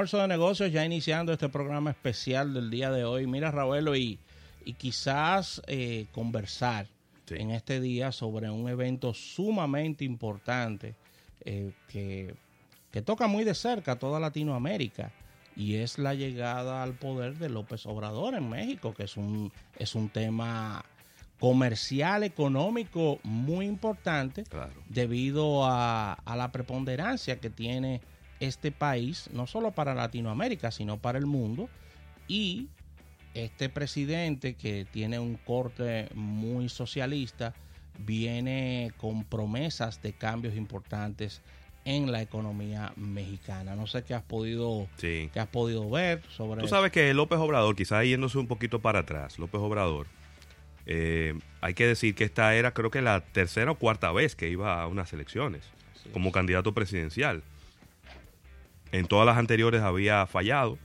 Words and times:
Almuerzo 0.00 0.18
de 0.18 0.28
negocios, 0.28 0.70
ya 0.70 0.84
iniciando 0.84 1.32
este 1.32 1.48
programa 1.48 1.90
especial 1.90 2.54
del 2.54 2.70
día 2.70 2.92
de 2.92 3.04
hoy. 3.04 3.26
Mira, 3.26 3.50
Raúl, 3.50 3.96
y, 3.96 4.20
y 4.64 4.74
quizás 4.74 5.60
eh, 5.66 6.06
conversar 6.12 6.86
Sí. 7.24 7.34
en 7.36 7.50
este 7.50 7.80
día 7.80 8.12
sobre 8.12 8.48
un 8.48 8.68
evento 8.68 9.12
sumamente 9.12 10.04
importante 10.04 10.94
eh, 11.44 11.72
que, 11.88 12.32
que 12.92 13.02
toca 13.02 13.26
muy 13.26 13.42
de 13.42 13.56
cerca 13.56 13.90
a 13.92 13.98
toda 13.98 14.20
Latinoamérica 14.20 15.10
y 15.56 15.74
es 15.74 15.98
la 15.98 16.14
llegada 16.14 16.84
al 16.84 16.94
poder 16.94 17.36
de 17.38 17.48
López 17.48 17.84
Obrador 17.84 18.34
en 18.36 18.48
México, 18.48 18.94
que 18.94 19.02
es 19.02 19.16
un, 19.16 19.50
es 19.80 19.96
un 19.96 20.10
tema 20.10 20.84
comercial, 21.40 22.22
económico 22.22 23.18
muy 23.24 23.66
importante 23.66 24.44
Claro. 24.44 24.80
debido 24.88 25.66
a, 25.66 26.12
a 26.12 26.36
la 26.36 26.52
preponderancia 26.52 27.40
que 27.40 27.50
tiene 27.50 28.00
este 28.40 28.72
país, 28.72 29.28
no 29.32 29.46
solo 29.46 29.72
para 29.72 29.94
Latinoamérica, 29.94 30.70
sino 30.70 30.98
para 30.98 31.18
el 31.18 31.26
mundo. 31.26 31.68
Y 32.26 32.68
este 33.34 33.68
presidente 33.68 34.54
que 34.54 34.86
tiene 34.90 35.18
un 35.18 35.36
corte 35.36 36.08
muy 36.14 36.68
socialista, 36.68 37.54
viene 37.98 38.92
con 38.96 39.24
promesas 39.24 40.00
de 40.02 40.12
cambios 40.12 40.54
importantes 40.56 41.42
en 41.84 42.12
la 42.12 42.20
economía 42.22 42.92
mexicana. 42.96 43.74
No 43.74 43.86
sé 43.86 44.04
qué 44.04 44.14
has 44.14 44.22
podido, 44.22 44.88
Sí. 44.96 45.30
qué 45.32 45.40
has 45.40 45.48
podido 45.48 45.88
ver 45.88 46.22
sobre 46.28 46.60
Tú 46.60 46.68
sabes 46.68 46.92
que 46.92 47.12
López 47.14 47.38
Obrador, 47.38 47.74
quizás 47.74 48.04
yéndose 48.04 48.38
un 48.38 48.46
poquito 48.46 48.80
para 48.80 49.00
atrás, 49.00 49.38
López 49.38 49.60
Obrador, 49.60 50.06
eh, 50.86 51.34
hay 51.60 51.74
que 51.74 51.86
decir 51.86 52.14
que 52.14 52.24
esta 52.24 52.54
era 52.54 52.72
creo 52.72 52.90
que 52.90 53.02
la 53.02 53.20
tercera 53.20 53.70
o 53.72 53.74
cuarta 53.78 54.12
vez 54.12 54.34
que 54.36 54.48
iba 54.48 54.82
a 54.82 54.86
unas 54.86 55.12
elecciones 55.12 55.64
como 56.12 56.30
candidato 56.32 56.72
presidencial. 56.74 57.42
En 58.92 59.06
todas 59.06 59.26
las 59.26 59.36
anteriores 59.36 59.82
había 59.82 60.26
fallado. 60.26 60.78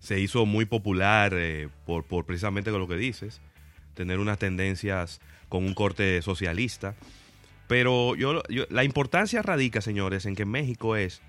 Se 0.00 0.20
hizo 0.20 0.44
muy 0.46 0.64
popular 0.66 1.32
eh, 1.34 1.68
por, 1.86 2.04
por 2.04 2.26
precisamente 2.26 2.70
con 2.70 2.80
lo 2.80 2.88
que 2.88 2.96
dices, 2.96 3.40
tener 3.94 4.18
unas 4.18 4.38
tendencias 4.38 5.20
con 5.48 5.64
un 5.64 5.74
corte 5.74 6.20
socialista. 6.22 6.94
Pero 7.68 8.14
yo, 8.14 8.42
yo- 8.50 8.66
la 8.68 8.84
importancia 8.84 9.40
radica, 9.42 9.80
señores, 9.80 10.26
en 10.26 10.34
que 10.36 10.44
México 10.44 10.96
es 10.96 11.22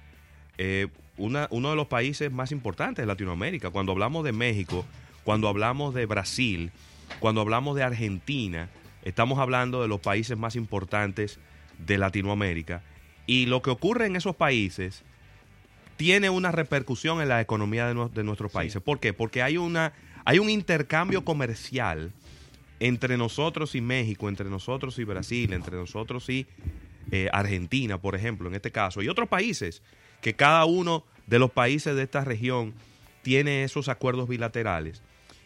eh, 0.58 0.88
una- 1.18 1.48
uno 1.52 1.70
de 1.70 1.76
los 1.78 1.88
países 1.88 2.32
más 2.32 2.52
importantes 2.52 3.04
de 3.04 3.08
Latinoamérica. 3.08 3.70
Cuando 3.70 3.92
hablamos 3.94 4.26
de 4.26 4.34
México, 4.34 4.86
cuando 5.24 5.48
hablamos 5.48 5.94
de 5.94 6.06
Brasil, 6.06 6.72
cuando 7.20 7.42
hablamos 7.42 7.76
de 7.78 7.84
Argentina, 7.84 8.68
estamos 9.04 9.40
hablando 9.40 9.82
de 9.82 9.88
los 9.88 10.02
países 10.02 10.38
más 10.38 10.56
importantes 10.58 11.40
de 11.78 11.98
Latinoamérica. 11.98 12.84
Y 13.28 13.46
lo 13.48 13.62
que 13.62 13.70
ocurre 13.70 14.06
en 14.06 14.16
esos 14.16 14.36
países 14.36 15.04
tiene 15.98 16.30
una 16.30 16.52
repercusión 16.52 17.22
en 17.22 17.30
la 17.30 17.42
economía 17.42 17.88
de, 17.88 17.96
nue- 17.96 18.12
de 18.12 18.24
nuestros 18.24 18.52
países. 18.52 18.82
¿Por 18.82 19.00
qué? 19.00 19.14
Porque 19.14 19.42
hay, 19.42 19.58
una, 19.58 19.94
hay 20.26 20.40
un 20.40 20.50
intercambio 20.50 21.24
comercial 21.24 22.12
entre 22.80 23.18
nosotros 23.18 23.74
y 23.76 23.82
México, 23.82 24.28
entre 24.28 24.50
nosotros 24.50 25.00
y 25.00 25.06
Brasil, 25.06 25.54
entre 25.54 25.78
nosotros 25.78 26.30
y 26.30 26.46
eh, 27.12 27.30
Argentina, 27.32 27.98
por 28.00 28.16
ejemplo, 28.16 28.50
en 28.50 28.56
este 28.56 28.72
caso, 28.72 29.02
y 29.02 29.08
otros 29.08 29.30
países, 29.30 29.82
que 30.22 30.34
cada 30.34 30.66
uno 30.66 31.06
de 31.28 31.40
los 31.40 31.52
países 31.52 31.96
de 31.96 32.04
esta 32.04 32.26
región 32.26 32.74
tiene 33.22 33.64
esos 33.64 33.88
acuerdos 33.88 34.28
bilaterales. 34.28 35.02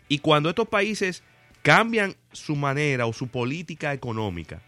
Y 0.07 0.19
cuando 0.19 0.49
estos 0.49 0.67
países 0.67 1.21
cambian 1.61 2.15
su 2.31 2.55
manera 2.55 3.05
o 3.05 3.13
su 3.13 3.27
política 3.27 3.93
económica, 3.93 4.61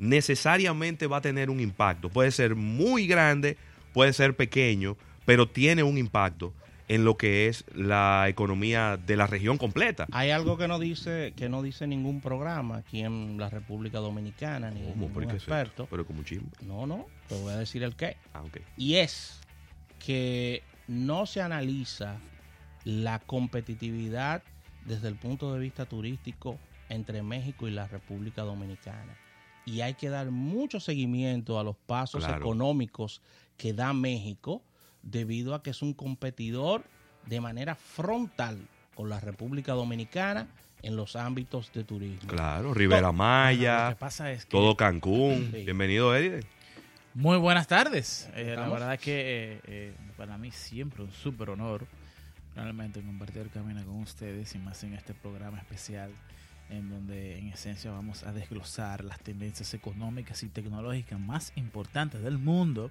necesariamente 0.00 1.06
va 1.06 1.18
a 1.18 1.20
tener 1.20 1.50
un 1.50 1.60
impacto. 1.60 2.08
Puede 2.08 2.32
ser 2.32 2.56
muy 2.56 3.06
grande, 3.06 3.56
puede 3.92 4.12
ser 4.12 4.34
pequeño, 4.34 4.96
pero 5.26 5.46
tiene 5.46 5.82
un 5.82 5.98
impacto 5.98 6.52
en 6.88 7.04
lo 7.04 7.16
que 7.16 7.46
es 7.46 7.64
la 7.72 8.26
economía 8.28 8.96
de 8.96 9.16
la 9.16 9.28
región 9.28 9.58
completa. 9.58 10.08
Hay 10.10 10.30
algo 10.30 10.56
que 10.56 10.66
no 10.66 10.80
dice 10.80 11.34
que 11.36 11.48
no 11.48 11.62
dice 11.62 11.86
ningún 11.86 12.20
programa 12.20 12.78
aquí 12.78 13.02
en 13.02 13.38
la 13.38 13.48
República 13.48 13.98
Dominicana 13.98 14.72
ni 14.72 14.82
¿Cómo? 14.90 15.22
experto. 15.22 15.86
Pero 15.88 16.04
como 16.04 16.24
chisme. 16.24 16.48
No, 16.62 16.86
no, 16.86 17.06
te 17.28 17.36
voy 17.36 17.52
a 17.52 17.58
decir 17.58 17.84
el 17.84 17.94
qué. 17.94 18.16
Ah, 18.32 18.42
ok. 18.42 18.58
Y 18.76 18.96
es 18.96 19.40
que 20.04 20.64
no 20.88 21.26
se 21.26 21.42
analiza 21.42 22.16
la 22.84 23.20
competitividad 23.20 24.42
desde 24.86 25.08
el 25.08 25.14
punto 25.14 25.52
de 25.52 25.60
vista 25.60 25.84
turístico 25.84 26.58
entre 26.88 27.22
México 27.22 27.68
y 27.68 27.70
la 27.70 27.86
República 27.86 28.42
Dominicana. 28.42 29.14
Y 29.66 29.82
hay 29.82 29.94
que 29.94 30.08
dar 30.08 30.30
mucho 30.30 30.80
seguimiento 30.80 31.58
a 31.58 31.64
los 31.64 31.76
pasos 31.76 32.24
Claro. 32.24 32.40
económicos 32.40 33.20
que 33.56 33.72
da 33.72 33.92
México 33.92 34.62
debido 35.02 35.54
a 35.54 35.62
que 35.62 35.70
es 35.70 35.82
un 35.82 35.92
competidor 35.94 36.84
de 37.26 37.40
manera 37.40 37.74
frontal 37.74 38.58
con 38.94 39.08
la 39.08 39.20
República 39.20 39.72
Dominicana 39.72 40.48
en 40.82 40.96
los 40.96 41.14
ámbitos 41.14 41.70
de 41.72 41.84
turismo. 41.84 42.28
Claro, 42.28 42.72
Rivera 42.72 43.08
Lo 43.08 43.12
Maya, 43.12 43.90
que 43.90 43.96
pasa 43.96 44.32
es 44.32 44.44
que 44.46 44.50
todo 44.50 44.76
Cancún. 44.76 45.50
Sí. 45.52 45.64
Bienvenido, 45.64 46.16
Eddie. 46.16 46.40
muy 47.14 47.36
buenas 47.36 47.66
tardes. 47.66 48.30
Eh, 48.34 48.54
la 48.56 48.68
verdad 48.68 48.94
es 48.94 49.00
que 49.00 49.12
eh, 49.54 49.60
eh, 49.66 49.94
para 50.16 50.38
mí 50.38 50.50
siempre 50.50 51.02
un 51.02 51.12
súper 51.12 51.50
honor 51.50 51.86
realmente 52.54 53.00
compartir 53.02 53.42
el 53.42 53.50
camino 53.50 53.84
con 53.84 53.96
ustedes 54.00 54.54
y 54.54 54.58
más 54.58 54.82
en 54.84 54.94
este 54.94 55.12
programa 55.14 55.58
especial 55.58 56.10
en 56.70 56.88
donde 56.88 57.38
en 57.38 57.48
esencia 57.48 57.90
vamos 57.90 58.22
a 58.22 58.32
desglosar 58.32 59.04
las 59.04 59.20
tendencias 59.20 59.74
económicas 59.74 60.42
y 60.42 60.48
tecnológicas 60.48 61.18
más 61.18 61.52
importantes 61.56 62.22
del 62.22 62.38
mundo 62.38 62.90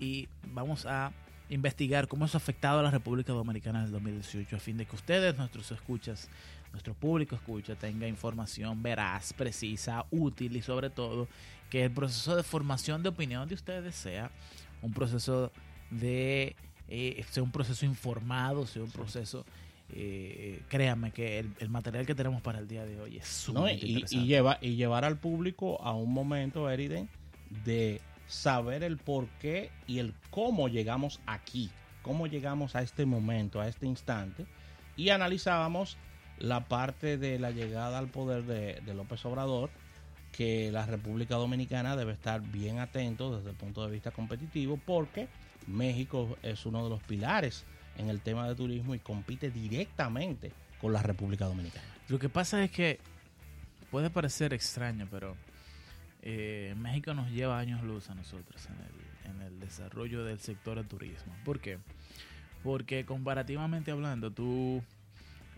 y 0.00 0.28
vamos 0.52 0.86
a 0.86 1.12
investigar 1.48 2.08
cómo 2.08 2.24
eso 2.26 2.36
ha 2.36 2.40
afectado 2.40 2.80
a 2.80 2.82
la 2.82 2.90
República 2.90 3.32
Dominicana 3.32 3.80
en 3.80 3.86
el 3.86 3.92
2018 3.92 4.56
a 4.56 4.58
fin 4.58 4.76
de 4.76 4.86
que 4.86 4.96
ustedes, 4.96 5.36
nuestros 5.38 5.70
escuchas, 5.72 6.28
nuestro 6.72 6.94
público 6.94 7.36
escucha, 7.36 7.74
tenga 7.74 8.06
información 8.06 8.82
veraz, 8.82 9.32
precisa, 9.32 10.04
útil 10.10 10.56
y 10.56 10.62
sobre 10.62 10.90
todo 10.90 11.28
que 11.70 11.84
el 11.84 11.90
proceso 11.90 12.36
de 12.36 12.42
formación 12.42 13.02
de 13.02 13.08
opinión 13.08 13.48
de 13.48 13.54
ustedes 13.54 13.94
sea 13.94 14.30
un 14.82 14.92
proceso 14.92 15.50
de 15.90 16.54
eh, 16.88 17.24
sea 17.30 17.42
un 17.42 17.52
proceso 17.52 17.84
informado, 17.84 18.66
sea 18.66 18.82
un 18.82 18.90
proceso 18.90 19.44
eh, 19.90 20.62
créanme 20.68 21.12
que 21.12 21.38
el, 21.38 21.52
el 21.58 21.70
material 21.70 22.06
que 22.06 22.14
tenemos 22.14 22.42
para 22.42 22.58
el 22.58 22.68
día 22.68 22.84
de 22.84 23.00
hoy 23.00 23.16
es 23.16 23.24
¿no? 23.48 23.54
sumamente 23.54 23.86
Y, 23.86 23.90
interesante. 23.90 24.24
y 24.24 24.26
lleva, 24.28 24.58
y 24.60 24.76
llevar 24.76 25.04
al 25.04 25.16
público 25.16 25.80
a 25.82 25.92
un 25.94 26.12
momento, 26.12 26.68
Eriden, 26.70 27.08
de 27.64 28.00
saber 28.26 28.82
el 28.82 28.98
por 28.98 29.26
qué 29.40 29.70
y 29.86 29.98
el 29.98 30.14
cómo 30.30 30.68
llegamos 30.68 31.20
aquí, 31.26 31.70
cómo 32.02 32.26
llegamos 32.26 32.76
a 32.76 32.82
este 32.82 33.06
momento, 33.06 33.60
a 33.60 33.68
este 33.68 33.86
instante, 33.86 34.46
y 34.96 35.08
analizábamos 35.08 35.96
la 36.38 36.68
parte 36.68 37.16
de 37.16 37.38
la 37.38 37.50
llegada 37.50 37.98
al 37.98 38.08
poder 38.08 38.44
de, 38.44 38.80
de 38.84 38.94
López 38.94 39.24
Obrador, 39.24 39.70
que 40.32 40.70
la 40.70 40.84
República 40.84 41.36
Dominicana 41.36 41.96
debe 41.96 42.12
estar 42.12 42.42
bien 42.42 42.78
atento 42.78 43.34
desde 43.34 43.50
el 43.50 43.56
punto 43.56 43.84
de 43.84 43.90
vista 43.90 44.10
competitivo, 44.10 44.78
porque 44.84 45.28
México 45.66 46.36
es 46.42 46.66
uno 46.66 46.84
de 46.84 46.90
los 46.90 47.02
pilares 47.02 47.64
en 47.98 48.08
el 48.08 48.20
tema 48.20 48.48
de 48.48 48.54
turismo 48.54 48.94
y 48.94 48.98
compite 48.98 49.50
directamente 49.50 50.52
con 50.80 50.92
la 50.92 51.02
República 51.02 51.44
Dominicana. 51.44 51.86
Lo 52.08 52.18
que 52.18 52.28
pasa 52.28 52.62
es 52.64 52.70
que 52.70 52.98
puede 53.90 54.08
parecer 54.08 54.54
extraño, 54.54 55.06
pero 55.10 55.36
eh, 56.22 56.74
México 56.78 57.12
nos 57.12 57.30
lleva 57.30 57.58
años 57.58 57.82
luz 57.82 58.08
a 58.10 58.14
nosotros 58.14 58.66
en 58.66 59.30
el, 59.30 59.36
en 59.36 59.42
el 59.42 59.60
desarrollo 59.60 60.24
del 60.24 60.38
sector 60.38 60.76
del 60.76 60.86
turismo. 60.86 61.34
¿Por 61.44 61.60
qué? 61.60 61.78
Porque 62.62 63.04
comparativamente 63.04 63.90
hablando, 63.90 64.30
tú, 64.30 64.82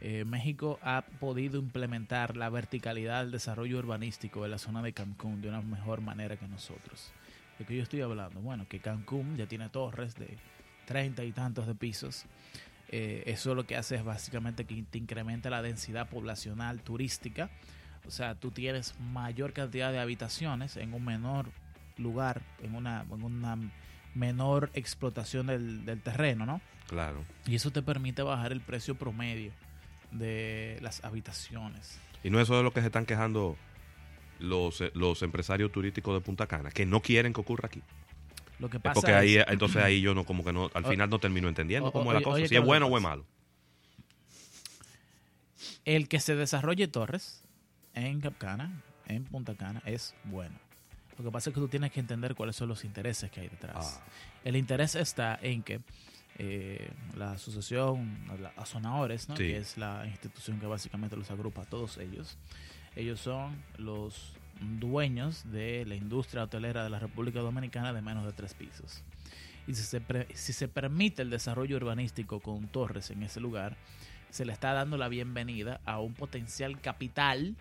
eh, 0.00 0.24
México 0.24 0.78
ha 0.82 1.02
podido 1.02 1.58
implementar 1.58 2.36
la 2.36 2.48
verticalidad 2.48 3.22
del 3.22 3.32
desarrollo 3.32 3.78
urbanístico 3.78 4.42
de 4.42 4.48
la 4.48 4.58
zona 4.58 4.82
de 4.82 4.92
Cancún 4.92 5.42
de 5.42 5.48
una 5.48 5.60
mejor 5.60 6.00
manera 6.00 6.36
que 6.36 6.48
nosotros. 6.48 7.12
¿De 7.58 7.66
qué 7.66 7.76
yo 7.76 7.82
estoy 7.82 8.00
hablando? 8.00 8.40
Bueno, 8.40 8.66
que 8.66 8.80
Cancún 8.80 9.36
ya 9.36 9.46
tiene 9.46 9.68
torres 9.68 10.14
de 10.14 10.38
treinta 10.90 11.22
y 11.22 11.30
tantos 11.30 11.68
de 11.68 11.76
pisos. 11.76 12.26
Eh, 12.88 13.22
eso 13.26 13.54
lo 13.54 13.64
que 13.64 13.76
hace 13.76 13.94
es 13.94 14.02
básicamente 14.02 14.64
que 14.64 14.82
te 14.82 14.98
incrementa 14.98 15.48
la 15.48 15.62
densidad 15.62 16.08
poblacional 16.08 16.82
turística. 16.82 17.48
O 18.08 18.10
sea, 18.10 18.34
tú 18.34 18.50
tienes 18.50 18.98
mayor 18.98 19.52
cantidad 19.52 19.92
de 19.92 20.00
habitaciones 20.00 20.76
en 20.76 20.92
un 20.92 21.04
menor 21.04 21.46
lugar, 21.96 22.42
en 22.60 22.74
una, 22.74 23.06
en 23.08 23.22
una 23.22 23.56
menor 24.16 24.70
explotación 24.74 25.46
del, 25.46 25.84
del 25.84 26.00
terreno, 26.00 26.44
¿no? 26.44 26.60
Claro. 26.88 27.24
Y 27.46 27.54
eso 27.54 27.70
te 27.70 27.82
permite 27.82 28.22
bajar 28.22 28.50
el 28.50 28.60
precio 28.60 28.96
promedio 28.96 29.52
de 30.10 30.78
las 30.82 31.04
habitaciones. 31.04 32.00
Y 32.24 32.30
no 32.30 32.40
eso 32.40 32.56
de 32.56 32.64
lo 32.64 32.72
que 32.72 32.80
se 32.80 32.86
están 32.86 33.06
quejando 33.06 33.56
los, 34.40 34.80
eh, 34.80 34.90
los 34.94 35.22
empresarios 35.22 35.70
turísticos 35.70 36.12
de 36.14 36.20
Punta 36.20 36.48
Cana, 36.48 36.72
que 36.72 36.84
no 36.84 37.00
quieren 37.00 37.32
que 37.32 37.40
ocurra 37.40 37.66
aquí. 37.66 37.82
Lo 38.60 38.70
que 38.70 38.76
Es 38.76 38.82
pasa 38.82 38.94
porque 38.94 39.10
es- 39.10 39.16
ahí, 39.16 39.36
entonces 39.48 39.82
ahí 39.82 40.00
yo 40.00 40.14
no, 40.14 40.24
como 40.24 40.44
que 40.44 40.52
no, 40.52 40.70
al 40.74 40.84
final 40.84 41.10
no 41.10 41.18
termino 41.18 41.48
entendiendo 41.48 41.88
o- 41.88 41.92
cómo 41.92 42.12
es 42.12 42.18
la 42.18 42.22
cosa, 42.22 42.34
oye, 42.36 42.44
si 42.46 42.54
¿qué 42.54 42.58
es 42.60 42.64
bueno 42.64 42.86
o 42.86 42.96
es 42.96 43.02
malo. 43.02 43.24
el 45.84 46.08
que 46.08 46.20
se 46.20 46.36
desarrolle 46.36 46.88
torres 46.88 47.42
en 47.94 48.20
Capcana, 48.20 48.82
en 49.06 49.24
Punta 49.24 49.54
Cana, 49.54 49.82
es 49.84 50.14
bueno. 50.24 50.54
Lo 51.18 51.24
que 51.24 51.30
pasa 51.30 51.50
es 51.50 51.54
que 51.54 51.60
tú 51.60 51.68
tienes 51.68 51.90
que 51.92 52.00
entender 52.00 52.34
cuáles 52.34 52.56
son 52.56 52.68
los 52.68 52.84
intereses 52.84 53.30
que 53.30 53.40
hay 53.40 53.48
detrás. 53.48 54.00
Ah. 54.00 54.04
El 54.44 54.56
interés 54.56 54.94
está 54.94 55.38
en 55.42 55.62
que 55.62 55.80
eh, 56.38 56.90
la 57.16 57.32
asociación, 57.32 58.18
la 58.40 58.48
Azonadores, 58.56 59.28
¿no? 59.28 59.36
Sí. 59.36 59.42
que 59.44 59.58
es 59.58 59.76
la 59.76 60.06
institución 60.06 60.58
que 60.58 60.66
básicamente 60.66 61.16
los 61.16 61.30
agrupa 61.30 61.62
a 61.62 61.66
todos 61.66 61.98
ellos, 61.98 62.38
ellos 62.96 63.20
son 63.20 63.62
los 63.76 64.32
dueños 64.60 65.50
de 65.50 65.84
la 65.86 65.94
industria 65.94 66.44
hotelera 66.44 66.84
de 66.84 66.90
la 66.90 66.98
República 66.98 67.40
Dominicana 67.40 67.92
de 67.92 68.02
menos 68.02 68.24
de 68.26 68.32
tres 68.32 68.54
pisos. 68.54 69.02
Y 69.66 69.74
si 69.74 69.82
se, 69.82 70.00
pre- 70.00 70.26
si 70.34 70.52
se 70.52 70.68
permite 70.68 71.22
el 71.22 71.30
desarrollo 71.30 71.76
urbanístico 71.76 72.40
con 72.40 72.68
torres 72.68 73.10
en 73.10 73.22
ese 73.22 73.40
lugar, 73.40 73.76
se 74.30 74.44
le 74.44 74.52
está 74.52 74.72
dando 74.72 74.96
la 74.96 75.08
bienvenida 75.08 75.80
a 75.84 75.98
un 76.00 76.14
potencial 76.14 76.80
capital 76.80 77.56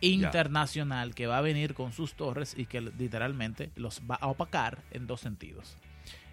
internacional 0.00 1.14
que 1.14 1.26
va 1.26 1.38
a 1.38 1.42
venir 1.42 1.74
con 1.74 1.92
sus 1.92 2.14
torres 2.14 2.54
y 2.56 2.66
que 2.66 2.80
literalmente 2.80 3.70
los 3.76 4.00
va 4.10 4.14
a 4.16 4.28
opacar 4.28 4.82
en 4.90 5.06
dos 5.06 5.20
sentidos. 5.20 5.76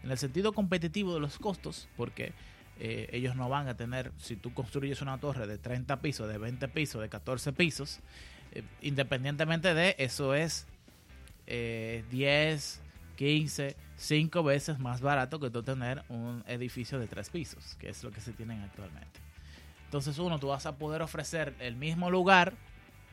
En 0.03 0.11
el 0.11 0.17
sentido 0.17 0.53
competitivo 0.53 1.13
de 1.13 1.19
los 1.19 1.37
costos, 1.37 1.89
porque 1.97 2.33
eh, 2.79 3.09
ellos 3.11 3.35
no 3.35 3.49
van 3.49 3.67
a 3.67 3.75
tener, 3.75 4.11
si 4.17 4.35
tú 4.35 4.53
construyes 4.53 5.01
una 5.01 5.17
torre 5.19 5.47
de 5.47 5.57
30 5.57 5.99
pisos, 6.01 6.27
de 6.29 6.37
20 6.37 6.67
pisos, 6.69 7.01
de 7.01 7.09
14 7.09 7.51
pisos, 7.53 7.99
independientemente 8.81 9.73
de 9.73 9.95
eso 9.97 10.33
es 10.33 10.67
eh, 11.47 12.03
10, 12.11 12.81
15, 13.15 13.75
5 13.97 14.43
veces 14.43 14.79
más 14.79 15.01
barato 15.01 15.39
que 15.39 15.49
tú 15.49 15.63
tener 15.63 16.03
un 16.09 16.43
edificio 16.47 16.99
de 16.99 17.07
3 17.07 17.29
pisos, 17.29 17.75
que 17.79 17.89
es 17.89 18.03
lo 18.03 18.11
que 18.11 18.21
se 18.21 18.33
tienen 18.33 18.61
actualmente. 18.61 19.19
Entonces 19.85 20.17
uno, 20.19 20.39
tú 20.39 20.47
vas 20.47 20.65
a 20.65 20.75
poder 20.77 21.01
ofrecer 21.01 21.55
el 21.59 21.75
mismo 21.75 22.11
lugar, 22.11 22.53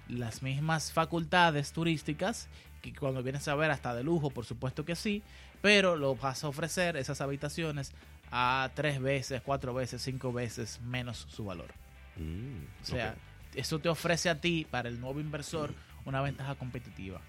las 0.09 0.43
mismas 0.43 0.93
facultades 0.93 1.73
turísticas, 1.73 2.49
que 2.83 2.93
cuando 2.93 3.23
vienes 3.23 3.47
a 3.49 3.55
ver 3.55 3.71
hasta 3.71 3.95
de 3.95 4.03
lujo, 4.03 4.31
por 4.31 4.45
supuesto 4.45 4.85
que 4.85 4.97
sí, 4.97 5.23
pero 5.63 5.97
lo 5.97 6.17
vas 6.17 6.45
a 6.45 6.49
ofrecer 6.49 6.97
esas 6.97 7.21
habitaciones 7.21 7.93
a 8.31 8.71
tres 8.75 9.01
veces, 9.01 9.41
cuatro 9.43 9.73
veces, 9.73 10.03
cinco 10.03 10.33
veces 10.33 10.81
menos 10.83 11.27
su 11.31 11.45
valor. 11.45 11.73
Mm, 12.17 12.65
O 12.83 12.85
sea. 12.85 13.15
Eso 13.55 13.79
te 13.79 13.89
ofrece 13.89 14.29
a 14.31 14.41
ti, 14.41 14.67
para 14.71 14.89
el 14.89 15.01
nuevo 15.01 15.21
inversor, 15.21 15.75
una 16.05 16.21
ventaja 16.21 16.55
competitiva. 16.55 17.21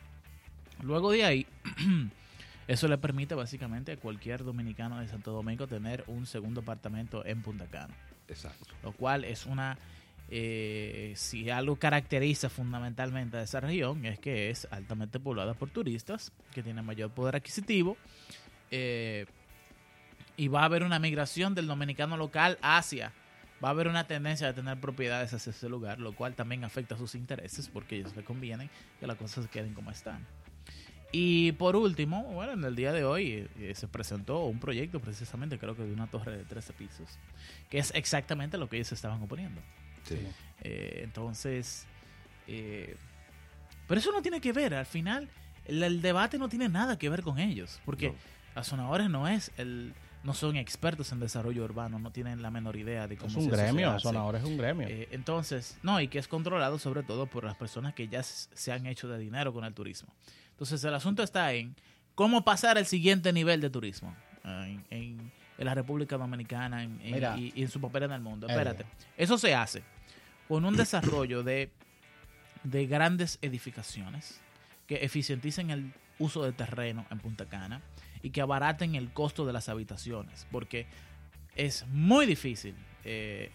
Luego 0.82 1.12
de 1.12 1.26
ahí, 1.26 1.48
eso 2.68 2.88
le 2.88 2.98
permite 2.98 3.36
básicamente 3.36 3.94
a 3.94 3.98
cualquier 3.98 4.44
dominicano 4.44 5.00
de 5.00 5.08
Santo 5.08 5.32
Domingo 5.32 5.68
tener 5.68 6.04
un 6.08 6.26
segundo 6.26 6.62
apartamento 6.62 7.26
en 7.26 7.42
Punta 7.42 7.68
Cana 7.68 7.94
Exacto. 8.28 8.66
lo 8.84 8.92
cual 8.92 9.24
es 9.24 9.46
una 9.46 9.78
eh, 10.30 11.14
si 11.16 11.52
algo 11.52 11.76
caracteriza 11.76 12.50
fundamentalmente 12.50 13.38
a 13.38 13.44
esa 13.44 13.60
región 13.60 14.06
es 14.06 14.18
que 14.18 14.50
es 14.50 14.68
altamente 14.72 15.20
poblada 15.20 15.54
por 15.54 15.70
turistas 15.70 16.32
que 16.52 16.64
tienen 16.64 16.84
mayor 16.84 17.12
poder 17.12 17.36
adquisitivo 17.36 17.96
eh, 18.72 19.28
y 20.36 20.48
va 20.48 20.62
a 20.62 20.66
haber 20.66 20.82
una 20.82 20.98
migración 20.98 21.54
del 21.54 21.68
dominicano 21.68 22.18
local 22.18 22.58
hacia 22.64 23.14
va 23.66 23.70
a 23.70 23.72
haber 23.72 23.88
una 23.88 24.06
tendencia 24.06 24.46
de 24.46 24.54
tener 24.54 24.80
propiedades 24.80 25.34
hacia 25.34 25.50
ese 25.50 25.68
lugar 25.68 26.00
lo 26.00 26.16
cual 26.16 26.36
también 26.36 26.64
afecta 26.64 26.94
a 26.94 26.98
sus 27.00 27.16
intereses 27.16 27.68
porque 27.68 27.96
a 27.96 27.98
ellos 28.00 28.16
les 28.16 28.24
conviene 28.24 28.70
que 29.00 29.08
las 29.08 29.18
cosas 29.18 29.48
queden 29.48 29.74
como 29.74 29.90
están 29.90 30.26
y 31.12 31.54
por 31.54 31.78
último, 31.78 32.24
bueno, 32.24 32.54
en 32.54 32.64
el 32.66 32.76
día 32.76 32.92
de 32.92 33.06
hoy 33.06 33.48
eh, 33.58 33.72
se 33.74 33.88
presentó 33.88 34.44
un 34.46 34.60
proyecto 34.60 35.00
precisamente, 35.00 35.58
creo 35.58 35.74
que 35.74 35.84
de 35.84 35.94
una 35.94 36.08
torre 36.08 36.36
de 36.36 36.44
13 36.44 36.74
pisos, 36.74 37.08
que 37.70 37.78
es 37.78 37.94
exactamente 37.96 38.58
lo 38.58 38.68
que 38.68 38.76
ellos 38.76 38.92
estaban 38.92 39.24
oponiendo. 39.24 39.62
Sí. 40.04 40.18
Eh, 40.62 41.02
entonces, 41.06 41.88
eh, 42.48 42.98
pero 43.88 44.00
eso 44.00 44.12
no 44.12 44.22
tiene 44.22 44.42
que 44.42 44.52
ver, 44.52 44.74
al 44.74 44.86
final 44.86 45.30
el, 45.64 45.84
el 45.84 46.02
debate 46.02 46.38
no 46.38 46.50
tiene 46.50 46.68
nada 46.68 46.98
que 47.00 47.08
ver 47.08 47.22
con 47.22 47.40
ellos, 47.40 47.80
porque 47.86 48.10
No. 48.10 48.16
Azonadores 48.56 49.10
no 49.10 49.28
es 49.28 49.52
el 49.58 49.94
no 50.26 50.34
son 50.34 50.56
expertos 50.58 51.12
en 51.12 51.20
desarrollo 51.20 51.64
urbano, 51.64 52.00
no 52.00 52.12
tienen 52.12 52.42
la 52.42 52.50
menor 52.52 52.76
idea 52.76 53.08
de 53.08 53.16
cómo 53.16 53.30
Es 53.30 53.36
un 53.38 53.44
se- 53.44 53.50
gremio, 53.52 53.92
hace. 53.92 54.04
Sonador 54.04 54.36
es 54.36 54.44
un 54.44 54.58
gremio. 54.58 54.88
Eh, 54.88 55.08
entonces, 55.12 55.78
no, 55.84 56.02
y 56.02 56.08
que 56.08 56.18
es 56.20 56.28
controlado 56.28 56.80
sobre 56.80 57.04
todo 57.04 57.28
por 57.28 57.44
las 57.44 57.56
personas 57.56 57.94
que 57.94 58.08
ya 58.08 58.24
se 58.24 58.72
han 58.72 58.86
hecho 58.88 59.08
de 59.08 59.20
dinero 59.20 59.54
con 59.54 59.64
el 59.66 59.74
turismo. 59.74 60.14
Entonces, 60.52 60.84
el 60.84 60.94
asunto 60.96 61.22
está 61.24 61.54
en 61.54 61.76
cómo 62.16 62.44
pasar 62.44 62.78
al 62.78 62.86
siguiente 62.86 63.32
nivel 63.32 63.62
de 63.62 63.70
turismo 63.70 64.16
eh, 64.44 64.80
en, 64.90 64.98
en- 64.98 65.32
en 65.58 65.66
la 65.66 65.74
República 65.76 66.18
Dominicana 66.18 66.84
en- 66.84 67.00
en- 67.02 67.14
Mira. 67.14 67.38
y, 67.38 67.54
y 67.56 67.62
en 67.62 67.70
su 67.70 67.80
papel 67.80 68.04
en 68.04 68.12
el 68.12 68.22
mundo. 68.22 68.48
Elia. 68.48 68.58
Espérate, 68.62 68.86
eso 69.16 69.38
se 69.38 69.54
hace 69.56 69.84
con 70.48 70.66
un 70.66 70.76
desarrollo 70.76 71.44
de, 71.44 71.72
de 72.64 72.88
grandes 72.88 73.38
edificaciones 73.42 74.42
que 74.88 74.96
eficienticen 75.06 75.70
el 75.72 75.94
uso 76.20 76.44
de 76.44 76.52
terreno 76.52 77.06
en 77.12 77.20
Punta 77.20 77.46
Cana 77.46 77.82
y 78.26 78.32
que 78.32 78.42
abaraten 78.42 78.96
el 78.96 79.12
costo 79.14 79.46
de 79.46 79.54
las 79.54 79.70
habitaciones, 79.70 80.48
porque 80.52 80.88
es 81.56 81.86
muy 81.90 82.26
difícil 82.26 82.74
eh, 83.04 83.52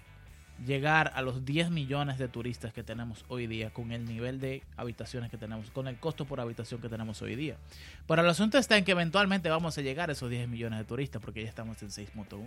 llegar 0.64 1.10
a 1.16 1.22
los 1.22 1.44
10 1.44 1.72
millones 1.72 2.18
de 2.18 2.28
turistas 2.28 2.72
que 2.72 2.84
tenemos 2.84 3.24
hoy 3.26 3.48
día 3.48 3.70
con 3.70 3.90
el 3.90 4.04
nivel 4.04 4.38
de 4.38 4.62
habitaciones 4.76 5.28
que 5.28 5.38
tenemos, 5.38 5.72
con 5.72 5.88
el 5.88 5.96
costo 5.96 6.24
por 6.24 6.38
habitación 6.38 6.80
que 6.80 6.88
tenemos 6.88 7.20
hoy 7.20 7.34
día. 7.34 7.56
Pero 8.06 8.22
el 8.22 8.28
asunto 8.28 8.58
está 8.58 8.78
en 8.78 8.84
que 8.84 8.92
eventualmente 8.92 9.50
vamos 9.50 9.76
a 9.76 9.80
llegar 9.80 10.08
a 10.08 10.12
esos 10.12 10.30
10 10.30 10.48
millones 10.48 10.78
de 10.78 10.84
turistas 10.84 11.20
porque 11.20 11.42
ya 11.42 11.48
estamos 11.48 11.82
en 11.82 11.88
6.1. 11.88 12.38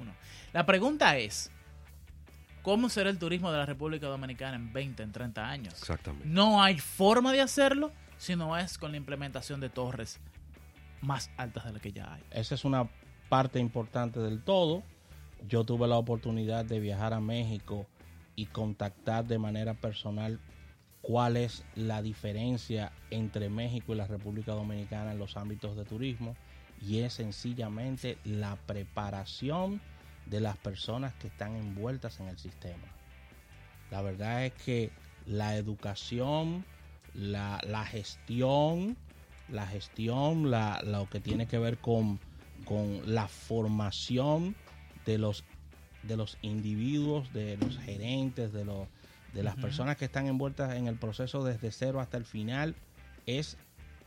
La 0.53 0.65
pregunta 0.65 1.17
es, 1.17 1.51
¿cómo 2.61 2.87
será 2.87 3.09
el 3.09 3.19
turismo 3.19 3.51
de 3.51 3.57
la 3.57 3.65
República 3.65 4.07
Dominicana 4.07 4.55
en 4.55 4.71
20, 4.71 5.03
en 5.03 5.11
30 5.11 5.45
años? 5.45 5.73
Exactamente. 5.73 6.25
No 6.25 6.63
hay 6.63 6.79
forma 6.79 7.33
de 7.33 7.41
hacerlo 7.41 7.91
si 8.17 8.37
no 8.37 8.57
es 8.57 8.77
con 8.77 8.91
la 8.91 8.97
implementación 8.97 9.59
de 9.59 9.69
torres 9.69 10.21
más 11.03 11.29
altas 11.37 11.65
de 11.65 11.73
las 11.73 11.81
que 11.81 11.91
ya 11.91 12.13
hay. 12.13 12.23
Esa 12.31 12.55
es 12.55 12.65
una 12.65 12.89
parte 13.29 13.59
importante 13.59 14.19
del 14.19 14.41
todo. 14.41 14.83
Yo 15.47 15.65
tuve 15.65 15.87
la 15.87 15.97
oportunidad 15.97 16.65
de 16.65 16.79
viajar 16.79 17.13
a 17.13 17.19
México 17.19 17.85
y 18.35 18.45
contactar 18.47 19.25
de 19.25 19.37
manera 19.37 19.73
personal 19.73 20.39
cuál 21.01 21.35
es 21.35 21.65
la 21.75 22.01
diferencia 22.01 22.93
entre 23.11 23.49
México 23.49 23.93
y 23.93 23.97
la 23.97 24.07
República 24.07 24.53
Dominicana 24.53 25.11
en 25.11 25.19
los 25.19 25.35
ámbitos 25.35 25.75
de 25.75 25.83
turismo 25.83 26.35
y 26.81 26.99
es 26.99 27.13
sencillamente 27.13 28.17
la 28.23 28.55
preparación 28.55 29.81
de 30.25 30.39
las 30.39 30.57
personas 30.57 31.13
que 31.15 31.27
están 31.27 31.57
envueltas 31.57 32.21
en 32.21 32.29
el 32.29 32.37
sistema. 32.37 32.87
La 33.91 34.01
verdad 34.01 34.45
es 34.45 34.53
que 34.53 34.91
la 35.25 35.57
educación, 35.57 36.65
la, 37.13 37.59
la 37.67 37.85
gestión, 37.85 38.97
la 39.53 39.67
gestión, 39.67 40.51
la, 40.51 40.81
lo 40.83 41.07
que 41.09 41.19
tiene 41.19 41.47
que 41.47 41.59
ver 41.59 41.77
con, 41.77 42.19
con 42.65 43.13
la 43.13 43.27
formación 43.27 44.55
de 45.05 45.17
los, 45.17 45.43
de 46.01 46.17
los 46.17 46.37
individuos, 46.41 47.31
de 47.33 47.57
los 47.57 47.77
gerentes, 47.77 48.51
de, 48.51 48.65
los, 48.65 48.87
de 49.33 49.43
las 49.43 49.55
personas 49.55 49.95
que 49.97 50.05
están 50.05 50.27
envueltas 50.27 50.75
en 50.75 50.87
el 50.87 50.95
proceso 50.95 51.43
desde 51.43 51.71
cero 51.71 51.99
hasta 52.01 52.17
el 52.17 52.25
final, 52.25 52.75
es 53.25 53.57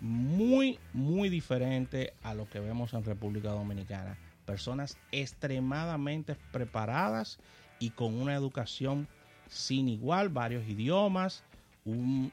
muy, 0.01 0.79
muy 0.93 1.29
diferente 1.29 2.13
a 2.23 2.35
lo 2.35 2.49
que 2.51 2.61
vemos 2.61 2.93
en 2.93 3.05
República 3.05 3.51
Dominicana. 3.51 4.19
Personas 4.45 4.99
extremadamente 5.13 6.37
preparadas 6.53 7.39
y 7.79 7.91
con 7.91 8.15
una 8.15 8.35
educación 8.35 9.09
sin 9.49 9.89
igual, 9.89 10.29
varios 10.29 10.69
idiomas. 10.69 11.45
Un, 11.85 12.33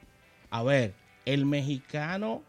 a 0.49 0.63
ver, 0.63 0.93
el 1.25 1.45
mexicano 1.45 2.43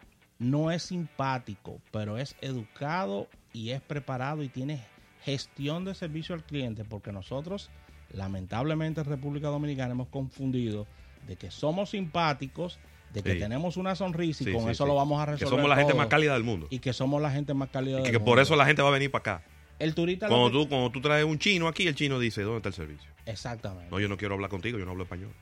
no 0.44 0.70
es 0.70 0.82
simpático, 0.84 1.80
pero 1.90 2.18
es 2.18 2.36
educado 2.40 3.28
y 3.52 3.70
es 3.70 3.80
preparado 3.80 4.42
y 4.42 4.48
tiene 4.48 4.84
gestión 5.22 5.84
de 5.84 5.94
servicio 5.94 6.34
al 6.34 6.44
cliente, 6.44 6.84
porque 6.84 7.12
nosotros, 7.12 7.70
lamentablemente 8.12 9.00
en 9.00 9.06
República 9.06 9.48
Dominicana, 9.48 9.92
hemos 9.92 10.08
confundido 10.08 10.86
de 11.26 11.36
que 11.36 11.50
somos 11.50 11.90
simpáticos, 11.90 12.78
de 13.12 13.22
que 13.22 13.34
Sí. 13.34 13.38
tenemos 13.38 13.76
una 13.76 13.94
sonrisa 13.94 14.42
y 14.42 14.46
Sí, 14.46 14.52
con 14.52 14.64
sí, 14.64 14.70
eso 14.70 14.86
lo 14.86 14.94
vamos 14.96 15.20
a 15.22 15.26
Que 15.26 15.32
resolver. 15.32 15.50
somos 15.58 15.68
la 15.70 15.76
gente 15.76 15.94
más 15.94 16.08
cálida 16.08 16.34
del 16.34 16.42
mundo. 16.44 16.66
Y 16.70 16.80
que 16.80 16.92
somos 16.92 17.22
la 17.22 17.30
gente 17.30 17.54
más 17.54 17.70
cálida 17.70 18.00
Y 18.00 18.02
del 18.02 18.12
que 18.12 18.18
por 18.18 18.28
mundo. 18.30 18.42
eso 18.42 18.56
la 18.56 18.66
gente 18.66 18.82
va 18.82 18.88
a 18.88 18.92
venir 18.92 19.10
para 19.10 19.20
acá. 19.36 19.44
El 19.78 19.94
turista... 19.94 20.28
Cuando 20.28 20.48
que- 20.48 20.52
tú, 20.52 20.68
cuando 20.68 20.90
tú 20.90 21.00
traes 21.00 21.24
un 21.24 21.38
chino 21.38 21.68
aquí, 21.68 21.86
el 21.86 21.94
chino 21.94 22.18
dice, 22.18 22.42
¿dónde 22.42 22.58
está 22.58 22.68
el 22.68 22.74
servicio? 22.74 23.10
Exactamente. 23.26 23.90
No, 23.90 23.98
yo 24.00 24.08
no 24.08 24.16
quiero 24.16 24.34
hablar 24.34 24.50
contigo, 24.50 24.78
yo 24.78 24.84
no 24.84 24.90
hablo 24.92 25.04
español. 25.04 25.32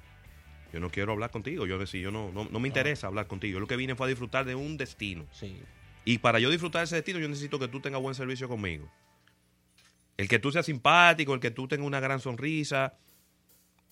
Yo 0.73 0.81
no 0.81 0.91
quiero 0.91 1.13
hablar 1.13 1.31
contigo, 1.31 1.67
yo, 1.67 1.85
si 1.87 2.01
yo 2.01 2.11
no, 2.11 2.33
no, 2.33 2.49
no 2.51 2.61
me 2.61 2.69
interesa 2.69 3.07
hablar 3.07 3.27
contigo. 3.27 3.55
Yo 3.55 3.61
lo 3.61 3.67
que 3.67 3.77
vine 3.77 3.95
fue 3.95 4.07
a 4.07 4.09
disfrutar 4.09 4.45
de 4.45 4.55
un 4.55 4.77
destino. 4.77 5.27
Sí. 5.33 5.61
Y 6.05 6.19
para 6.19 6.39
yo 6.39 6.51
disfrutar 6.51 6.81
de 6.81 6.85
ese 6.85 6.97
destino, 6.97 7.19
yo 7.19 7.29
necesito 7.29 7.59
que 7.59 7.69
tú 7.69 7.81
tengas 7.81 8.01
buen 8.01 8.15
servicio 8.15 8.49
conmigo. 8.49 8.91
El 10.17 10.29
que 10.29 10.39
tú 10.39 10.51
seas 10.51 10.67
simpático, 10.67 11.35
el 11.35 11.41
que 11.41 11.51
tú 11.51 11.69
tengas 11.69 11.87
una 11.87 12.01
gran 12.01 12.21
sonrisa, 12.21 12.95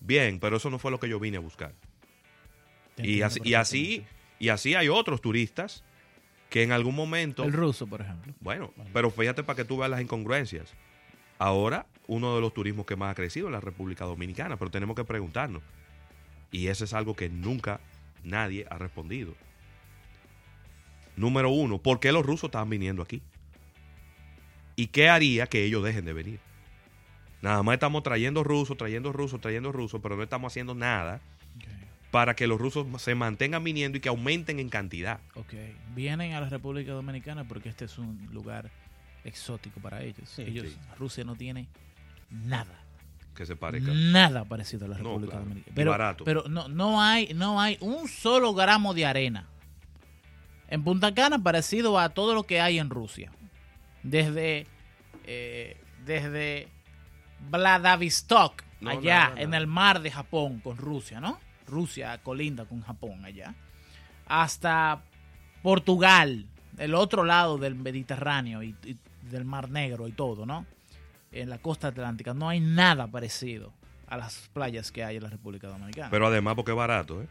bien, 0.01 0.41
pero 0.41 0.57
eso 0.57 0.71
no 0.71 0.79
fue 0.79 0.91
lo 0.91 0.99
que 0.99 1.09
yo 1.09 1.21
vine 1.21 1.37
a 1.37 1.41
buscar. 1.41 1.75
Y 2.97 3.23
así, 3.23 3.41
y 3.45 3.55
así, 3.55 4.05
y 4.39 4.49
así 4.49 4.75
hay 4.75 4.89
otros 4.89 5.21
turistas 5.21 5.85
que 6.51 6.63
en 6.63 6.73
algún 6.73 6.95
momento, 6.95 7.45
El 7.45 7.53
ruso, 7.53 7.87
por 7.87 8.01
ejemplo. 8.01 8.35
bueno, 8.41 8.73
pero 8.93 9.11
fíjate 9.11 9.43
para 9.45 9.57
que 9.57 9.65
tú 9.65 9.79
veas 9.79 9.91
las 9.91 10.01
incongruencias. 10.01 10.75
Ahora, 11.39 11.87
uno 12.07 12.35
de 12.35 12.41
los 12.41 12.53
turismos 12.53 12.85
que 12.85 12.97
más 12.97 13.13
ha 13.13 13.15
crecido 13.15 13.47
es 13.47 13.53
la 13.53 13.61
República 13.61 14.05
Dominicana, 14.05 14.59
pero 14.59 14.71
tenemos 14.71 14.97
que 14.97 15.05
preguntarnos. 15.05 15.63
Y 16.51 16.67
eso 16.67 16.85
es 16.85 16.93
algo 16.95 17.15
que 17.15 17.29
nunca 17.29 17.81
nadie 18.25 18.67
ha 18.71 18.79
respondido. 18.79 19.35
número 21.17 21.51
uno, 21.51 21.79
¿por 21.79 22.01
qué 22.01 22.13
los 22.13 22.25
rusos 22.25 22.49
estaban 22.49 22.71
viniendo 22.71 23.03
aquí? 23.03 23.23
¿Y 24.77 24.87
qué 24.87 25.09
haría 25.11 25.47
que 25.47 25.65
ellos 25.65 25.85
dejen 25.85 26.07
de 26.07 26.13
venir? 26.15 26.41
Nada 27.43 27.63
más 27.63 27.75
estamos 27.75 28.03
trayendo 28.03 28.45
rusos, 28.45 28.77
trayendo 28.77 29.13
rusos, 29.13 29.41
trayendo 29.41 29.73
rusos, 29.73 30.01
pero 30.03 30.17
no 30.17 30.23
estamos 30.23 30.53
haciendo 30.53 30.75
nada 30.75 31.21
para 32.11 32.35
que 32.35 32.47
los 32.47 32.61
rusos 32.61 32.87
se 33.01 33.15
mantengan 33.15 33.63
viniendo 33.63 33.99
y 33.99 34.01
que 34.01 34.09
aumenten 34.09 34.59
en 34.59 34.69
cantidad. 34.69 35.21
Ok, 35.35 35.55
vienen 35.95 36.33
a 36.33 36.41
la 36.41 36.49
República 36.49 36.93
Dominicana 36.93 37.45
porque 37.45 37.69
este 37.69 37.85
es 37.85 37.99
un 37.99 38.29
lugar 38.33 38.71
exótico 39.25 39.81
para 39.81 40.03
ellos. 40.03 40.29
Sí, 40.29 40.43
ellos 40.43 40.69
sí. 40.69 40.79
Rusia 40.99 41.25
no 41.25 41.37
tiene 41.37 41.69
nada, 42.31 42.85
Que 43.41 43.47
se 43.47 43.57
parezca. 43.57 43.91
nada 43.95 44.45
parecido 44.45 44.85
a 44.85 44.89
la 44.89 44.99
No, 44.99 45.05
República 45.05 45.31
claro. 45.31 45.45
Dominicana. 45.47 45.75
Pero, 45.75 45.91
barato. 45.93 46.25
pero 46.25 46.45
no, 46.47 46.69
no 46.69 47.01
hay, 47.01 47.33
no 47.33 47.59
hay 47.59 47.79
un 47.81 48.07
solo 48.07 48.53
gramo 48.53 48.93
de 48.93 49.07
arena 49.07 49.47
en 50.69 50.85
Punta 50.85 51.15
Cana 51.15 51.39
parecido 51.43 51.99
a 51.99 52.11
todo 52.11 52.35
lo 52.35 52.43
que 52.43 52.61
hay 52.61 52.79
en 52.79 52.91
Rusia. 52.91 53.33
Desde, 54.03 54.67
eh, 55.25 55.79
desde 56.05 56.69
Vladivostok, 57.51 58.63
No, 58.83 58.91
allá 58.91 59.31
nada, 59.31 59.41
en 59.41 59.55
el 59.55 59.67
mar 59.67 60.03
de 60.03 60.11
Japón 60.11 60.61
con 60.61 60.77
Rusia, 60.77 61.19
¿no? 61.19 61.41
Rusia 61.67 62.19
colinda 62.23 62.67
con 62.67 62.83
Japón 62.83 63.25
allá. 63.25 63.55
Hasta 64.27 65.03
Portugal, 65.63 66.45
el 66.77 66.95
otro 66.95 67.25
lado 67.25 67.57
del 67.57 67.75
Mediterráneo 67.75 68.63
y, 68.63 68.77
y 68.85 68.99
del 69.31 69.47
Mar 69.47 69.71
Negro 69.71 70.09
y 70.09 70.13
todo, 70.13 70.45
¿no? 70.45 70.67
En 71.33 71.49
la 71.49 71.59
costa 71.59 71.89
atlántica 71.89 72.35
no 72.35 72.49
hay 72.49 72.61
nada 72.61 73.07
parecido 73.07 73.73
a 74.09 74.17
las 74.17 74.49
playas 74.53 74.91
que 74.91 75.05
hay 75.05 75.17
en 75.17 75.23
la 75.23 75.31
República 75.31 75.69
Dominicana. 75.69 76.11
Pero 76.11 76.27
además 76.27 76.55
porque 76.57 76.73
es 76.73 76.77
barato, 76.77 77.23
¿eh? 77.23 77.27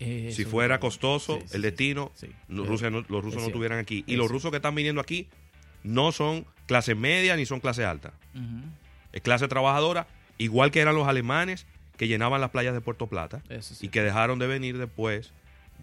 Eh, 0.00 0.32
Si 0.32 0.44
fuera 0.44 0.78
costoso, 0.78 1.38
Sí, 1.40 1.48
sí, 1.48 1.56
el 1.56 1.62
destino, 1.62 2.12
sí. 2.14 2.28
no- 2.48 2.58
los 2.64 2.68
rusos 2.68 2.92
no 2.92 3.02
cierto. 3.30 3.38
estuvieran 3.46 3.78
aquí. 3.78 4.04
Y 4.06 4.16
los 4.16 4.30
rusos 4.30 4.50
que 4.50 4.58
están 4.58 4.74
viniendo 4.74 5.00
aquí 5.00 5.28
no 5.82 6.12
son 6.12 6.46
clase 6.66 6.94
media 6.94 7.34
ni 7.36 7.46
son 7.46 7.60
clase 7.60 7.84
alta. 7.84 8.12
Es 9.12 9.22
clase 9.22 9.48
trabajadora, 9.48 10.06
igual 10.36 10.70
que 10.70 10.80
eran 10.80 10.94
los 10.94 11.08
alemanes 11.08 11.66
que 11.96 12.06
llenaban 12.06 12.40
las 12.40 12.50
playas 12.50 12.74
de 12.74 12.80
Puerto 12.80 13.06
Plata 13.08 13.42
y 13.80 13.88
que 13.88 14.02
dejaron 14.02 14.38
de 14.38 14.46
venir 14.46 14.78
después 14.78 15.32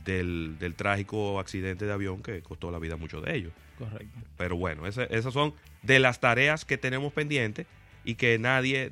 del, 0.03 0.57
del 0.59 0.75
trágico 0.75 1.39
accidente 1.39 1.85
de 1.85 1.93
avión 1.93 2.21
que 2.21 2.41
costó 2.41 2.71
la 2.71 2.79
vida 2.79 2.95
a 2.95 2.97
muchos 2.97 3.23
de 3.23 3.35
ellos. 3.35 3.53
Correcto. 3.77 4.19
Pero 4.37 4.55
bueno, 4.57 4.85
esas 4.87 5.33
son 5.33 5.53
de 5.81 5.99
las 5.99 6.19
tareas 6.19 6.65
que 6.65 6.77
tenemos 6.77 7.13
pendientes 7.13 7.67
y 8.03 8.15
que 8.15 8.37
nadie 8.39 8.91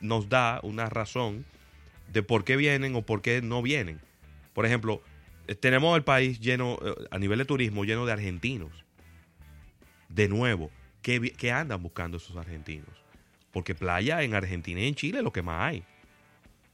nos 0.00 0.28
da 0.28 0.60
una 0.62 0.88
razón 0.88 1.44
de 2.12 2.22
por 2.22 2.44
qué 2.44 2.56
vienen 2.56 2.94
o 2.94 3.02
por 3.02 3.22
qué 3.22 3.42
no 3.42 3.62
vienen. 3.62 4.00
Por 4.54 4.66
ejemplo, 4.66 5.02
eh, 5.46 5.54
tenemos 5.54 5.96
el 5.96 6.04
país 6.04 6.40
lleno, 6.40 6.78
eh, 6.84 6.94
a 7.10 7.18
nivel 7.18 7.38
de 7.38 7.44
turismo, 7.44 7.84
lleno 7.84 8.06
de 8.06 8.12
argentinos. 8.12 8.72
De 10.08 10.28
nuevo, 10.28 10.70
¿qué, 11.02 11.32
qué 11.36 11.52
andan 11.52 11.82
buscando 11.82 12.16
esos 12.16 12.36
argentinos? 12.36 12.88
Porque 13.52 13.74
playa 13.74 14.22
en 14.22 14.34
Argentina 14.34 14.80
y 14.80 14.88
en 14.88 14.94
Chile 14.94 15.18
es 15.18 15.24
lo 15.24 15.32
que 15.32 15.42
más 15.42 15.62
hay. 15.62 15.84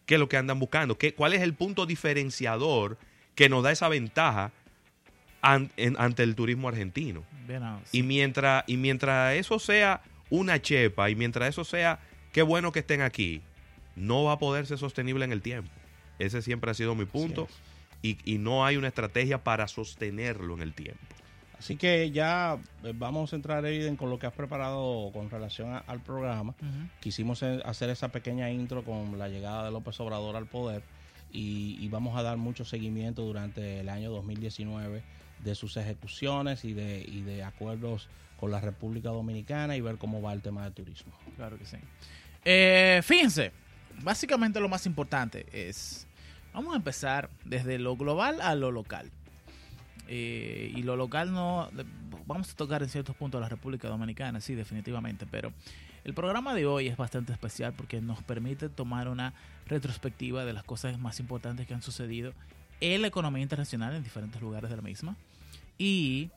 ¿Qué 0.07 0.15
es 0.15 0.21
lo 0.21 0.29
que 0.29 0.37
andan 0.37 0.59
buscando? 0.59 0.99
¿Qué, 0.99 1.15
¿Cuál 1.15 1.33
es 1.33 1.41
el 1.41 1.55
punto 1.55 1.87
diferenciador 1.87 2.99
que 3.35 3.49
nos 3.49 3.63
da 3.63 3.73
esa 3.73 3.89
ventaja 3.89 4.53
an- 5.43 5.71
en- 5.77 5.97
ante 5.99 6.23
el 6.23 6.35
turismo 6.35 6.69
argentino? 6.69 7.23
Y 7.93 8.03
mientras, 8.03 8.65
y 8.67 8.77
mientras 8.77 9.35
eso 9.35 9.59
sea 9.59 10.01
una 10.31 10.61
chepa 10.61 11.11
y 11.11 11.15
mientras 11.17 11.49
eso 11.51 11.65
sea 11.65 12.01
qué 12.33 12.43
bueno 12.43 12.73
que 12.73 12.81
estén 12.81 13.03
aquí, 13.03 13.43
no 13.97 14.25
va 14.25 14.33
a 14.33 14.39
poder 14.39 14.67
ser 14.67 14.79
sostenible 14.79 15.25
en 15.25 15.33
el 15.33 15.43
tiempo. 15.43 15.71
Ese 16.19 16.43
siempre 16.43 16.71
ha 16.71 16.75
sido 16.75 16.95
mi 16.95 17.05
punto 17.05 17.49
y, 18.03 18.19
y 18.25 18.39
no 18.39 18.65
hay 18.65 18.77
una 18.77 18.89
estrategia 18.89 19.43
para 19.45 19.69
sostenerlo 19.69 20.55
en 20.55 20.63
el 20.63 20.73
tiempo. 20.75 21.01
Así 21.59 21.77
que 21.77 22.11
ya 22.11 22.59
eh, 22.83 22.93
vamos 22.95 23.33
a 23.33 23.37
entrar, 23.37 23.65
con 23.97 24.11
lo 24.11 24.19
que 24.19 24.27
has 24.27 24.33
preparado 24.33 25.11
con 25.13 25.31
relación 25.31 25.73
a- 25.73 25.79
al 25.79 26.01
programa. 26.01 26.55
Quisimos 27.01 27.43
eh, 27.43 27.61
hacer 27.65 27.91
esa 27.91 28.09
pequeña 28.09 28.51
intro 28.51 28.83
con 28.85 29.19
la 29.19 29.29
llegada 29.29 29.65
de 29.65 29.71
López 29.71 29.99
Obrador 30.01 30.37
al 30.37 30.47
poder 30.47 30.83
y, 31.35 31.77
y 31.79 31.89
vamos 31.89 32.17
a 32.17 32.23
dar 32.23 32.39
mucho 32.39 32.65
seguimiento 32.65 33.23
durante 33.23 33.81
el 33.81 33.91
año 33.91 34.11
2019 34.11 35.03
de 35.45 35.55
sus 35.55 35.77
ejecuciones 35.77 36.65
y 36.65 36.73
de, 36.73 37.05
y 37.07 37.21
de 37.23 37.45
acuerdos 37.45 38.09
con 38.39 38.51
la 38.51 38.61
República 38.61 39.11
Dominicana 39.11 39.77
y 39.77 39.81
ver 39.81 39.99
cómo 39.99 40.23
va 40.23 40.33
el 40.33 40.43
tema 40.43 40.65
del 40.65 40.73
turismo. 40.73 41.13
Claro 41.37 41.59
que 41.59 41.67
sí. 41.67 41.77
Eh, 42.45 43.01
fíjense, 43.03 43.53
básicamente 44.03 44.61
lo 44.61 44.69
más 44.69 44.87
importante 44.87 45.47
es, 45.53 46.07
vamos 46.53 46.75
a 46.75 46.77
empezar 46.77 47.31
desde 47.45 47.79
lo 47.79 47.97
global 47.97 48.41
a 48.41 48.55
lo 48.55 48.71
local. 48.71 49.11
Eh, 50.07 50.73
y 50.75 50.83
lo 50.83 50.97
local 50.97 51.33
no, 51.33 51.71
vamos 52.27 52.51
a 52.51 52.57
tocar 52.57 52.83
en 52.83 52.89
ciertos 52.89 53.17
puntos 53.17 53.41
la 53.41 53.49
República 53.49 53.89
Dominicana, 53.89 54.41
sí, 54.41 54.55
definitivamente, 54.55 55.27
pero 55.31 55.53
el 56.05 56.13
programa 56.13 56.55
de 56.55 56.67
hoy 56.67 56.89
es 56.89 56.97
bastante 56.99 57.33
especial 57.33 57.73
porque 57.73 58.01
nos 58.01 58.23
permite 58.23 58.69
tomar 58.69 59.09
una 59.09 59.33
retrospectiva 59.67 60.45
de 60.45 60.53
las 60.53 60.63
cosas 60.63 60.99
más 60.99 61.19
importantes 61.19 61.67
que 61.67 61.73
han 61.73 61.83
sucedido 61.83 62.35
en 62.81 63.01
la 63.01 63.09
economía 63.09 63.43
internacional 63.43 63.95
en 63.95 64.05
diferentes 64.05 64.41
lugares 64.43 64.69
de 64.69 64.77
la 64.77 64.83
misma. 64.83 65.17
Y 65.79 66.31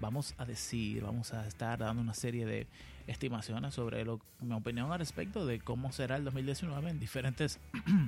vamos 0.00 0.34
a 0.36 0.44
decir, 0.44 1.02
vamos 1.02 1.32
a 1.32 1.46
estar 1.46 1.78
dando 1.78 2.02
una 2.02 2.12
serie 2.12 2.44
de 2.44 2.66
estimaciones 3.06 3.72
sobre 3.72 4.04
lo, 4.04 4.20
mi 4.40 4.54
opinión 4.54 4.92
al 4.92 4.98
respecto 4.98 5.46
de 5.46 5.58
cómo 5.58 5.90
será 5.90 6.16
el 6.16 6.24
2019 6.24 6.90
en 6.90 7.00
diferentes 7.00 7.58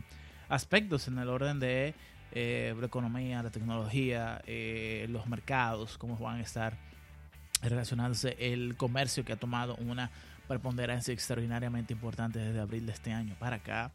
aspectos 0.50 1.08
en 1.08 1.18
el 1.18 1.30
orden 1.30 1.58
de 1.60 1.94
eh, 2.32 2.74
la 2.78 2.86
economía, 2.86 3.42
la 3.42 3.50
tecnología, 3.50 4.42
eh, 4.46 5.06
los 5.08 5.26
mercados, 5.26 5.96
cómo 5.96 6.18
van 6.18 6.36
a 6.36 6.42
estar 6.42 6.76
relacionándose 7.62 8.36
el 8.38 8.76
comercio 8.76 9.24
que 9.24 9.32
ha 9.32 9.36
tomado 9.36 9.76
una 9.76 10.10
preponderancia 10.50 11.14
extraordinariamente 11.14 11.92
importante 11.92 12.40
desde 12.40 12.58
abril 12.58 12.84
de 12.84 12.92
este 12.92 13.12
año 13.12 13.36
para 13.38 13.56
acá. 13.56 13.92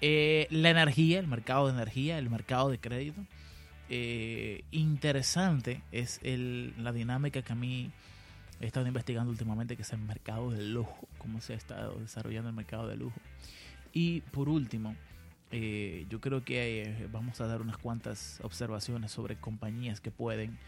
Eh, 0.00 0.46
la 0.50 0.70
energía, 0.70 1.20
el 1.20 1.26
mercado 1.26 1.66
de 1.66 1.74
energía, 1.74 2.18
el 2.18 2.30
mercado 2.30 2.70
de 2.70 2.78
crédito. 2.78 3.20
Eh, 3.90 4.64
interesante 4.70 5.82
es 5.92 6.18
el, 6.22 6.72
la 6.78 6.92
dinámica 6.92 7.42
que 7.42 7.52
a 7.52 7.56
mí 7.56 7.90
he 8.58 8.66
estado 8.66 8.86
investigando 8.86 9.30
últimamente, 9.30 9.76
que 9.76 9.82
es 9.82 9.92
el 9.92 9.98
mercado 9.98 10.50
del 10.50 10.72
lujo, 10.72 11.06
cómo 11.18 11.42
se 11.42 11.52
ha 11.52 11.56
estado 11.56 11.98
desarrollando 12.00 12.48
el 12.48 12.56
mercado 12.56 12.88
del 12.88 13.00
lujo. 13.00 13.20
Y 13.92 14.22
por 14.22 14.48
último, 14.48 14.96
eh, 15.50 16.06
yo 16.08 16.22
creo 16.22 16.42
que 16.42 16.84
eh, 16.84 17.08
vamos 17.12 17.42
a 17.42 17.46
dar 17.46 17.60
unas 17.60 17.76
cuantas 17.76 18.40
observaciones 18.42 19.10
sobre 19.10 19.36
compañías 19.36 20.00
que 20.00 20.10
pueden 20.10 20.58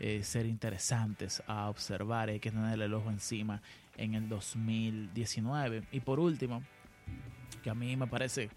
eh, 0.00 0.22
ser 0.24 0.46
interesantes 0.46 1.42
a 1.46 1.68
observar, 1.68 2.28
hay 2.28 2.40
que 2.40 2.50
tener 2.50 2.80
el 2.80 2.94
ojo 2.94 3.10
encima 3.10 3.62
en 3.96 4.14
el 4.14 4.28
2019. 4.28 5.84
Y 5.92 6.00
por 6.00 6.18
último, 6.20 6.62
que 7.62 7.70
a 7.70 7.74
mí 7.74 7.96
me 7.96 8.06
parece 8.06 8.50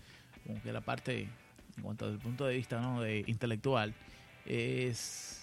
como 0.45 0.61
que 0.61 0.71
la 0.71 0.81
parte, 0.81 1.29
en 1.77 1.83
cuanto 1.83 2.05
al 2.05 2.17
punto 2.19 2.45
de 2.45 2.55
vista 2.55 2.81
¿no? 2.81 3.01
de 3.01 3.23
intelectual, 3.27 3.93
es 4.45 5.33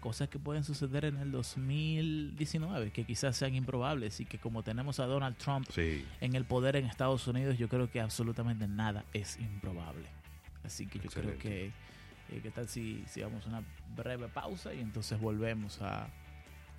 cosas 0.00 0.28
que 0.28 0.38
pueden 0.38 0.64
suceder 0.64 1.06
en 1.06 1.16
el 1.16 1.30
2019, 1.32 2.90
que 2.90 3.04
quizás 3.04 3.36
sean 3.36 3.54
improbables 3.54 4.20
y 4.20 4.26
que 4.26 4.38
como 4.38 4.62
tenemos 4.62 5.00
a 5.00 5.06
Donald 5.06 5.36
Trump 5.38 5.66
Sí. 5.70 6.04
en 6.20 6.34
el 6.34 6.44
poder 6.44 6.76
en 6.76 6.84
Estados 6.84 7.26
Unidos, 7.26 7.56
yo 7.56 7.68
creo 7.68 7.90
que 7.90 8.00
absolutamente 8.00 8.68
nada 8.68 9.04
es 9.14 9.38
improbable. 9.38 10.06
Así 10.62 10.86
que 10.86 10.98
yo 10.98 11.04
Excelente. 11.06 11.38
creo 11.38 11.52
que, 11.52 11.72
eh, 12.30 12.40
¿qué 12.42 12.50
tal 12.50 12.68
si, 12.68 13.04
si 13.08 13.22
vamos 13.22 13.44
a 13.46 13.48
una 13.48 13.62
breve 13.96 14.28
pausa 14.28 14.72
y 14.74 14.80
entonces 14.80 15.20
volvemos 15.20 15.80
a, 15.82 16.06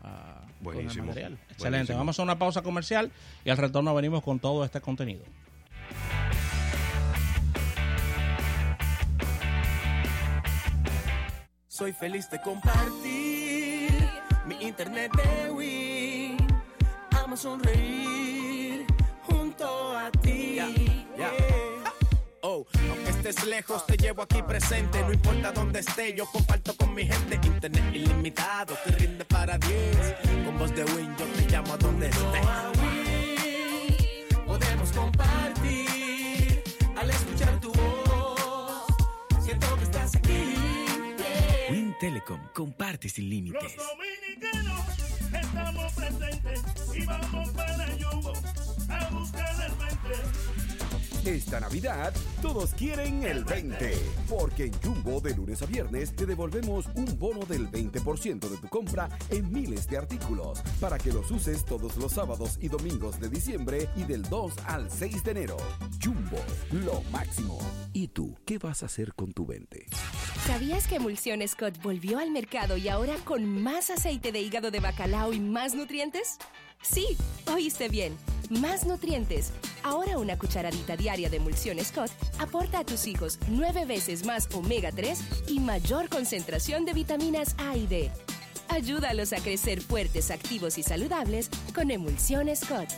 a 0.03 0.41
con 0.63 0.73
el 0.73 0.83
Buenísimo. 0.83 1.05
material? 1.07 1.33
Excelente. 1.33 1.69
Buenísimo. 1.69 1.97
Vamos 1.99 2.19
a 2.19 2.23
una 2.23 2.37
pausa 2.39 2.61
comercial 2.61 3.11
y 3.43 3.49
al 3.49 3.57
retorno 3.57 3.93
venimos 3.95 4.23
con 4.23 4.39
todo 4.39 4.63
este 4.65 4.81
contenido. 4.81 5.23
Soy 11.67 11.91
feliz 11.91 12.29
de 12.29 12.39
compartir 12.41 13.91
mi 14.47 14.55
internet 14.61 15.11
de 15.15 15.51
Wii. 15.51 16.37
Amo 17.23 17.35
sonreír 17.35 18.04
estés 23.29 23.48
lejos, 23.48 23.86
te 23.86 23.98
llevo 23.98 24.22
aquí 24.22 24.41
presente. 24.44 25.01
No 25.01 25.12
importa 25.12 25.51
dónde 25.51 25.79
esté, 25.79 26.13
yo 26.13 26.25
comparto 26.27 26.75
con 26.75 26.94
mi 26.94 27.05
gente. 27.05 27.39
Internet 27.44 27.84
ilimitado 27.94 28.77
que 28.84 28.91
rinde 28.91 29.25
para 29.25 29.58
10. 29.58 30.46
Con 30.46 30.58
voz 30.60 30.75
de 30.75 30.84
Win, 30.84 31.15
yo 31.17 31.25
te 31.25 31.50
llamo 31.50 31.74
a 31.74 31.77
donde 31.77 32.08
estés. 32.08 32.48
Podemos 34.46 34.91
compartir 34.91 36.63
al 36.96 37.10
escuchar 37.10 37.60
tu 37.60 37.74
voz. 37.74 38.86
Siento 39.41 39.75
que 39.77 39.84
estás 39.84 40.15
aquí. 40.15 40.55
Win 41.72 41.96
Telecom, 42.00 42.39
comparte 42.53 43.10
sin 43.10 43.29
límites. 43.29 43.75
Los 43.75 43.88
dominicanos 43.88 44.82
estamos 45.34 45.94
presentes 45.94 46.62
y 46.94 47.05
vamos 47.05 47.50
para 47.50 47.96
Yugo 47.98 48.34
a 48.89 49.10
buscar 49.10 49.55
el 49.65 49.75
mente. 49.77 50.46
Esta 51.25 51.60
Navidad, 51.60 52.13
todos 52.39 52.75
quieren 52.75 53.24
el 53.24 53.44
20. 53.46 53.98
Porque 54.29 54.65
en 54.65 54.74
Jumbo, 54.74 55.20
de 55.20 55.36
lunes 55.36 55.60
a 55.63 55.65
viernes, 55.65 56.15
te 56.15 56.27
devolvemos 56.27 56.86
un 56.94 57.17
bono 57.17 57.44
del 57.48 57.67
20% 57.72 58.48
de 58.48 58.58
tu 58.58 58.67
compra 58.67 59.10
en 59.32 59.51
miles 59.51 59.88
de 59.88 59.98
artículos. 59.98 60.62
Para 60.79 61.00
que 61.00 61.12
los 61.12 61.32
uses 61.32 61.65
todos 61.65 61.98
los 61.98 62.12
sábados 62.12 62.60
y 62.62 62.67
domingos 62.67 63.20
de 63.20 63.29
diciembre 63.29 63.89
y 63.96 64.03
del 64.03 64.22
2 64.22 64.53
al 64.67 64.91
6 64.91 65.24
de 65.24 65.32
enero. 65.32 65.58
Jumbo, 66.00 66.38
lo 66.72 67.01
máximo. 67.12 67.58
¿Y 67.91 68.10
tú 68.10 68.38
qué 68.46 68.60
vas 68.60 68.84
a 68.84 68.86
hacer 68.86 69.15
con 69.15 69.32
tu 69.32 69.48
20? 69.48 69.88
¿Sabías 70.46 70.86
que 70.86 70.98
Emulsión 70.98 71.41
Scott 71.48 71.82
volvió 71.82 72.20
al 72.20 72.29
mercado 72.29 72.77
y 72.77 72.88
ahora 72.88 73.15
con 73.24 73.63
más 73.63 73.89
aceite 73.89 74.32
de 74.32 74.41
hígado 74.41 74.70
de 74.70 74.79
bacalao 74.79 75.34
y 75.34 75.39
más 75.39 75.74
nutrientes? 75.74 76.38
Sí, 76.84 77.17
oíste 77.51 77.89
bien, 77.89 78.15
más 78.51 78.85
nutrientes. 78.85 79.51
Ahora 79.83 80.17
una 80.17 80.37
cucharadita 80.37 80.95
diaria 80.95 81.29
de 81.29 81.37
Emulsión 81.37 81.79
Scott 81.83 82.11
aporta 82.39 82.79
a 82.79 82.85
tus 82.85 83.07
hijos 83.07 83.39
nueve 83.47 83.85
veces 83.85 84.25
más 84.25 84.47
omega 84.53 84.91
3 84.91 85.19
y 85.49 85.59
mayor 85.59 86.09
concentración 86.09 86.85
de 86.85 86.93
vitaminas 86.93 87.55
A 87.57 87.75
y 87.75 87.87
D. 87.87 88.11
Ayúdalos 88.69 89.31
a 89.33 89.37
crecer 89.37 89.81
fuertes, 89.81 90.31
activos 90.31 90.77
y 90.77 90.83
saludables 90.83 91.49
con 91.73 91.91
Emulsión 91.91 92.53
Scott. 92.55 92.89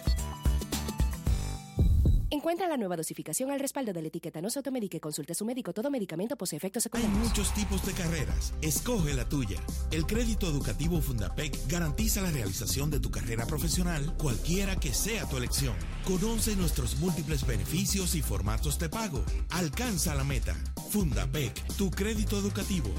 Encuentra 2.30 2.68
la 2.68 2.76
nueva 2.76 2.98
dosificación 2.98 3.52
al 3.52 3.60
respaldo 3.60 3.94
de 3.94 4.02
la 4.02 4.10
etiqueta. 4.10 4.42
No 4.42 4.50
se 4.50 4.60
automedique, 4.60 5.00
consulte 5.00 5.32
a 5.32 5.36
su 5.36 5.46
médico. 5.46 5.72
Todo 5.74 5.90
medicamento 5.90 6.36
posee 6.36 6.58
efectos 6.58 6.86
Hay 6.86 7.02
secundarios. 7.02 7.30
muchos 7.30 7.54
tipos 7.54 7.86
de 7.86 7.94
carreras. 7.94 8.54
Escoge 8.62 9.14
la 9.14 9.30
tuya. 9.30 9.62
El 9.92 10.06
crédito 10.06 10.48
educativo 10.48 11.00
Fundapec 11.02 11.58
garantiza 11.68 12.22
la 12.22 12.32
realización 12.32 12.90
de 12.92 13.00
tu 13.00 13.12
carrera 13.12 13.46
profesional, 13.46 14.14
cualquiera 14.18 14.76
que 14.78 14.94
sea 14.94 15.28
tu 15.30 15.38
elección. 15.38 15.76
Conoce 16.06 16.56
nuestros 16.58 16.98
múltiples 16.98 17.48
beneficios 17.48 18.14
y 18.16 18.22
formatos 18.22 18.78
de 18.78 18.90
pago. 18.90 19.24
Alcanza 19.52 20.14
la 20.14 20.26
meta. 20.26 20.54
Fundapec, 20.90 21.54
tu 21.78 21.90
crédito 21.92 22.38
educativo. 22.38 22.90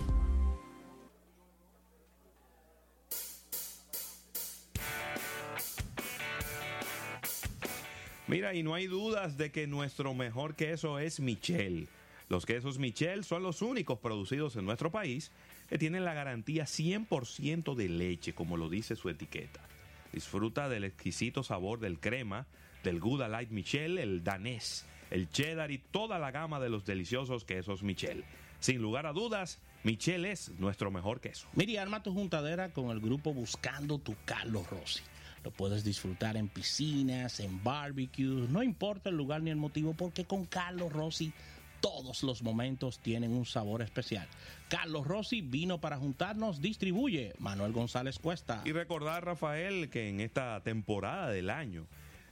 Mira, 8.28 8.54
y 8.54 8.62
no 8.62 8.74
hay 8.74 8.86
dudas 8.86 9.38
de 9.38 9.50
que 9.50 9.66
nuestro 9.66 10.12
mejor 10.12 10.54
queso 10.54 10.98
es 10.98 11.18
Michel. 11.18 11.88
Los 12.28 12.44
quesos 12.44 12.78
Michel 12.78 13.24
son 13.24 13.42
los 13.42 13.62
únicos 13.62 14.00
producidos 14.00 14.54
en 14.56 14.66
nuestro 14.66 14.92
país 14.92 15.32
que 15.70 15.78
tienen 15.78 16.04
la 16.04 16.12
garantía 16.12 16.64
100% 16.64 17.74
de 17.74 17.88
leche, 17.88 18.34
como 18.34 18.58
lo 18.58 18.68
dice 18.68 18.96
su 18.96 19.08
etiqueta. 19.08 19.66
Disfruta 20.12 20.68
del 20.68 20.84
exquisito 20.84 21.42
sabor 21.42 21.80
del 21.80 22.00
crema, 22.00 22.46
del 22.84 23.00
Gouda 23.00 23.28
Light 23.28 23.48
Michel, 23.48 23.96
el 23.96 24.22
danés, 24.22 24.84
el 25.10 25.30
cheddar 25.30 25.70
y 25.70 25.78
toda 25.78 26.18
la 26.18 26.30
gama 26.30 26.60
de 26.60 26.68
los 26.68 26.84
deliciosos 26.84 27.46
quesos 27.46 27.82
Michel. 27.82 28.24
Sin 28.60 28.82
lugar 28.82 29.06
a 29.06 29.14
dudas, 29.14 29.58
Michel 29.84 30.26
es 30.26 30.50
nuestro 30.58 30.90
mejor 30.90 31.22
queso. 31.22 31.48
Mira, 31.54 31.72
y 31.72 31.76
arma 31.78 32.02
tu 32.02 32.12
juntadera 32.12 32.74
con 32.74 32.90
el 32.90 33.00
grupo 33.00 33.32
Buscando 33.32 33.98
tu 33.98 34.14
Carlos 34.26 34.68
Rossi. 34.68 35.02
Lo 35.44 35.50
puedes 35.50 35.84
disfrutar 35.84 36.36
en 36.36 36.48
piscinas, 36.48 37.40
en 37.40 37.62
barbecues, 37.62 38.50
no 38.50 38.62
importa 38.62 39.10
el 39.10 39.16
lugar 39.16 39.42
ni 39.42 39.50
el 39.50 39.56
motivo, 39.56 39.94
porque 39.94 40.24
con 40.24 40.44
Carlos 40.44 40.92
Rossi 40.92 41.32
todos 41.80 42.22
los 42.22 42.42
momentos 42.42 42.98
tienen 42.98 43.32
un 43.32 43.46
sabor 43.46 43.82
especial. 43.82 44.26
Carlos 44.68 45.06
Rossi 45.06 45.40
vino 45.40 45.80
para 45.80 45.96
juntarnos, 45.96 46.60
distribuye 46.60 47.34
Manuel 47.38 47.72
González 47.72 48.18
Cuesta. 48.18 48.62
Y 48.64 48.72
recordar, 48.72 49.24
Rafael, 49.24 49.88
que 49.88 50.08
en 50.08 50.20
esta 50.20 50.60
temporada 50.62 51.30
del 51.30 51.50
año, 51.50 51.86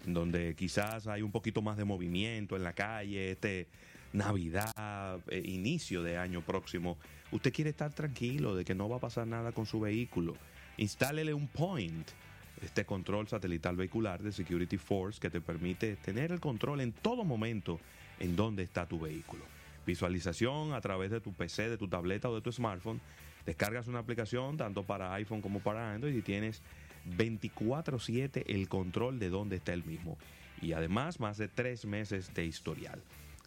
donde 0.05 0.55
quizás 0.55 1.07
hay 1.07 1.23
un 1.23 1.33
poquito 1.33 1.63
más 1.63 1.77
de 1.77 1.85
movimiento 1.85 2.57
en 2.57 2.65
la 2.65 2.73
calle, 2.73 3.31
este 3.33 3.69
Navidad, 4.13 5.21
eh, 5.29 5.43
inicio 5.45 6.03
de 6.03 6.17
año 6.17 6.41
próximo, 6.41 6.97
usted 7.33 7.53
quiere 7.53 7.71
estar 7.71 7.93
tranquilo 7.93 8.57
de 8.57 8.65
que 8.65 8.75
no 8.75 8.89
va 8.89 8.97
a 8.97 9.01
pasar 9.01 9.27
nada 9.27 9.53
con 9.53 9.67
su 9.67 9.81
vehículo. 9.81 10.35
Instálele 10.79 11.35
un 11.35 11.49
point, 11.49 12.09
este 12.63 12.85
control 12.85 13.29
satelital 13.29 13.77
vehicular 13.77 14.23
de 14.23 14.33
Security 14.33 14.79
Force 14.79 15.21
que 15.21 15.31
te 15.31 15.41
permite 15.41 15.97
tener 15.97 16.33
el 16.33 16.41
control 16.41 16.81
en 16.81 16.93
todo 16.93 17.25
momento 17.25 17.81
en 18.19 18.37
dónde 18.37 18.63
está 18.63 18.87
tu 18.87 18.99
vehículo. 18.99 19.45
Visualización 19.87 20.73
a 20.73 20.81
través 20.81 21.11
de 21.11 21.21
tu 21.21 21.33
PC, 21.33 21.69
de 21.69 21.79
tu 21.79 21.89
tableta 21.89 22.29
o 22.29 22.35
de 22.35 22.41
tu 22.41 22.51
smartphone. 22.51 23.01
Descargas 23.45 23.87
una 23.87 24.01
aplicación 24.01 24.57
tanto 24.57 24.83
para 24.83 25.15
iPhone 25.15 25.43
como 25.43 25.61
para 25.61 25.93
Android 25.93 26.17
y 26.17 26.23
tienes 26.23 26.63
24/7 27.17 28.45
el 28.49 28.69
control 28.69 29.19
de 29.19 29.31
dónde 29.31 29.57
está 29.57 29.73
el 29.73 29.85
mismo. 29.85 30.19
Y 30.61 30.73
además 30.73 31.21
más 31.21 31.39
de 31.39 31.49
tres 31.49 31.85
meses 31.85 32.35
de 32.35 32.47
historial. 32.47 33.01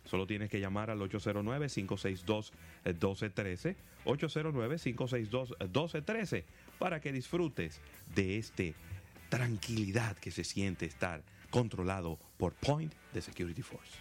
Solo 0.06 0.26
tienes 0.26 0.50
que 0.50 0.60
llamar 0.60 0.90
al 0.90 1.00
809-562-1213, 1.02 3.76
809-562-1213 4.06 6.44
para 6.80 7.00
que 7.00 7.12
disfrutes 7.12 7.80
de 8.16 8.38
este 8.38 8.74
tranquilidad 9.30 10.18
que 10.18 10.32
se 10.32 10.44
siente 10.44 10.86
estar 10.86 11.24
controlado 11.50 12.20
por 12.38 12.54
Point 12.54 12.94
de 13.14 13.22
Security 13.22 13.62
Force. 13.62 13.94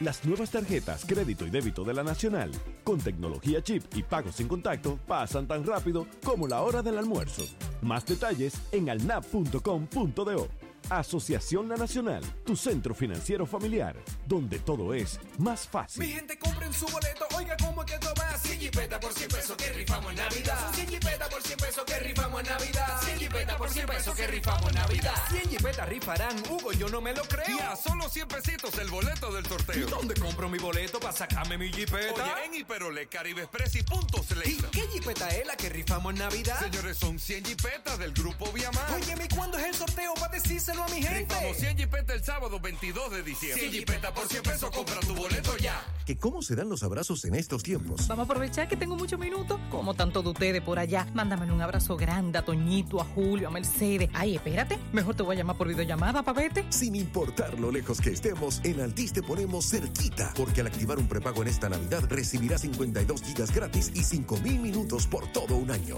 Las 0.00 0.24
nuevas 0.24 0.50
tarjetas 0.50 1.04
crédito 1.06 1.46
y 1.46 1.50
débito 1.50 1.84
de 1.84 1.94
la 1.94 2.02
Nacional, 2.02 2.50
con 2.82 2.98
tecnología 2.98 3.62
chip 3.62 3.84
y 3.94 4.02
pagos 4.02 4.34
sin 4.34 4.48
contacto, 4.48 4.98
pasan 5.06 5.46
tan 5.46 5.64
rápido 5.64 6.08
como 6.24 6.48
la 6.48 6.62
hora 6.62 6.82
del 6.82 6.98
almuerzo. 6.98 7.44
Más 7.82 8.04
detalles 8.04 8.54
en 8.72 8.90
alnap.com.do. 8.90 10.48
Asociación 10.90 11.68
La 11.68 11.76
Nacional, 11.76 12.24
tu 12.44 12.56
centro 12.56 12.94
financiero 12.94 13.46
familiar, 13.46 13.96
donde 14.26 14.58
todo 14.58 14.92
es 14.92 15.20
más 15.38 15.66
Mi 15.66 15.72
fácil. 15.72 16.04
gente 16.04 16.36
compren 16.62 16.72
su 16.72 16.86
boleto, 16.86 17.26
oiga 17.36 17.56
cómo 17.56 17.82
es 17.82 17.86
que 17.86 17.94
esto 17.94 18.14
va 18.18 18.38
100 18.38 18.60
jipeta 18.60 19.00
por 19.00 19.12
100 19.12 19.28
pesos 19.28 19.56
que 19.56 19.72
rifamos 19.72 20.10
en 20.10 20.16
Navidad 20.16 20.74
100 20.74 20.88
jipeta 20.88 21.28
por 21.28 21.42
100 21.42 21.58
pesos 21.58 21.84
que 21.84 21.98
rifamos 21.98 22.40
en 22.40 22.46
Navidad 22.46 23.00
100 23.02 23.18
jipeta 23.18 23.56
por 23.56 23.70
100 23.70 23.86
pesos 23.86 24.14
que 24.14 24.26
rifamos 24.26 24.68
en 24.68 24.74
Navidad 24.74 25.14
100 25.28 25.50
jipetas 25.50 25.88
rifarán, 25.88 26.42
Hugo, 26.48 26.72
yo 26.72 26.88
no 26.88 27.00
me 27.00 27.12
lo 27.14 27.22
creo 27.24 27.44
Y 27.48 27.60
a 27.60 27.76
solo 27.76 28.08
100 28.08 28.28
pesitos 28.28 28.78
el 28.78 28.90
boleto 28.90 29.32
del 29.32 29.46
sorteo. 29.46 29.76
¿Y 29.76 29.90
dónde 29.90 30.14
compro 30.14 30.48
mi 30.48 30.58
boleto 30.58 31.00
para 31.00 31.12
sacarme 31.12 31.58
mi 31.58 31.72
jipeta? 31.72 32.22
Oye, 32.22 32.44
en 32.46 32.54
Hiperole, 32.54 33.06
Caribe 33.08 33.42
Express 33.42 33.76
y 33.76 33.82
puntos 33.82 34.26
¿Y 34.44 34.56
qué 34.56 34.88
jipeta 34.88 35.28
es 35.28 35.46
la 35.46 35.56
que 35.56 35.68
rifamos 35.68 36.12
en 36.12 36.20
Navidad? 36.20 36.58
Señores, 36.60 36.96
son 36.96 37.18
100 37.18 37.44
jipetas 37.44 37.98
del 37.98 38.12
grupo 38.12 38.50
Viamar. 38.52 38.90
Oye, 38.92 39.14
¿y 39.22 39.28
cuándo 39.34 39.58
es 39.58 39.66
el 39.66 39.74
sorteo 39.74 40.14
para 40.14 40.32
decírselo 40.32 40.84
a 40.84 40.88
mi 40.88 41.02
gente? 41.02 41.34
Rifamos 41.34 41.56
100 41.56 41.76
jipetas 41.76 42.16
el 42.16 42.24
sábado 42.24 42.60
22 42.60 43.10
de 43.10 43.22
diciembre. 43.22 43.60
100 43.60 43.72
jipetas 43.72 44.12
por 44.12 44.28
100 44.28 44.42
pesos, 44.42 44.70
compra 44.70 45.00
tu 45.00 45.14
boleto 45.14 45.56
ya. 45.58 45.84
¿Que 46.06 46.16
cómo 46.16 46.42
se 46.42 46.51
dan 46.54 46.68
los 46.68 46.82
abrazos 46.82 47.24
en 47.24 47.34
estos 47.34 47.62
tiempos? 47.62 48.06
Vamos 48.08 48.28
a 48.28 48.32
aprovechar 48.32 48.68
que 48.68 48.76
tengo 48.76 48.96
muchos 48.96 49.18
minutos. 49.18 49.58
Como 49.70 49.94
tanto 49.94 50.22
de 50.22 50.30
ustedes 50.30 50.62
por 50.62 50.78
allá. 50.78 51.06
Mándame 51.14 51.50
un 51.52 51.60
abrazo 51.60 51.96
grande 51.96 52.38
a 52.38 52.44
Toñito, 52.44 53.00
a 53.00 53.04
Julio, 53.04 53.48
a 53.48 53.50
Mercedes. 53.50 54.10
Ay, 54.12 54.36
espérate. 54.36 54.78
Mejor 54.92 55.14
te 55.14 55.22
voy 55.22 55.36
a 55.36 55.38
llamar 55.38 55.56
por 55.56 55.68
videollamada, 55.68 56.22
pa' 56.22 56.32
verte. 56.32 56.64
Sin 56.70 56.94
importar 56.94 57.58
lo 57.58 57.70
lejos 57.70 58.00
que 58.00 58.10
estemos, 58.10 58.60
en 58.64 58.80
Altis 58.80 59.12
te 59.12 59.22
ponemos 59.22 59.68
cerquita, 59.68 60.32
porque 60.36 60.60
al 60.60 60.68
activar 60.68 60.98
un 60.98 61.08
prepago 61.08 61.42
en 61.42 61.48
esta 61.48 61.68
Navidad 61.68 62.04
recibirás 62.08 62.62
52 62.62 63.22
gigas 63.22 63.54
gratis 63.54 63.90
y 63.94 64.02
5000 64.02 64.58
minutos 64.60 65.06
por 65.06 65.26
todo 65.32 65.56
un 65.56 65.70
año. 65.70 65.96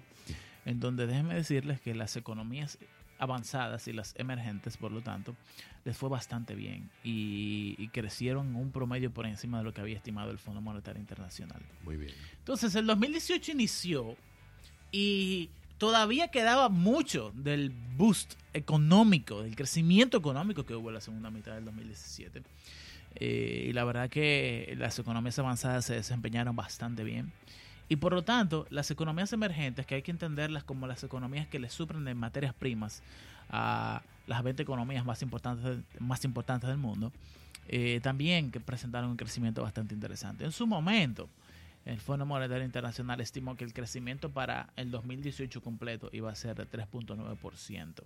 en 0.66 0.80
donde 0.80 1.06
déjenme 1.06 1.36
decirles 1.36 1.80
que 1.82 1.94
las 1.94 2.16
economías 2.16 2.80
avanzadas 3.20 3.88
y 3.88 3.94
las 3.94 4.16
emergentes, 4.18 4.76
por 4.76 4.92
lo 4.92 5.02
tanto, 5.02 5.36
les 5.86 5.98
fue 5.98 6.10
bastante 6.10 6.56
bien 6.56 6.90
y, 7.04 7.76
y 7.78 7.88
crecieron 7.90 8.56
un 8.56 8.72
promedio 8.72 9.12
por 9.12 9.26
encima 9.26 9.60
de 9.60 9.64
lo 9.64 9.74
que 9.74 9.82
había 9.82 9.96
estimado 9.98 10.32
el 10.32 10.38
Fondo 10.38 10.62
Monetario 10.62 11.00
Internacional. 11.00 11.62
Muy 11.84 11.98
bien. 11.98 12.14
Entonces, 12.40 12.76
el 12.76 12.86
2018 12.86 13.52
inició 13.52 14.16
y 14.92 15.50
todavía 15.78 16.28
quedaba 16.28 16.70
mucho 16.70 17.32
del 17.34 17.72
boost 17.98 18.34
económico, 18.54 19.42
del 19.42 19.56
crecimiento 19.56 20.18
económico 20.18 20.66
que 20.66 20.76
hubo 20.76 20.90
en 20.90 20.96
la 20.96 21.02
segunda 21.02 21.32
mitad 21.32 21.56
del 21.56 21.66
2017. 21.66 22.44
Eh, 23.16 23.66
y 23.70 23.74
la 23.74 23.84
verdad 23.86 24.10
que 24.10 24.76
las 24.78 25.00
economías 25.00 25.40
avanzadas 25.40 25.86
se 25.86 25.96
desempeñaron 25.96 26.56
bastante 26.56 27.04
bien. 27.04 27.32
Y 27.88 27.96
por 27.96 28.14
lo 28.14 28.24
tanto, 28.24 28.68
las 28.70 28.92
economías 28.92 29.34
emergentes, 29.34 29.86
que 29.86 29.96
hay 29.96 30.02
que 30.04 30.12
entenderlas 30.12 30.64
como 30.64 30.86
las 30.86 31.04
economías 31.04 31.48
que 31.48 31.58
le 31.58 31.70
suplen 31.70 32.06
de 32.06 32.14
materias 32.14 32.54
primas 32.54 33.02
a 33.50 34.02
las 34.28 34.44
20 34.44 34.62
economías 34.62 35.06
más 35.06 35.22
importantes, 35.22 35.80
más 36.00 36.24
importantes 36.24 36.70
del 36.70 36.78
mundo, 36.78 37.12
eh, 37.68 38.00
también 38.02 38.52
que 38.52 38.60
presentaron 38.60 39.10
un 39.10 39.18
crecimiento 39.18 39.62
bastante 39.62 39.94
interesante. 39.94 40.46
En 40.46 40.52
su 40.52 40.68
momento, 40.68 41.28
el 41.86 42.00
Fondo 42.00 42.26
Monetario 42.26 42.64
Internacional 42.64 43.22
estimó 43.22 43.56
que 43.56 43.64
el 43.64 43.74
crecimiento 43.74 44.30
para 44.30 44.70
el 44.76 44.92
2018 44.92 45.62
completo 45.62 46.10
iba 46.12 46.32
a 46.32 46.36
ser 46.36 46.56
de 46.56 46.70
3.9%. 46.70 48.04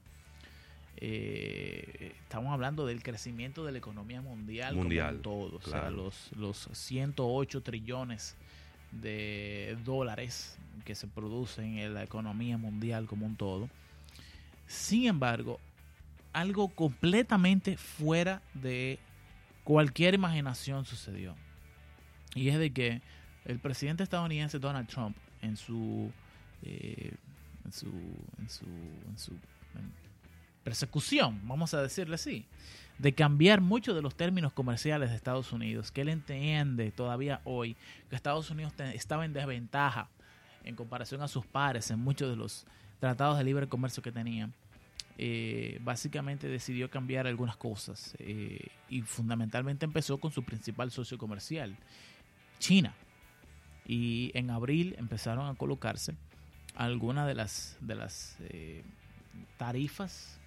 Eh, 0.98 2.14
estamos 2.22 2.54
hablando 2.54 2.86
del 2.86 3.02
crecimiento 3.02 3.66
de 3.66 3.72
la 3.72 3.80
economía 3.80 4.22
mundial, 4.22 4.76
Mundial, 4.76 5.22
como 5.22 5.44
un 5.46 5.50
todo, 5.50 5.58
o 5.58 5.62
sea, 5.62 5.90
los, 5.90 6.32
los 6.38 6.70
108 6.72 7.62
trillones 7.62 8.36
de 8.92 9.78
dólares 9.84 10.58
que 10.86 10.96
se 10.96 11.08
producen 11.08 11.80
en 11.80 11.94
la 11.94 12.04
economía 12.04 12.58
mundial 12.58 13.06
como 13.08 13.26
un 13.26 13.36
todo. 13.36 13.70
Sin 14.74 15.06
embargo, 15.06 15.60
algo 16.34 16.68
completamente 16.70 17.78
fuera 17.78 18.42
de 18.56 18.98
cualquier 19.64 20.16
imaginación 20.16 20.84
sucedió. 20.84 21.36
Y 22.34 22.50
es 22.50 22.58
de 22.58 22.74
que 22.74 23.02
el 23.46 23.60
presidente 23.60 24.02
estadounidense 24.02 24.58
Donald 24.58 24.88
Trump 24.88 25.16
en 25.44 25.58
su 25.58 26.12
eh, 26.64 27.14
en 27.64 27.72
su 27.72 27.88
en 28.40 28.50
su, 29.20 29.34
persecución, 30.64 31.40
vamos 31.44 31.74
a 31.76 31.82
decirle 31.82 32.16
así, 32.16 32.48
de 32.98 33.14
cambiar 33.14 33.62
muchos 33.62 33.94
de 33.96 34.02
los 34.02 34.16
términos 34.16 34.54
comerciales 34.54 35.12
de 35.12 35.16
Estados 35.18 35.52
Unidos, 35.52 35.92
que 35.92 36.02
él 36.02 36.10
entiende 36.10 36.92
todavía 36.92 37.42
hoy 37.44 37.76
que 38.10 38.16
Estados 38.16 38.50
Unidos 38.50 38.74
estaba 38.94 39.26
en 39.26 39.34
desventaja 39.34 40.10
en 40.64 40.76
comparación 40.76 41.22
a 41.22 41.28
sus 41.28 41.46
pares 41.46 41.92
en 41.92 42.00
muchos 42.00 42.30
de 42.30 42.38
los 42.38 42.66
tratados 43.00 43.38
de 43.38 43.44
libre 43.44 43.68
comercio 43.68 44.02
que 44.02 44.14
tenían. 44.14 44.54
Eh, 45.18 45.80
básicamente 45.82 46.48
decidió 46.48 46.90
cambiar 46.90 47.28
algunas 47.28 47.56
cosas 47.56 48.16
eh, 48.18 48.68
y 48.90 49.02
fundamentalmente 49.02 49.86
empezó 49.86 50.18
con 50.18 50.32
su 50.32 50.44
principal 50.44 50.92
socio 50.92 51.18
comercial, 51.18 51.78
China. 52.60 52.96
Y 53.86 54.32
en 54.34 54.50
abril 54.50 54.96
empezaron 54.98 55.48
a 55.48 55.56
colocarse 55.56 56.16
algunas 56.76 57.28
de 57.28 57.96
las, 57.96 58.38
eh, 58.50 58.84
tarifas, 59.58 60.40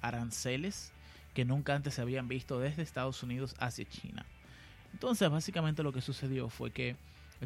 aranceles 0.00 0.92
que 1.34 1.44
nunca 1.44 1.74
antes 1.74 1.94
se 1.94 2.02
habían 2.02 2.28
visto 2.28 2.60
desde 2.60 2.82
Estados 2.82 3.22
Unidos 3.22 3.56
hacia 3.58 3.84
China. 3.86 4.24
Entonces, 4.92 5.28
básicamente 5.28 5.82
lo 5.82 5.92
que 5.92 6.00
sucedió 6.00 6.48
fue 6.48 6.70
que 6.70 6.96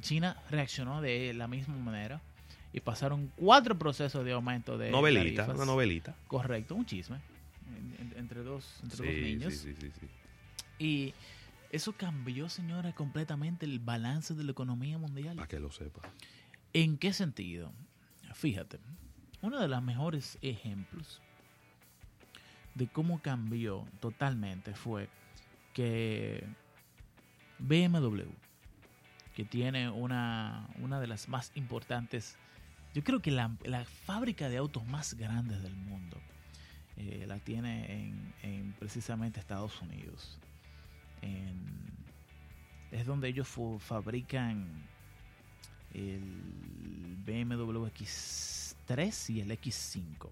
China 0.01 0.37
reaccionó 0.51 1.01
de 1.01 1.33
la 1.33 1.49
misma 1.49 1.77
manera 1.77 2.21
y 2.73 2.81
pasaron 2.81 3.33
cuatro 3.37 3.77
procesos 3.79 4.25
de 4.25 4.33
aumento 4.33 4.79
de 4.79 4.91
Novelita, 4.91 5.43
tarifas. 5.47 5.57
una 5.57 5.65
novelita. 5.65 6.15
Correcto, 6.29 6.75
un 6.75 6.87
chisme 6.87 7.19
en- 7.77 8.07
en- 8.13 8.19
entre 8.19 8.43
dos, 8.43 8.79
entre 8.83 8.97
dos 8.99 9.07
Sí, 9.07 9.21
niños. 9.23 9.55
sí, 9.55 9.75
sí, 9.75 9.77
sí, 9.81 9.93
sí. 10.01 10.09
Y 10.79 11.15
eso 11.71 11.93
cambió, 11.93 12.49
señora, 12.49 12.93
completamente 12.93 13.67
el 13.67 13.79
balance 13.81 14.35
de 14.35 14.45
la 14.45 14.53
economía 14.53 14.99
mundial. 14.99 15.37
Para 15.37 15.49
que 15.49 15.61
lo 15.61 15.71
sepa. 15.71 16.01
¿En 16.73 16.97
qué 16.99 17.13
sentido? 17.13 17.73
Fíjate, 18.35 18.79
uno 19.43 19.59
de 19.61 19.69
los 19.69 19.83
mejores 19.83 20.39
ejemplos 20.43 21.21
de 22.75 22.87
cómo 22.87 23.21
cambió 23.21 23.85
totalmente 24.01 24.75
fue 24.75 25.09
que 25.75 26.45
BMW, 27.59 28.23
que 29.35 29.45
tiene 29.45 29.91
una, 29.91 30.69
una 30.81 31.01
de 31.01 31.07
las 31.07 31.29
más 31.29 31.53
importantes, 31.55 32.37
yo 32.95 33.05
creo 33.05 33.21
que 33.21 33.31
la, 33.31 33.51
fábrica 34.05 34.49
de 34.49 34.57
autos 34.57 34.87
más 34.87 35.15
grandes 35.15 35.63
del 35.63 35.75
mundo, 35.75 36.17
eh, 36.97 37.25
la 37.27 37.39
tiene 37.39 37.93
en, 37.93 38.35
en 38.43 38.73
precisamente 38.79 39.41
Estados 39.41 39.81
Unidos. 39.83 40.39
Es 42.91 43.07
donde 43.07 43.29
ellos 43.29 43.49
fabrican 43.79 44.67
el 45.95 47.17
BMW 47.25 47.87
X3 47.87 49.31
y 49.35 49.41
el 49.41 49.51
X5. 49.53 50.29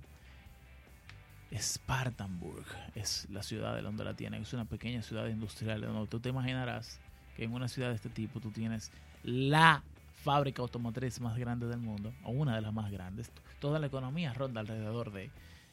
Spartanburg 1.56 2.66
es 2.94 3.26
la 3.30 3.42
ciudad 3.42 3.74
de 3.74 3.82
donde 3.82 4.04
la 4.04 4.14
tienen. 4.14 4.42
Es 4.42 4.52
una 4.52 4.64
pequeña 4.64 5.02
ciudad 5.02 5.28
industrial 5.28 5.80
donde 5.80 6.06
tú 6.08 6.20
te 6.20 6.28
imaginarás 6.28 6.98
que 7.36 7.44
en 7.44 7.52
una 7.52 7.68
ciudad 7.68 7.90
de 7.90 7.94
este 7.94 8.10
tipo 8.10 8.40
tú 8.40 8.50
tienes 8.50 8.90
la 9.22 9.82
fábrica 10.22 10.62
automotriz 10.62 11.20
más 11.20 11.36
grande 11.38 11.66
del 11.66 11.80
mundo, 11.80 12.12
o 12.24 12.30
una 12.30 12.54
de 12.54 12.60
las 12.60 12.72
más 12.72 12.90
grandes. 12.90 13.30
Toda 13.60 13.78
la 13.78 13.86
economía 13.86 14.32
ronda 14.32 14.60
alrededor 14.60 15.12
de, 15.12 15.30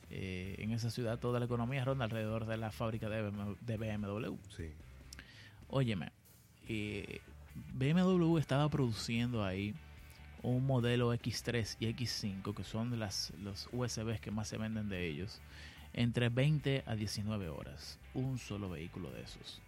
eh, 0.10 0.56
en 0.60 0.72
esa 0.72 0.90
ciudad, 0.90 1.20
toda 1.20 1.40
la 1.40 1.46
economía 1.46 1.84
ronda 1.84 2.06
alrededor 2.06 2.46
de 2.46 2.58
la 2.58 2.72
fábrica 2.72 3.10
de 3.10 3.22
BMW. 3.22 3.54
de 3.62 3.78
BMW. 3.78 4.36
Sí. 4.56 4.72
Óyeme, 5.68 6.12
eh, 6.68 7.22
BMW 7.74 8.38
estaba 8.38 8.70
produciendo 8.70 9.44
ahí 9.44 9.74
un 10.44 10.66
modelo 10.66 11.14
X3 11.14 11.78
y 11.80 11.88
X5, 11.88 12.54
que 12.54 12.64
son 12.64 13.00
las, 13.00 13.34
los 13.42 13.68
USBs 13.72 14.20
que 14.20 14.32
más 14.32 14.48
se 14.48 14.58
venden 14.58 14.90
de 14.90 15.08
ellos, 15.08 15.42
entre 15.94 16.30
20 16.30 16.84
a 16.86 16.96
19 16.96 17.50
horas. 17.50 18.00
Un 18.14 18.38
solo 18.38 18.70
vehículo 18.70 19.12
de 19.12 19.24
esos. 19.24 19.62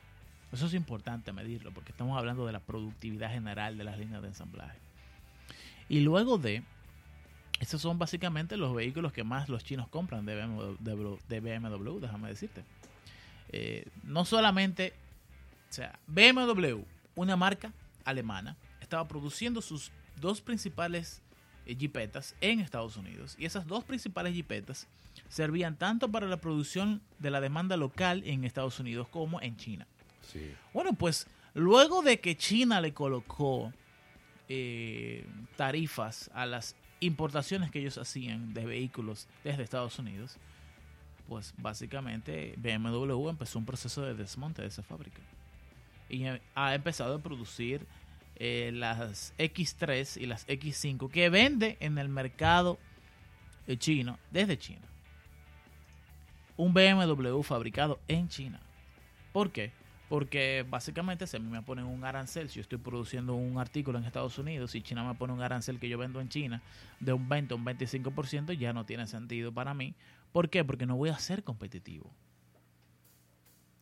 Eso 0.52 0.68
es 0.68 0.74
importante 0.74 1.34
medirlo, 1.34 1.72
porque 1.72 1.92
estamos 1.92 2.18
hablando 2.18 2.46
de 2.46 2.54
la 2.54 2.60
productividad 2.60 3.32
general 3.32 3.78
de 3.78 3.84
las 3.84 3.98
líneas 3.98 4.22
de 4.22 4.30
ensamblaje. 4.30 4.80
Y 5.90 6.02
luego 6.02 6.38
de, 6.38 6.64
estos 7.60 7.82
son 7.82 8.00
básicamente 8.00 8.58
los 8.58 8.74
vehículos 8.74 9.12
que 9.12 9.24
más 9.24 9.50
los 9.50 9.64
chinos 9.64 9.88
compran 9.90 10.26
de 10.26 10.36
BMW, 10.40 12.00
déjame 12.00 12.30
decirte. 12.30 12.64
Eh, 13.50 13.86
no 14.04 14.26
solamente 14.26 14.94
o 15.70 15.74
sea, 15.74 16.00
BMW, 16.08 16.84
una 17.16 17.36
marca 17.36 17.74
alemana, 18.06 18.56
estaba 18.82 19.08
produciendo 19.08 19.62
sus 19.62 19.92
dos 20.20 20.42
principales 20.42 21.22
eh, 21.66 21.76
jipetas 21.76 22.36
en 22.42 22.60
Estados 22.60 22.98
Unidos. 22.98 23.36
Y 23.38 23.46
esas 23.46 23.68
dos 23.68 23.84
principales 23.84 24.34
jipetas 24.34 24.88
servían 25.30 25.76
tanto 25.76 26.10
para 26.10 26.28
la 26.28 26.38
producción 26.38 27.02
de 27.20 27.32
la 27.32 27.42
demanda 27.42 27.76
local 27.76 28.24
en 28.26 28.44
Estados 28.44 28.80
Unidos 28.80 29.08
como 29.10 29.42
en 29.42 29.58
China. 29.58 29.88
Bueno, 30.74 30.94
pues 30.94 31.28
luego 31.54 32.02
de 32.02 32.20
que 32.20 32.36
China 32.36 32.82
le 32.82 32.94
colocó 32.94 33.72
eh, 34.50 35.26
tarifas 35.56 36.30
a 36.34 36.46
las 36.46 36.76
importaciones 37.00 37.72
que 37.72 37.80
ellos 37.80 37.98
hacían 37.98 38.54
de 38.54 38.66
vehículos 38.66 39.28
desde 39.44 39.64
Estados 39.64 40.00
Unidos, 40.00 40.38
pues 41.28 41.54
básicamente 41.58 42.56
BMW 42.58 43.30
empezó 43.30 43.60
un 43.60 43.66
proceso 43.66 44.02
de 44.02 44.16
desmonte 44.16 44.62
de 44.62 44.70
esa 44.70 44.84
fábrica. 44.84 45.22
Y 46.10 46.24
ha 46.56 46.74
empezado 46.74 47.16
a 47.16 47.20
producir 47.20 47.86
eh, 48.38 48.72
las 48.74 49.34
X3 49.38 50.22
y 50.22 50.26
las 50.26 50.48
X5 50.48 51.10
que 51.10 51.30
vende 51.30 51.76
en 51.80 51.98
el 51.98 52.08
mercado 52.08 52.78
eh, 53.68 53.78
chino 53.78 54.18
desde 54.32 54.58
China. 54.58 54.88
Un 56.56 56.74
BMW 56.74 57.42
fabricado 57.42 58.00
en 58.08 58.30
China. 58.30 58.62
¿Por 59.34 59.52
qué? 59.52 59.72
Porque 60.10 60.66
básicamente 60.70 61.28
si 61.28 61.36
a 61.36 61.40
mí 61.40 61.50
me 61.50 61.62
ponen 61.62 61.86
un 61.86 62.06
arancel, 62.06 62.50
si 62.50 62.56
yo 62.56 62.62
estoy 62.62 62.78
produciendo 62.78 63.36
un 63.36 63.58
artículo 63.60 64.00
en 64.00 64.06
Estados 64.06 64.38
Unidos 64.40 64.74
y 64.76 64.82
China 64.82 65.04
me 65.04 65.16
pone 65.16 65.34
un 65.34 65.42
arancel 65.42 65.80
que 65.80 65.90
yo 65.90 65.98
vendo 65.98 66.22
en 66.22 66.30
China 66.30 66.62
de 67.00 67.12
un 67.12 67.28
20 67.28 67.54
o 67.54 67.58
un 67.58 67.66
25%, 67.66 68.54
ya 68.54 68.72
no 68.72 68.86
tiene 68.86 69.06
sentido 69.08 69.52
para 69.52 69.74
mí. 69.74 69.96
¿Por 70.32 70.50
qué? 70.50 70.64
Porque 70.64 70.86
no 70.86 70.96
voy 70.96 71.10
a 71.10 71.20
ser 71.20 71.44
competitivo. 71.44 72.10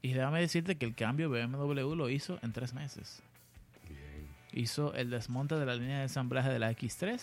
Y 0.02 0.14
déjame 0.14 0.40
decirte 0.40 0.78
que 0.78 0.86
el 0.86 0.96
cambio 0.96 1.30
BMW 1.30 1.96
lo 1.96 2.10
hizo 2.10 2.40
en 2.42 2.54
tres 2.54 2.74
meses. 2.74 3.22
Hizo 4.52 4.94
el 4.94 5.10
desmonte 5.10 5.56
de 5.56 5.66
la 5.66 5.76
línea 5.76 5.98
de 5.98 6.04
ensamblaje 6.04 6.50
de 6.50 6.60
la 6.60 6.72
X3 6.72 7.20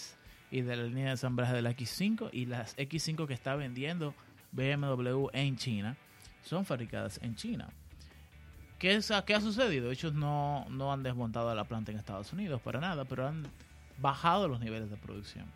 y 0.50 0.60
de 0.60 0.76
la 0.76 0.82
línea 0.84 1.06
de 1.06 1.10
ensamblaje 1.12 1.54
de 1.54 1.62
la 1.62 1.70
X5 1.70 2.30
y 2.32 2.46
las 2.46 2.76
X5 2.76 3.26
que 3.26 3.34
está 3.34 3.56
vendiendo 3.56 4.14
BMW 4.52 5.28
en 5.32 5.56
China 5.56 5.96
son 6.44 6.64
fabricadas 6.64 7.18
en 7.22 7.34
China. 7.36 7.68
¿Qué, 8.82 8.96
es- 8.96 9.12
qué 9.24 9.34
ha 9.36 9.40
sucedido? 9.40 9.92
Ellos 9.92 10.12
no, 10.12 10.66
no 10.68 10.92
han 10.92 11.04
desmontado 11.04 11.54
la 11.54 11.62
planta 11.64 11.92
en 11.92 11.98
Estados 11.98 12.32
Unidos 12.32 12.60
para 12.60 12.80
nada, 12.80 13.04
pero 13.04 13.28
han 13.28 13.46
bajado 13.98 14.48
los 14.48 14.58
niveles 14.58 14.90
de 14.90 14.96
producción. 14.96 15.46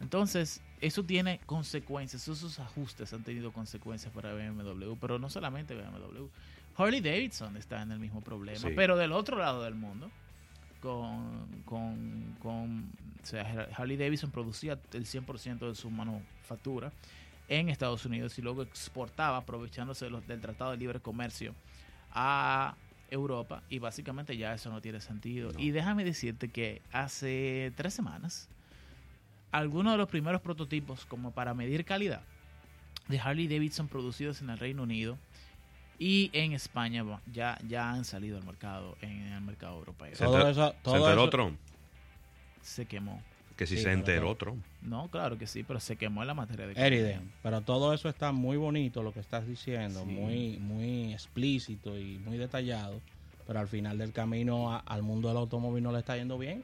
Entonces, 0.00 0.60
eso 0.80 1.02
tiene 1.02 1.40
consecuencias, 1.46 2.28
esos 2.28 2.60
ajustes 2.60 3.12
han 3.12 3.24
tenido 3.24 3.50
consecuencias 3.52 4.12
para 4.12 4.32
BMW, 4.32 4.94
pero 5.00 5.18
no 5.18 5.28
solamente 5.28 5.74
BMW. 5.74 6.26
Harley 6.76 7.00
Davidson 7.00 7.56
está 7.56 7.82
en 7.82 7.90
el 7.90 7.98
mismo 7.98 8.20
problema, 8.20 8.60
Sí. 8.60 8.72
pero 8.76 8.96
del 8.96 9.10
otro 9.10 9.36
lado 9.36 9.64
del 9.64 9.74
mundo, 9.74 10.08
con, 10.80 11.44
con, 11.64 12.36
con 12.40 12.92
o 13.20 13.26
sea, 13.26 13.68
Harley 13.76 13.96
Davidson 13.96 14.30
producía 14.30 14.78
el 14.92 15.04
100% 15.06 15.66
de 15.68 15.74
su 15.74 15.90
manufactura 15.90 16.92
en 17.48 17.68
Estados 17.68 18.04
Unidos 18.06 18.38
y 18.38 18.42
luego 18.42 18.62
exportaba 18.62 19.38
aprovechándose 19.38 20.04
de 20.04 20.12
los- 20.12 20.26
del 20.28 20.40
Tratado 20.40 20.70
de 20.70 20.76
Libre 20.76 21.00
Comercio 21.00 21.52
a 22.12 22.74
Europa 23.10 23.62
y 23.70 23.78
básicamente 23.78 24.36
ya 24.36 24.52
eso 24.54 24.70
no 24.70 24.80
tiene 24.80 25.00
sentido. 25.00 25.52
Y 25.58 25.70
déjame 25.70 26.04
decirte 26.04 26.48
que 26.48 26.82
hace 26.92 27.72
tres 27.76 27.94
semanas, 27.94 28.48
algunos 29.50 29.92
de 29.94 29.98
los 29.98 30.08
primeros 30.08 30.40
prototipos 30.42 31.06
como 31.06 31.30
para 31.30 31.54
medir 31.54 31.84
calidad 31.84 32.20
de 33.08 33.18
Harley 33.18 33.48
Davidson 33.48 33.88
producidos 33.88 34.42
en 34.42 34.50
el 34.50 34.58
Reino 34.58 34.82
Unido 34.82 35.16
y 35.98 36.30
en 36.34 36.52
España 36.52 37.02
ya, 37.32 37.58
ya 37.66 37.90
han 37.90 38.04
salido 38.04 38.36
al 38.36 38.44
mercado, 38.44 38.96
en 39.00 39.32
el 39.32 39.40
mercado 39.40 39.78
europeo. 39.78 40.14
Se 40.14 40.24
enter- 40.24 40.54
se 40.84 40.90
enteró 40.96 41.30
Trump. 41.30 41.58
Se 42.62 42.84
quemó. 42.86 43.22
Que 43.58 43.66
si 43.66 43.76
Sí, 43.76 43.82
se 43.82 43.92
enteró 43.92 44.34
Trump. 44.36 44.64
No, 44.82 45.08
claro 45.10 45.36
que 45.36 45.46
sí, 45.46 45.64
pero 45.64 45.80
se 45.80 45.96
quemó 45.96 46.22
en 46.22 46.28
la 46.28 46.34
materia 46.34 46.66
de 46.68 46.74
Eriden, 46.74 47.32
pero 47.42 47.60
todo 47.60 47.92
eso 47.92 48.08
está 48.08 48.30
muy 48.32 48.56
bonito 48.56 49.02
lo 49.02 49.12
que 49.12 49.18
estás 49.20 49.46
diciendo, 49.48 50.04
muy 50.06 50.58
muy 50.58 51.12
explícito 51.12 51.98
y 51.98 52.18
muy 52.20 52.38
detallado, 52.38 53.00
pero 53.46 53.58
al 53.58 53.66
final 53.68 53.98
del 53.98 54.12
camino 54.12 54.72
a- 54.72 54.78
al 54.78 55.02
mundo 55.02 55.26
del 55.28 55.36
automóvil 55.38 55.82
no 55.82 55.90
le 55.92 55.98
está 55.98 56.16
yendo 56.16 56.38
bien. 56.38 56.62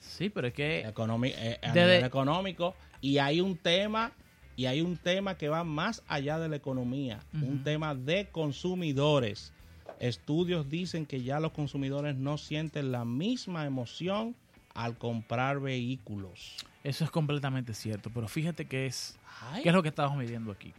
Sí, 0.00 0.28
pero 0.28 0.48
es 0.48 0.54
que 0.54 0.84
Economi- 0.86 1.32
eh, 1.36 1.58
a 1.62 1.72
Desde- 1.72 1.86
nivel 1.94 2.04
económico 2.04 2.74
y 3.00 3.18
hay 3.18 3.40
un 3.40 3.56
tema 3.56 4.10
y 4.56 4.66
hay 4.66 4.80
un 4.80 4.96
tema 4.96 5.36
que 5.36 5.48
va 5.48 5.62
más 5.62 6.02
allá 6.08 6.40
de 6.40 6.48
la 6.48 6.56
economía, 6.56 7.20
un 7.32 7.62
tema 7.62 7.94
de 7.94 8.26
consumidores. 8.32 9.52
Estudios 10.00 10.68
dicen 10.68 11.06
que 11.06 11.22
ya 11.22 11.38
los 11.38 11.52
consumidores 11.52 12.16
no 12.16 12.38
sienten 12.38 12.90
la 12.90 13.04
misma 13.04 13.66
emoción 13.66 14.34
al 14.74 14.96
comprar 14.96 15.60
vehículos. 15.60 16.56
Eso 16.84 17.04
es 17.04 17.10
completamente 17.10 17.74
cierto, 17.74 18.10
pero 18.10 18.28
fíjate 18.28 18.66
que 18.66 18.86
es, 18.86 19.18
Ay. 19.52 19.62
¿qué 19.62 19.68
es 19.70 19.74
lo 19.74 19.82
que 19.82 19.88
estamos 19.88 20.16
midiendo 20.16 20.52
aquí? 20.52 20.72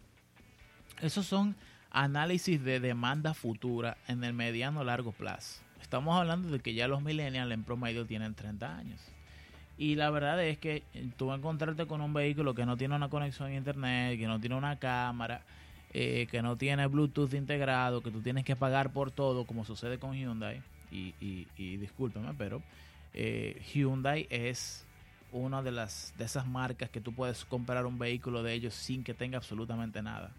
Esos 1.01 1.25
son 1.25 1.55
análisis 1.91 2.63
de 2.63 2.79
demanda 2.79 3.33
futura 3.33 3.97
en 4.07 4.23
el 4.23 4.33
mediano 4.33 4.83
largo 4.83 5.11
plazo. 5.11 5.61
Estamos 5.81 6.17
hablando 6.17 6.49
de 6.49 6.59
que 6.59 6.73
ya 6.73 6.87
los 6.87 7.01
millennials 7.01 7.51
en 7.51 7.63
promedio 7.63 8.05
tienen 8.05 8.35
30 8.35 8.77
años. 8.77 9.01
Y 9.77 9.95
la 9.95 10.09
verdad 10.09 10.43
es 10.43 10.57
que 10.57 10.83
tú 11.15 11.27
vas 11.27 11.35
a 11.35 11.37
encontrarte 11.37 11.87
con 11.87 12.01
un 12.01 12.13
vehículo 12.13 12.53
que 12.53 12.65
no 12.65 12.75
tiene 12.75 12.95
una 12.95 13.09
conexión 13.09 13.47
a 13.47 13.55
internet, 13.55 14.19
que 14.19 14.27
no 14.27 14.39
tiene 14.39 14.55
una 14.55 14.77
cámara, 14.77 15.41
eh, 15.93 16.27
que 16.29 16.41
no 16.41 16.57
tiene 16.57 16.85
Bluetooth 16.87 17.33
integrado, 17.33 18.01
que 18.01 18.11
tú 18.11 18.21
tienes 18.21 18.43
que 18.43 18.55
pagar 18.55 18.91
por 18.91 19.11
todo, 19.11 19.45
como 19.45 19.63
sucede 19.63 19.97
con 19.97 20.13
Hyundai. 20.13 20.61
Y, 20.91 21.13
y, 21.21 21.47
y 21.55 21.77
discúlpame, 21.77 22.33
pero 22.37 22.61
eh, 23.13 23.61
Hyundai 23.73 24.27
es 24.29 24.85
una 25.31 25.61
de 25.61 25.71
las 25.71 26.13
de 26.17 26.25
esas 26.25 26.47
marcas 26.47 26.89
que 26.89 27.01
tú 27.01 27.13
puedes 27.13 27.45
comprar 27.45 27.85
un 27.85 27.99
vehículo 27.99 28.41
de 28.43 28.53
ellos 28.53 28.73
sin 28.73 29.03
que 29.03 29.13
tenga 29.13 29.37
absolutamente 29.37 30.01
nada. 30.01 30.31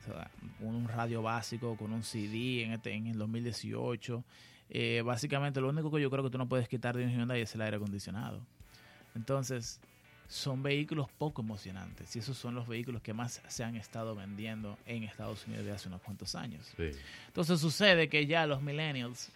O 0.00 0.04
sea, 0.04 0.30
un 0.60 0.88
radio 0.88 1.22
básico 1.22 1.76
con 1.76 1.92
un 1.92 2.02
CD 2.02 2.64
en, 2.64 2.72
este, 2.72 2.92
en 2.92 3.06
el 3.06 3.18
2018. 3.18 4.24
Eh, 4.70 5.02
básicamente 5.04 5.60
lo 5.60 5.68
único 5.68 5.90
que 5.90 6.00
yo 6.00 6.10
creo 6.10 6.22
que 6.22 6.30
tú 6.30 6.38
no 6.38 6.48
puedes 6.48 6.68
quitar 6.68 6.96
de 6.96 7.04
un 7.04 7.10
Hyundai 7.10 7.42
es 7.42 7.54
el 7.54 7.60
aire 7.62 7.76
acondicionado. 7.76 8.40
Entonces, 9.14 9.80
son 10.30 10.62
vehículos 10.62 11.08
poco 11.18 11.42
emocionantes 11.42 12.14
y 12.14 12.20
esos 12.20 12.38
son 12.38 12.54
los 12.54 12.68
vehículos 12.68 13.02
que 13.02 13.12
más 13.12 13.42
se 13.48 13.64
han 13.64 13.74
estado 13.74 14.14
vendiendo 14.14 14.78
en 14.86 15.02
Estados 15.02 15.44
Unidos 15.48 15.66
de 15.66 15.72
hace 15.72 15.88
unos 15.88 16.00
cuantos 16.02 16.36
años. 16.36 16.72
Sí. 16.76 16.90
Entonces 17.26 17.60
sucede 17.60 18.08
que 18.08 18.26
ya 18.26 18.46
los 18.46 18.62
millennials, 18.62 19.32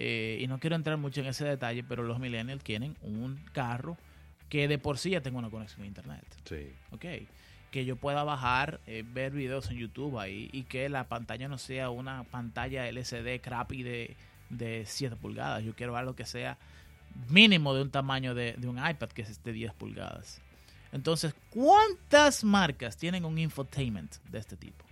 eh, 0.00 0.38
y 0.40 0.46
no 0.46 0.60
quiero 0.60 0.76
entrar 0.76 0.96
mucho 0.96 1.22
en 1.22 1.26
ese 1.26 1.44
detalle, 1.44 1.82
pero 1.82 2.04
los 2.04 2.20
millennials 2.20 2.62
quieren 2.62 2.96
un 3.02 3.36
carro 3.50 3.96
que 4.48 4.68
de 4.68 4.78
por 4.78 4.96
sí 4.96 5.10
ya 5.10 5.22
tenga 5.22 5.40
una 5.40 5.50
conexión 5.50 5.82
a 5.82 5.86
internet. 5.86 6.24
Sí. 6.44 6.72
Ok. 6.92 7.04
Que 7.72 7.84
yo 7.84 7.96
pueda 7.96 8.22
bajar, 8.22 8.78
eh, 8.86 9.02
ver 9.04 9.32
videos 9.32 9.68
en 9.72 9.78
YouTube 9.78 10.16
ahí 10.20 10.50
y 10.52 10.62
que 10.62 10.88
la 10.88 11.08
pantalla 11.08 11.48
no 11.48 11.58
sea 11.58 11.90
una 11.90 12.22
pantalla 12.22 12.86
LCD 12.86 13.40
crappy 13.40 13.82
de, 13.82 14.16
de 14.50 14.84
7 14.86 15.16
pulgadas. 15.16 15.64
Yo 15.64 15.74
quiero 15.74 15.96
algo 15.96 16.14
que 16.14 16.26
sea 16.26 16.58
mínimo 17.28 17.74
de 17.74 17.82
un 17.82 17.90
tamaño 17.90 18.36
de, 18.36 18.52
de 18.56 18.68
un 18.68 18.78
iPad 18.78 19.08
que 19.08 19.22
es 19.22 19.42
de 19.42 19.52
10 19.52 19.74
pulgadas. 19.74 20.40
Entonces, 20.92 21.34
¿cuántas 21.50 22.44
marcas 22.44 22.96
tienen 22.96 23.24
un 23.24 23.36
infotainment 23.36 24.14
de 24.30 24.38
este 24.38 24.56
tipo? 24.56 24.84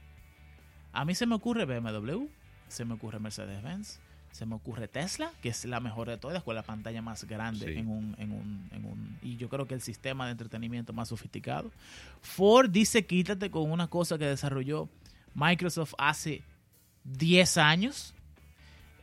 A 0.93 1.05
mí 1.05 1.15
se 1.15 1.27
me 1.27 1.37
ocurre 1.37 1.65
BMW, 1.65 2.27
se 2.67 2.85
me 2.85 2.95
ocurre 2.95 3.21
Mercedes-Benz, 3.21 4.01
se 4.37 4.45
me 4.45 4.55
ocurre 4.55 4.87
Tesla, 4.87 5.31
que 5.41 5.49
es 5.49 5.65
la 5.65 5.81
mejor 5.81 6.09
de 6.09 6.19
todas, 6.19 6.43
con 6.43 6.55
la 6.55 6.63
pantalla 6.63 7.01
más 7.01 7.25
grande 7.25 7.67
Sí. 7.73 7.79
en, 7.79 7.89
un, 7.89 8.15
en, 8.19 8.33
un, 8.33 8.69
en 8.71 8.85
un... 8.85 9.19
Y 9.23 9.37
yo 9.37 9.49
creo 9.49 9.67
que 9.67 9.73
el 9.75 9.81
sistema 9.81 10.27
de 10.27 10.33
entretenimiento 10.33 10.93
más 10.93 11.09
sofisticado. 11.09 11.71
Ford 12.21 12.69
dice 12.71 13.07
quítate 13.07 13.51
con 13.51 13.71
una 13.71 13.87
cosa 13.89 14.19
que 14.19 14.27
desarrolló 14.27 14.89
Microsoft 15.35 15.95
hace 15.97 16.43
10 17.05 17.57
años. 17.57 18.15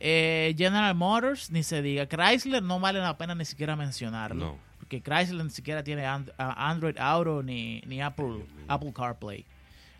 Eh, 0.00 0.54
General 0.56 0.94
Motors, 0.94 1.50
ni 1.50 1.62
se 1.62 1.82
diga. 1.82 2.06
Chrysler 2.06 2.62
no 2.62 2.78
vale 2.78 3.00
la 3.00 3.16
pena 3.16 3.34
ni 3.34 3.44
siquiera 3.44 3.74
mencionarlo. 3.76 4.44
No. 4.46 4.58
Porque 4.78 5.00
Chrysler 5.02 5.44
ni 5.44 5.50
siquiera 5.50 5.82
tiene 5.82 6.04
and- 6.06 6.30
Android 6.38 6.96
Auto 6.98 7.42
ni, 7.42 7.80
ni 7.86 8.00
Apple, 8.02 8.44
Apple 8.68 8.92
CarPlay. 8.92 9.44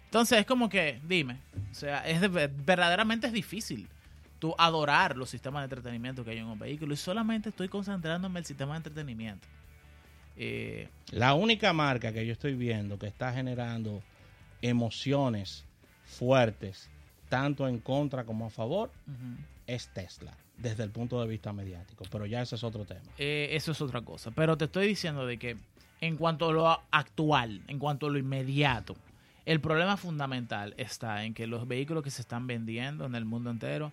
Entonces 0.04 0.38
es 0.38 0.46
como 0.46 0.68
que, 0.68 1.00
dime, 1.08 1.38
o 1.72 1.74
sea, 1.74 2.06
es 2.06 2.20
de- 2.20 2.28
verdaderamente 2.28 3.26
es 3.26 3.32
difícil 3.32 3.88
tú 4.44 4.54
adorar 4.58 5.16
los 5.16 5.30
sistemas 5.30 5.62
de 5.62 5.64
entretenimiento 5.64 6.22
que 6.22 6.32
hay 6.32 6.36
en 6.36 6.44
un 6.44 6.58
vehículo 6.58 6.92
y 6.92 6.98
solamente 6.98 7.48
estoy 7.48 7.70
concentrándome 7.70 8.34
en 8.34 8.42
el 8.42 8.44
sistema 8.44 8.72
de 8.72 8.76
entretenimiento. 8.76 9.48
Eh, 10.36 10.86
La 11.12 11.32
única 11.32 11.72
marca 11.72 12.12
que 12.12 12.26
yo 12.26 12.32
estoy 12.34 12.54
viendo 12.54 12.98
que 12.98 13.06
está 13.06 13.32
generando 13.32 14.02
emociones 14.60 15.64
fuertes, 16.04 16.90
tanto 17.30 17.66
en 17.66 17.78
contra 17.78 18.24
como 18.24 18.44
a 18.44 18.50
favor, 18.50 18.90
es 19.66 19.88
Tesla, 19.94 20.36
desde 20.58 20.82
el 20.82 20.90
punto 20.90 21.22
de 21.22 21.26
vista 21.26 21.54
mediático. 21.54 22.04
Pero 22.10 22.26
ya 22.26 22.42
ese 22.42 22.56
es 22.56 22.64
otro 22.64 22.84
tema. 22.84 23.00
Eh, 23.16 23.48
eso 23.52 23.72
es 23.72 23.80
otra 23.80 24.02
cosa. 24.02 24.30
Pero 24.30 24.58
te 24.58 24.66
estoy 24.66 24.86
diciendo 24.86 25.24
de 25.24 25.38
que 25.38 25.56
en 26.02 26.18
cuanto 26.18 26.50
a 26.50 26.52
lo 26.52 26.82
actual, 26.90 27.62
en 27.66 27.78
cuanto 27.78 28.08
a 28.08 28.10
lo 28.10 28.18
inmediato, 28.18 28.94
el 29.46 29.62
problema 29.62 29.96
fundamental 29.96 30.74
está 30.76 31.24
en 31.24 31.32
que 31.32 31.46
los 31.46 31.66
vehículos 31.66 32.04
que 32.04 32.10
se 32.10 32.20
están 32.20 32.46
vendiendo 32.46 33.06
en 33.06 33.14
el 33.14 33.24
mundo 33.24 33.50
entero 33.50 33.90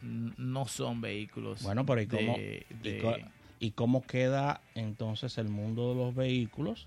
no 0.00 0.66
son 0.66 1.00
vehículos. 1.00 1.62
Bueno, 1.62 1.84
pero 1.86 2.00
¿y 2.00 2.06
cómo, 2.06 2.36
de- 2.36 2.66
y 2.82 2.98
co- 3.00 3.16
y 3.58 3.70
cómo 3.72 4.06
queda 4.06 4.60
entonces 4.74 5.38
el 5.38 5.48
mundo 5.48 5.90
de 5.90 5.94
los 5.96 6.14
vehículos 6.14 6.86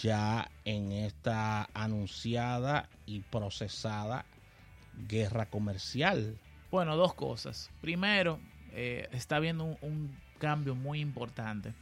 ya 0.00 0.48
en 0.64 0.92
esta 0.92 1.68
anunciada 1.74 2.88
y 3.06 3.20
procesada 3.20 4.24
guerra 5.08 5.46
comercial? 5.46 6.36
Bueno, 6.70 6.96
dos 6.96 7.14
cosas. 7.14 7.70
Primero, 7.80 8.38
eh, 8.72 9.08
está 9.12 9.36
habiendo 9.36 9.64
un, 9.64 9.76
un 9.82 10.16
cambio 10.38 10.74
muy 10.74 11.00
importante 11.00 11.72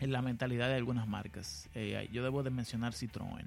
en 0.00 0.12
la 0.12 0.20
mentalidad 0.22 0.68
de 0.68 0.74
algunas 0.74 1.08
marcas. 1.08 1.68
Eh, 1.74 2.08
yo 2.12 2.22
debo 2.22 2.42
de 2.42 2.50
mencionar 2.50 2.92
Citroën. 2.92 3.46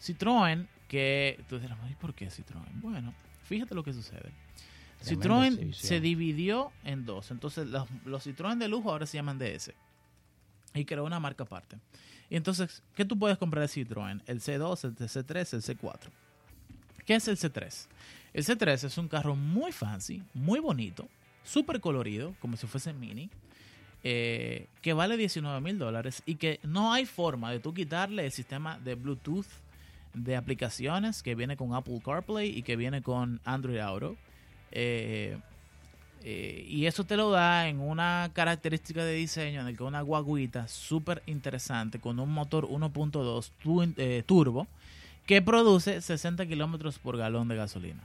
Citroën, 0.00 0.66
que 0.88 1.40
tú 1.48 1.58
dirás, 1.58 1.78
"Ay, 1.82 1.94
¿por 2.00 2.14
qué 2.14 2.28
Citroën? 2.28 2.68
Bueno, 2.80 3.12
fíjate 3.44 3.74
lo 3.74 3.82
que 3.82 3.92
sucede. 3.92 4.30
Citroën 5.04 5.52
exhibición. 5.52 5.88
se 5.88 6.00
dividió 6.00 6.72
en 6.84 7.04
dos. 7.04 7.30
Entonces, 7.30 7.66
los, 7.68 7.88
los 8.04 8.26
Citroën 8.26 8.58
de 8.58 8.68
lujo 8.68 8.90
ahora 8.90 9.06
se 9.06 9.16
llaman 9.16 9.38
DS. 9.38 9.72
Y 10.74 10.84
creó 10.84 11.04
una 11.04 11.20
marca 11.20 11.44
aparte. 11.44 11.78
Y 12.28 12.36
entonces, 12.36 12.82
¿qué 12.94 13.04
tú 13.04 13.18
puedes 13.18 13.38
comprar 13.38 13.62
de 13.62 13.68
Citroën? 13.68 14.22
El 14.26 14.40
C2, 14.40 14.84
el 14.84 14.96
C3, 14.96 15.54
el 15.54 15.62
C4. 15.62 16.10
¿Qué 17.04 17.14
es 17.14 17.28
el 17.28 17.36
C3? 17.36 17.86
El 18.34 18.44
C3 18.44 18.84
es 18.84 18.98
un 18.98 19.08
carro 19.08 19.36
muy 19.36 19.72
fancy, 19.72 20.22
muy 20.34 20.60
bonito, 20.60 21.08
súper 21.44 21.80
colorido, 21.80 22.34
como 22.40 22.56
si 22.56 22.66
fuese 22.66 22.92
mini, 22.92 23.30
eh, 24.02 24.66
que 24.82 24.92
vale 24.92 25.16
19 25.16 25.60
mil 25.60 25.78
dólares 25.78 26.22
y 26.26 26.34
que 26.34 26.60
no 26.62 26.92
hay 26.92 27.06
forma 27.06 27.50
de 27.50 27.60
tú 27.60 27.72
quitarle 27.72 28.26
el 28.26 28.32
sistema 28.32 28.78
de 28.78 28.94
Bluetooth 28.94 29.46
de 30.14 30.36
aplicaciones 30.36 31.22
que 31.22 31.34
viene 31.34 31.56
con 31.56 31.74
Apple 31.74 32.00
CarPlay 32.04 32.50
y 32.56 32.62
que 32.62 32.76
viene 32.76 33.02
con 33.02 33.40
Android 33.44 33.78
Auto. 33.78 34.16
Eh, 34.78 35.38
eh, 36.22 36.66
y 36.68 36.84
eso 36.84 37.04
te 37.04 37.16
lo 37.16 37.30
da 37.30 37.66
en 37.68 37.80
una 37.80 38.30
característica 38.34 39.02
de 39.04 39.14
diseño 39.14 39.62
en 39.62 39.68
el 39.68 39.76
que 39.76 39.82
una 39.84 40.02
guaguita 40.02 40.68
súper 40.68 41.22
interesante 41.26 41.98
con 41.98 42.18
un 42.20 42.30
motor 42.30 42.66
1.2 42.68 43.52
tu- 43.62 43.82
eh, 43.96 44.22
turbo 44.26 44.66
que 45.24 45.40
produce 45.40 46.02
60 46.02 46.44
kilómetros 46.46 46.98
por 46.98 47.16
galón 47.16 47.48
de 47.48 47.56
gasolina. 47.56 48.02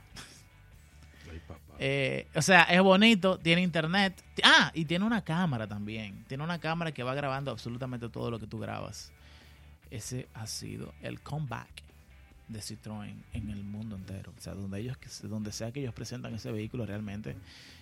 Eh, 1.78 2.26
o 2.34 2.42
sea, 2.42 2.62
es 2.62 2.80
bonito, 2.80 3.38
tiene 3.38 3.60
internet. 3.62 4.14
Ah, 4.42 4.70
y 4.74 4.84
tiene 4.84 5.04
una 5.04 5.22
cámara 5.22 5.66
también. 5.66 6.24
Tiene 6.28 6.42
una 6.44 6.58
cámara 6.58 6.92
que 6.92 7.02
va 7.02 7.14
grabando 7.14 7.50
absolutamente 7.50 8.08
todo 8.08 8.30
lo 8.30 8.38
que 8.38 8.46
tú 8.46 8.58
grabas. 8.58 9.12
Ese 9.90 10.26
ha 10.34 10.46
sido 10.46 10.94
el 11.02 11.20
comeback 11.20 11.68
de 12.48 12.60
Citroën 12.60 13.14
en 13.32 13.50
el 13.50 13.62
mundo 13.64 13.96
entero. 13.96 14.32
O 14.36 14.40
sea, 14.40 14.54
donde 14.54 14.80
ellos, 14.80 14.96
donde 15.22 15.52
sea 15.52 15.72
que 15.72 15.80
ellos 15.80 15.94
presentan 15.94 16.34
ese 16.34 16.50
vehículo 16.52 16.84
realmente. 16.86 17.36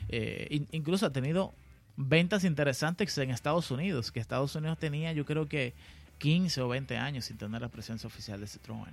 Eh, 0.08 0.46
in- 0.50 0.68
incluso 0.72 1.06
ha 1.06 1.10
tenido 1.12 1.52
ventas 1.96 2.44
interesantes 2.44 3.16
en 3.18 3.30
Estados 3.30 3.70
Unidos, 3.70 4.10
que 4.12 4.20
Estados 4.20 4.54
Unidos 4.54 4.78
tenía 4.78 5.12
yo 5.12 5.24
creo 5.24 5.48
que 5.48 5.74
15 6.18 6.60
o 6.62 6.68
20 6.68 6.96
años 6.96 7.24
sin 7.24 7.36
tener 7.36 7.60
la 7.60 7.68
presencia 7.68 8.06
oficial 8.06 8.40
de 8.40 8.46
Citroën. 8.46 8.92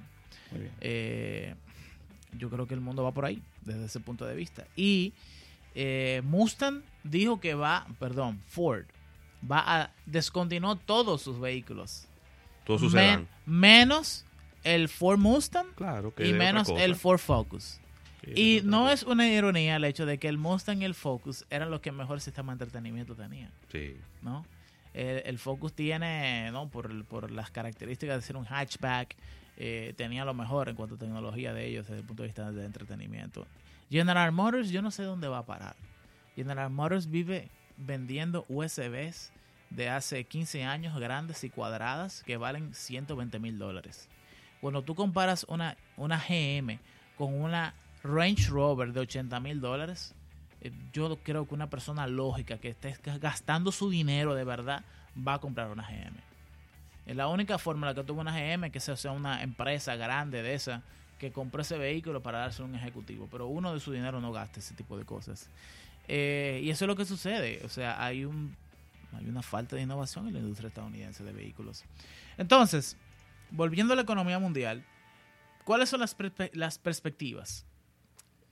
Muy 0.52 0.62
bien. 0.62 0.72
Eh, 0.82 1.56
yo 2.38 2.50
creo 2.50 2.68
que 2.68 2.74
el 2.74 2.82
mundo 2.82 3.04
va 3.04 3.12
por 3.12 3.26
ahí, 3.26 3.42
desde 3.64 3.86
ese 3.86 4.00
punto 4.00 4.26
de 4.26 4.36
vista. 4.36 4.66
Y 4.76 5.14
eh, 5.76 6.22
Mustang 6.26 6.82
dijo 7.04 7.40
que 7.40 7.54
va, 7.54 7.86
perdón, 8.00 8.42
Ford 8.48 8.86
va 9.50 9.64
a 9.84 9.92
descontinuó 10.06 10.76
todos 10.76 11.22
sus 11.22 11.40
vehículos. 11.40 12.06
Todos 12.66 12.82
sus 12.82 12.94
Men- 12.94 13.28
menos 13.46 14.26
el 14.64 14.90
Ford 14.90 15.18
Mustang 15.18 15.68
Claro, 15.76 16.14
que 16.14 16.28
y 16.28 16.34
menos 16.34 16.70
el 16.70 16.96
Ford 16.96 17.20
Focus. 17.20 17.80
Y 18.36 18.62
no 18.64 18.90
es 18.90 19.04
una 19.04 19.28
ironía 19.30 19.78
el 19.78 19.86
hecho 19.86 20.06
de 20.06 20.18
que 20.18 20.28
el 20.28 20.38
Mustang 20.38 20.82
y 20.82 20.86
el 20.86 20.96
Focus 20.96 21.46
eran 21.50 21.72
los 21.72 21.80
que 21.80 21.92
mejor 21.92 22.20
sistema 22.20 22.52
de 22.52 22.64
entretenimiento 22.64 23.16
tenían. 23.16 23.52
Sí. 23.72 23.96
¿no? 24.22 24.46
El, 24.94 25.22
el 25.26 25.40
Focus 25.40 25.74
tiene, 25.74 26.52
¿no? 26.52 26.68
Por, 26.68 27.06
por 27.06 27.32
las 27.32 27.52
características 27.52 28.18
de 28.18 28.22
ser 28.22 28.36
un 28.36 28.46
hatchback, 28.46 29.16
eh, 29.60 29.94
tenía 29.98 30.26
lo 30.26 30.34
mejor 30.34 30.70
en 30.70 30.76
cuanto 30.76 30.96
a 30.96 30.98
tecnología 30.98 31.54
de 31.54 31.66
ellos 31.66 31.88
desde 31.88 32.02
el 32.02 32.06
punto 32.06 32.24
de 32.24 32.28
vista 32.28 32.52
de 32.52 32.66
entretenimiento. 32.66 33.48
General 33.90 34.32
Motors, 34.32 34.70
yo 34.70 34.82
no 34.82 34.92
sé 34.92 35.04
dónde 35.04 35.28
va 35.28 35.40
a 35.40 35.46
parar. 35.46 35.76
General 36.36 36.70
Motors 36.70 37.10
vive 37.10 37.50
vendiendo 37.78 38.46
USBs 38.50 39.32
de 39.70 39.90
hace 39.90 40.24
15 40.24 40.64
años 40.64 41.00
grandes 41.00 41.44
y 41.44 41.50
cuadradas 41.50 42.24
que 42.24 42.38
valen 42.38 42.74
120 42.74 43.40
mil 43.40 43.58
dólares. 43.58 44.08
Cuando 44.62 44.82
tú 44.82 44.96
comparas 44.96 45.46
una, 45.50 45.78
una 45.98 46.18
GM 46.18 46.80
con 47.18 47.34
una 47.34 47.74
Range 48.04 48.48
Rover 48.50 48.94
de 48.94 49.02
80 49.02 49.40
mil 49.40 49.62
dólares, 49.62 50.14
eh, 50.62 50.72
yo 50.94 51.18
creo 51.24 51.48
que 51.48 51.54
una 51.54 51.70
persona 51.70 52.08
lógica 52.08 52.58
que 52.58 52.70
esté 52.70 52.96
gastando 53.20 53.72
su 53.72 53.90
dinero 53.90 54.34
de 54.36 54.44
verdad 54.44 54.84
va 55.28 55.36
a 55.36 55.40
comprar 55.40 55.70
una 55.70 55.84
GM. 55.84 56.18
Es 57.06 57.16
la 57.16 57.28
única 57.28 57.58
forma 57.58 57.88
en 57.88 57.96
la 57.96 58.02
que 58.02 58.06
tuvo 58.06 58.22
una 58.22 58.32
GM 58.32 58.70
que 58.72 58.80
sea 58.80 59.12
una 59.12 59.42
empresa 59.42 59.96
grande 59.96 60.42
de 60.42 60.54
esa 60.54 60.82
que 61.20 61.32
compró 61.32 61.62
ese 61.62 61.78
vehículo 61.78 62.22
para 62.22 62.40
darse 62.40 62.62
un 62.62 62.76
ejecutivo, 62.76 63.28
pero 63.32 63.48
uno 63.48 63.74
de 63.74 63.80
su 63.80 63.92
dinero 63.92 64.22
no 64.22 64.32
gasta 64.32 64.60
ese 64.60 64.76
tipo 64.76 64.98
de 64.98 65.06
cosas. 65.06 65.50
Eh, 66.08 66.62
y 66.64 66.70
eso 66.70 66.86
es 66.86 66.88
lo 66.88 66.96
que 66.96 67.06
sucede, 67.06 67.62
o 67.66 67.70
sea, 67.70 68.04
hay 68.04 68.24
un 68.24 68.56
hay 69.18 69.28
una 69.28 69.42
falta 69.42 69.76
de 69.76 69.82
innovación 69.82 70.28
en 70.28 70.34
la 70.34 70.40
industria 70.40 70.68
estadounidense 70.68 71.24
de 71.24 71.32
vehículos. 71.32 71.84
Entonces, 72.38 72.98
volviendo 73.52 73.94
a 73.94 73.96
la 73.96 74.02
economía 74.04 74.40
mundial, 74.40 74.84
¿cuáles 75.64 75.90
son 75.90 76.00
las, 76.00 76.18
perspe- 76.18 76.52
las 76.54 76.78
perspectivas? 76.80 77.66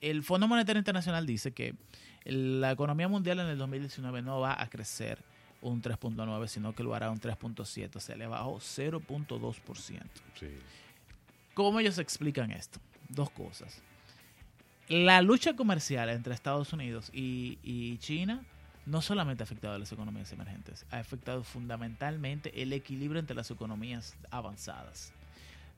El 0.02 0.24
Fondo 0.24 0.48
Monetario 0.48 0.80
Internacional 0.80 1.26
dice 1.26 1.52
que 1.54 1.76
la 2.26 2.72
economía 2.72 3.08
mundial 3.08 3.40
en 3.40 3.48
el 3.48 3.58
2019 3.58 4.22
no 4.22 4.40
va 4.40 4.62
a 4.62 4.70
crecer 4.70 5.24
un 5.62 5.82
3.9, 5.82 6.48
sino 6.48 6.74
que 6.76 6.84
lo 6.84 6.94
hará 6.94 7.10
un 7.10 7.20
3.7, 7.20 7.96
o 7.96 8.00
sea, 8.00 8.16
le 8.16 8.28
bajó 8.28 8.58
0.2%. 8.60 10.02
¿Cómo 11.54 11.80
ellos 11.80 11.98
explican 11.98 12.52
esto? 12.52 12.80
Dos 13.10 13.30
cosas. 13.32 13.82
La 14.90 15.22
lucha 15.22 15.56
comercial 15.56 16.10
entre 16.10 16.34
Estados 16.36 16.72
Unidos 16.74 17.10
y, 17.14 17.58
y 17.64 17.98
China 17.98 18.44
no 18.86 19.02
solamente 19.02 19.44
ha 19.44 19.46
afectado 19.46 19.76
a 19.76 19.80
las 19.80 19.92
economías 19.92 20.32
emergentes, 20.32 20.86
ha 20.92 21.00
afectado 21.00 21.44
fundamentalmente 21.44 22.62
el 22.62 22.74
equilibrio 22.74 23.20
entre 23.20 23.36
las 23.36 23.50
economías 23.50 24.16
avanzadas. 24.30 25.12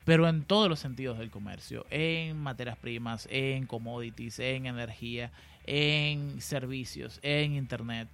Pero 0.04 0.28
en 0.28 0.44
todos 0.44 0.68
los 0.68 0.78
sentidos 0.78 1.18
del 1.18 1.30
comercio, 1.30 1.86
en 1.90 2.38
materias 2.38 2.78
primas, 2.78 3.28
en 3.30 3.66
commodities, 3.66 4.38
en 4.38 4.66
energía, 4.66 5.30
en 5.64 6.40
servicios, 6.40 7.18
en 7.22 7.54
internet. 7.54 8.08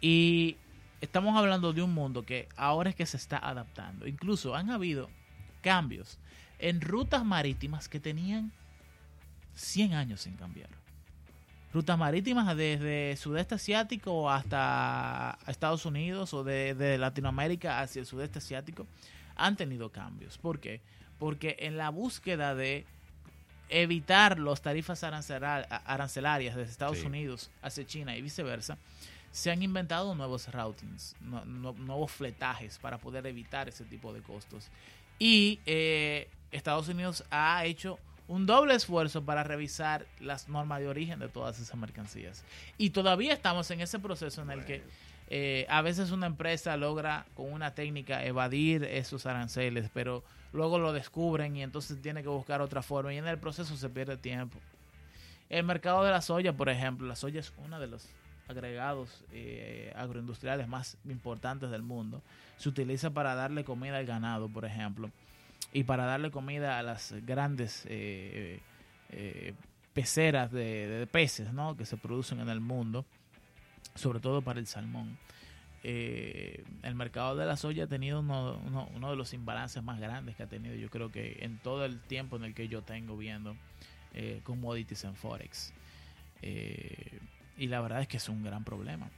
Y 0.00 0.56
estamos 1.00 1.36
hablando 1.36 1.72
de 1.72 1.82
un 1.82 1.94
mundo 1.94 2.24
que 2.24 2.48
ahora 2.56 2.90
es 2.90 2.96
que 2.96 3.06
se 3.06 3.16
está 3.16 3.38
adaptando. 3.38 4.06
Incluso 4.06 4.54
han 4.54 4.70
habido 4.70 5.08
cambios 5.62 6.18
en 6.58 6.80
rutas 6.80 7.24
marítimas 7.24 7.88
que 7.88 8.00
tenían 8.00 8.52
100 9.54 9.94
años 9.94 10.20
sin 10.20 10.34
cambiar. 10.34 10.68
Rutas 11.72 11.98
marítimas 11.98 12.56
desde 12.56 13.16
sudeste 13.16 13.56
asiático 13.56 14.30
hasta 14.30 15.38
Estados 15.46 15.84
Unidos 15.84 16.32
o 16.32 16.42
de, 16.42 16.74
de 16.74 16.96
Latinoamérica 16.96 17.80
hacia 17.80 18.00
el 18.00 18.06
sudeste 18.06 18.38
asiático 18.38 18.86
han 19.36 19.54
tenido 19.56 19.90
cambios. 19.90 20.38
¿Por 20.38 20.60
qué? 20.60 20.80
Porque 21.18 21.56
en 21.60 21.76
la 21.76 21.90
búsqueda 21.90 22.54
de 22.54 22.86
evitar 23.68 24.38
las 24.38 24.62
tarifas 24.62 25.02
arancela- 25.04 25.66
arancelarias 25.84 26.56
desde 26.56 26.70
Estados 26.70 26.98
Sí. 26.98 27.06
Unidos 27.06 27.50
hacia 27.60 27.86
China 27.86 28.16
y 28.16 28.22
viceversa, 28.22 28.78
se 29.30 29.50
han 29.50 29.62
inventado 29.62 30.14
nuevos 30.14 30.50
routings, 30.50 31.14
no- 31.20 31.44
no- 31.44 31.74
nuevos 31.74 32.10
fletajes 32.10 32.78
para 32.78 32.96
poder 32.96 33.26
evitar 33.26 33.68
ese 33.68 33.84
tipo 33.84 34.12
de 34.14 34.22
costos. 34.22 34.68
Y 35.18 35.60
eh, 35.66 36.28
Estados 36.50 36.88
Unidos 36.88 37.24
ha 37.30 37.64
hecho 37.66 37.98
un 38.28 38.44
doble 38.44 38.74
esfuerzo 38.74 39.24
para 39.24 39.42
revisar 39.42 40.06
las 40.20 40.48
normas 40.48 40.80
de 40.80 40.88
origen 40.88 41.18
de 41.18 41.28
todas 41.28 41.58
esas 41.58 41.76
mercancías. 41.76 42.44
Y 42.76 42.90
todavía 42.90 43.32
estamos 43.32 43.70
en 43.70 43.80
ese 43.80 43.98
proceso 43.98 44.42
en 44.42 44.50
el 44.50 44.64
que 44.64 44.82
eh, 45.30 45.66
a 45.68 45.82
veces 45.82 46.10
una 46.10 46.26
empresa 46.26 46.76
logra 46.76 47.26
con 47.34 47.52
una 47.52 47.74
técnica 47.74 48.24
evadir 48.24 48.84
esos 48.84 49.26
aranceles, 49.26 49.90
pero 49.92 50.22
luego 50.52 50.78
lo 50.78 50.92
descubren 50.92 51.56
y 51.56 51.62
entonces 51.62 52.00
tiene 52.00 52.22
que 52.22 52.28
buscar 52.28 52.60
otra 52.60 52.82
forma 52.82 53.12
y 53.12 53.16
en 53.16 53.26
el 53.26 53.38
proceso 53.38 53.76
se 53.76 53.88
pierde 53.88 54.18
tiempo. 54.18 54.58
El 55.48 55.64
mercado 55.64 56.04
de 56.04 56.10
la 56.10 56.20
soya, 56.20 56.52
por 56.52 56.68
ejemplo, 56.68 57.06
la 57.06 57.16
soya 57.16 57.40
es 57.40 57.52
uno 57.64 57.80
de 57.80 57.86
los 57.86 58.06
agregados 58.48 59.24
eh, 59.32 59.92
agroindustriales 59.96 60.68
más 60.68 60.98
importantes 61.06 61.70
del 61.70 61.82
mundo. 61.82 62.22
Se 62.58 62.68
utiliza 62.68 63.10
para 63.10 63.34
darle 63.34 63.64
comida 63.64 63.96
al 63.96 64.06
ganado, 64.06 64.48
por 64.48 64.66
ejemplo, 64.66 65.10
y 65.72 65.84
para 65.84 66.04
darle 66.04 66.30
comida 66.30 66.78
a 66.78 66.82
las 66.82 67.12
grandes 67.24 67.84
eh, 67.88 68.60
eh, 69.10 69.54
peceras 69.92 70.50
de, 70.50 71.06
peces 71.10 71.52
¿no? 71.52 71.76
que 71.76 71.84
se 71.84 71.96
producen 71.96 72.40
en 72.40 72.48
el 72.48 72.60
mundo, 72.60 73.04
sobre 73.94 74.20
todo 74.20 74.42
para 74.42 74.60
el 74.60 74.66
salmón. 74.66 75.18
Eh, 75.84 76.64
el 76.82 76.94
mercado 76.94 77.36
de 77.36 77.46
la 77.46 77.56
soya 77.56 77.84
ha 77.84 77.86
tenido 77.86 78.20
uno, 78.20 79.10
de 79.10 79.16
los 79.16 79.32
imbalances 79.32 79.82
más 79.82 80.00
grandes 80.00 80.36
que 80.36 80.42
ha 80.42 80.48
tenido, 80.48 80.74
yo 80.74 80.90
creo 80.90 81.10
que 81.10 81.38
en 81.40 81.58
todo 81.58 81.84
el 81.84 82.00
tiempo 82.00 82.36
en 82.36 82.44
el 82.44 82.54
que 82.54 82.68
yo 82.68 82.82
tengo 82.82 83.16
viendo 83.16 83.56
commodities 84.42 85.04
en 85.04 85.14
Forex. 85.14 85.72
Y 86.42 87.66
la 87.68 87.80
verdad 87.80 88.00
es 88.00 88.08
que 88.08 88.16
es 88.16 88.28
un 88.28 88.42
gran 88.42 88.64
problema. 88.64 89.08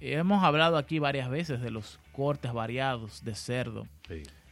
Hemos 0.00 0.44
hablado 0.44 0.76
aquí 0.76 0.98
varias 0.98 1.30
veces 1.30 1.60
de 1.60 1.70
los 1.70 1.98
cortes 2.12 2.52
variados 2.52 3.24
de 3.24 3.34
cerdo. 3.34 3.88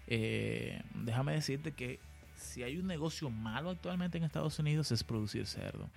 Eh, 0.07 0.83
déjame 0.95 1.33
decirte 1.33 1.73
que 1.73 1.99
si 2.37 2.63
hay 2.63 2.77
un 2.77 2.87
negocio 2.87 3.31
malo 3.31 3.71
actualmente 3.71 4.19
en 4.19 4.25
Estados 4.25 4.59
Unidos 4.59 4.93
es 4.93 5.05
producir 5.05 5.47
cerdo. 5.47 5.89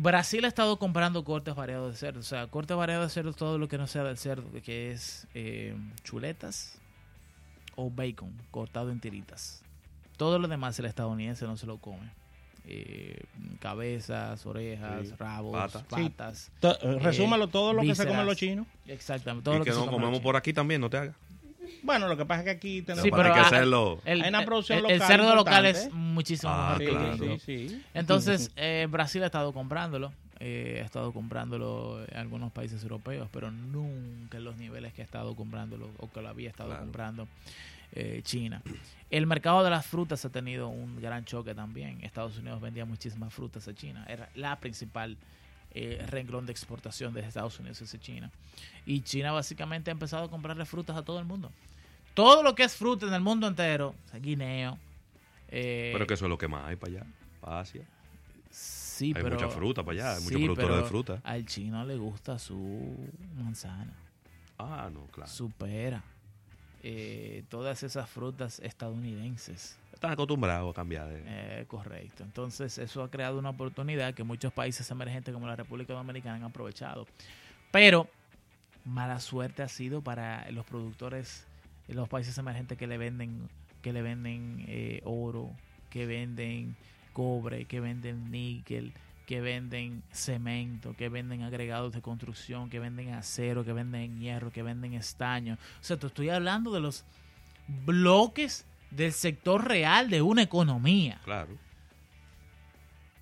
Brasil 0.00 0.44
ha 0.44 0.48
estado 0.48 0.78
comprando 0.78 1.24
cortes 1.24 1.54
variados 1.54 1.92
de 1.92 1.98
cerdo. 1.98 2.20
O 2.20 2.24
sea, 2.24 2.46
cortes 2.48 2.76
variados 2.76 3.06
de 3.06 3.14
cerdo 3.14 3.30
es 3.30 3.36
todo 3.36 3.58
lo 3.58 3.68
que 3.68 3.78
no 3.78 3.86
sea 3.86 4.02
del 4.04 4.18
cerdo, 4.18 4.50
que 4.64 4.90
es 4.90 5.26
eh, 5.34 5.76
chuletas 6.02 6.80
o 7.76 7.90
bacon 7.90 8.32
cortado 8.50 8.90
en 8.90 9.00
tiritas. 9.00 9.62
Todo 10.16 10.38
lo 10.38 10.48
demás 10.48 10.78
el 10.78 10.86
estadounidense 10.86 11.44
no 11.44 11.56
se 11.56 11.66
lo 11.66 11.78
come. 11.78 12.10
Eh, 12.66 13.24
cabezas, 13.60 14.46
orejas, 14.46 15.08
Sí. 15.08 15.14
rabos, 15.18 15.52
Pata. 15.52 15.84
patas. 15.86 16.50
Sí. 16.60 16.68
Eh, 16.82 16.98
resúmalo, 16.98 17.48
todo 17.48 17.72
lo 17.74 17.82
que 17.82 17.94
se 17.94 18.06
comen 18.06 18.24
los 18.24 18.36
chinos. 18.36 18.66
Exactamente. 18.86 19.44
Todo 19.44 19.56
y 19.56 19.58
lo 19.58 19.64
que, 19.64 19.70
que, 19.70 19.76
no 19.76 19.86
comemos 19.86 20.20
por 20.20 20.36
aquí 20.36 20.52
también, 20.52 20.80
no 20.80 20.88
te 20.88 20.96
hagas. 20.96 21.16
Bueno, 21.82 22.08
lo 22.08 22.16
que 22.16 22.24
pasa 22.24 22.40
es 22.40 22.44
que 22.44 22.50
aquí 22.50 22.82
tenemos 22.82 23.02
Sí, 23.04 23.10
pero 23.10 23.32
que 23.34 23.40
ah, 23.40 23.46
hacerlo. 23.46 24.00
el, 24.04 24.22
Hay 24.22 24.28
una 24.28 24.44
producción 24.44 24.78
el- 24.80 24.86
el 24.86 24.98
local 24.98 25.08
cerdo 25.08 25.34
local 25.34 25.66
es 25.66 25.92
muchísimo 25.92 26.52
Ah, 26.54 26.76
el 26.80 26.88
claro. 26.88 27.16
gringo. 27.16 27.38
Sí, 27.38 27.68
sí. 27.68 27.82
Entonces, 27.94 28.50
eh, 28.56 28.86
Brasil 28.90 29.22
ha 29.22 29.26
estado 29.26 29.52
comprándolo. 29.52 30.12
eh, 30.40 30.80
ha 30.82 30.84
estado 30.84 31.12
comprándolo 31.12 32.04
en 32.08 32.16
algunos 32.18 32.52
países 32.52 32.82
europeos, 32.82 33.28
pero 33.32 33.50
nunca 33.52 34.36
en 34.38 34.44
los 34.44 34.56
niveles 34.56 34.92
que 34.92 35.00
ha 35.00 35.04
estado 35.04 35.34
comprándolo 35.36 35.88
o 35.98 36.10
que 36.10 36.20
lo 36.20 36.28
había 36.28 36.50
estado 36.50 36.70
Claro. 36.70 36.82
comprando 36.84 37.28
eh, 37.92 38.20
China. 38.24 38.60
El 39.10 39.26
mercado 39.26 39.62
de 39.62 39.70
las 39.70 39.86
frutas 39.86 40.24
ha 40.24 40.30
tenido 40.30 40.68
un 40.68 41.00
gran 41.00 41.24
choque 41.24 41.54
también. 41.54 42.00
Estados 42.02 42.36
Unidos 42.38 42.60
vendía 42.60 42.84
muchísimas 42.84 43.32
frutas 43.32 43.68
a 43.68 43.74
China. 43.74 44.04
Era 44.08 44.28
la 44.34 44.56
principal 44.58 45.16
eh, 45.74 46.04
renglón 46.08 46.46
de 46.46 46.52
exportación 46.52 47.12
desde 47.14 47.28
Estados 47.28 47.58
Unidos 47.58 47.82
hacia 47.82 47.98
China. 48.00 48.30
Y 48.86 49.00
China 49.02 49.32
básicamente 49.32 49.90
ha 49.90 49.92
empezado 49.92 50.24
a 50.24 50.30
comprarle 50.30 50.64
frutas 50.64 50.96
a 50.96 51.02
todo 51.02 51.18
el 51.18 51.24
mundo. 51.24 51.50
Todo 52.14 52.42
lo 52.42 52.54
que 52.54 52.62
es 52.64 52.76
fruta 52.76 53.06
en 53.06 53.14
el 53.14 53.20
mundo 53.20 53.46
entero, 53.48 53.94
o 54.06 54.10
sea, 54.10 54.20
guineo. 54.20 54.78
eh, 55.48 55.90
Pero 55.92 56.06
que 56.06 56.14
eso 56.14 56.26
es 56.26 56.28
lo 56.30 56.38
que 56.38 56.46
más 56.48 56.64
hay 56.66 56.76
para 56.76 56.92
allá, 56.92 57.06
para 57.40 57.60
Asia. 57.60 57.82
Sí, 58.50 59.06
hay 59.16 59.22
pero, 59.22 59.30
mucha 59.34 59.48
fruta 59.48 59.82
para 59.82 59.94
allá, 59.94 60.12
hay 60.14 60.20
sí, 60.22 60.24
muchos 60.36 60.40
productores 60.56 60.76
de 60.76 60.84
fruta. 60.88 61.20
Al 61.24 61.44
chino 61.46 61.84
le 61.84 61.96
gusta 61.96 62.38
su 62.38 62.96
manzana, 63.36 63.92
Ah, 64.58 64.88
no, 64.92 65.06
claro. 65.08 65.28
su 65.28 65.50
pera, 65.50 66.04
eh, 66.84 67.42
todas 67.48 67.82
esas 67.82 68.08
frutas 68.08 68.60
estadounidenses. 68.60 69.76
Están 70.04 70.12
acostumbrados 70.12 70.70
a 70.70 70.74
cambiar. 70.74 71.08
Eh, 71.10 71.64
correcto. 71.66 72.22
Entonces, 72.22 72.78
eso 72.78 73.02
ha 73.02 73.10
creado 73.10 73.38
una 73.38 73.50
oportunidad 73.50 74.14
que 74.14 74.22
muchos 74.22 74.52
países 74.52 74.90
emergentes 74.90 75.32
como 75.32 75.46
la 75.46 75.56
República 75.56 75.94
Dominicana 75.94 76.36
han 76.36 76.44
aprovechado. 76.44 77.06
Pero, 77.70 78.08
mala 78.84 79.18
suerte 79.20 79.62
ha 79.62 79.68
sido 79.68 80.02
para 80.02 80.50
los 80.50 80.66
productores 80.66 81.46
los 81.88 82.08
países 82.08 82.36
emergentes 82.38 82.78
que 82.78 82.86
le 82.86 82.98
venden, 82.98 83.48
que 83.82 83.92
le 83.92 84.02
venden 84.02 84.64
eh, 84.68 85.00
oro, 85.04 85.50
que 85.90 86.06
venden 86.06 86.76
cobre, 87.12 87.66
que 87.66 87.80
venden 87.80 88.30
níquel, 88.30 88.92
que 89.26 89.40
venden 89.40 90.02
cemento, 90.12 90.94
que 90.96 91.08
venden 91.08 91.42
agregados 91.42 91.92
de 91.92 92.02
construcción, 92.02 92.68
que 92.68 92.78
venden 92.78 93.14
acero, 93.14 93.64
que 93.64 93.72
venden 93.72 94.18
hierro, 94.18 94.50
que 94.50 94.62
venden 94.62 94.94
estaño. 94.94 95.54
O 95.54 95.84
sea, 95.84 95.96
te 95.96 96.06
estoy 96.06 96.28
hablando 96.28 96.72
de 96.72 96.80
los 96.80 97.04
bloques 97.86 98.66
del 98.96 99.12
sector 99.12 99.66
real 99.66 100.08
de 100.10 100.22
una 100.22 100.42
economía. 100.42 101.20
Claro. 101.24 101.56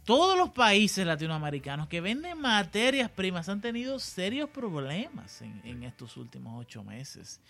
Todos 0.05 0.37
los 0.37 0.51
países 0.51 1.07
latinoamericanos 1.07 1.87
que 1.89 2.01
venden 2.01 2.41
materias 2.41 3.09
primas 3.11 3.49
han 3.49 3.61
tenido 3.61 3.99
serios 4.01 4.51
problemas 4.51 5.41
en, 5.43 5.61
en 5.65 5.85
estos 5.85 6.17
últimos 6.17 6.61
ocho 6.61 6.83
meses. 6.83 7.41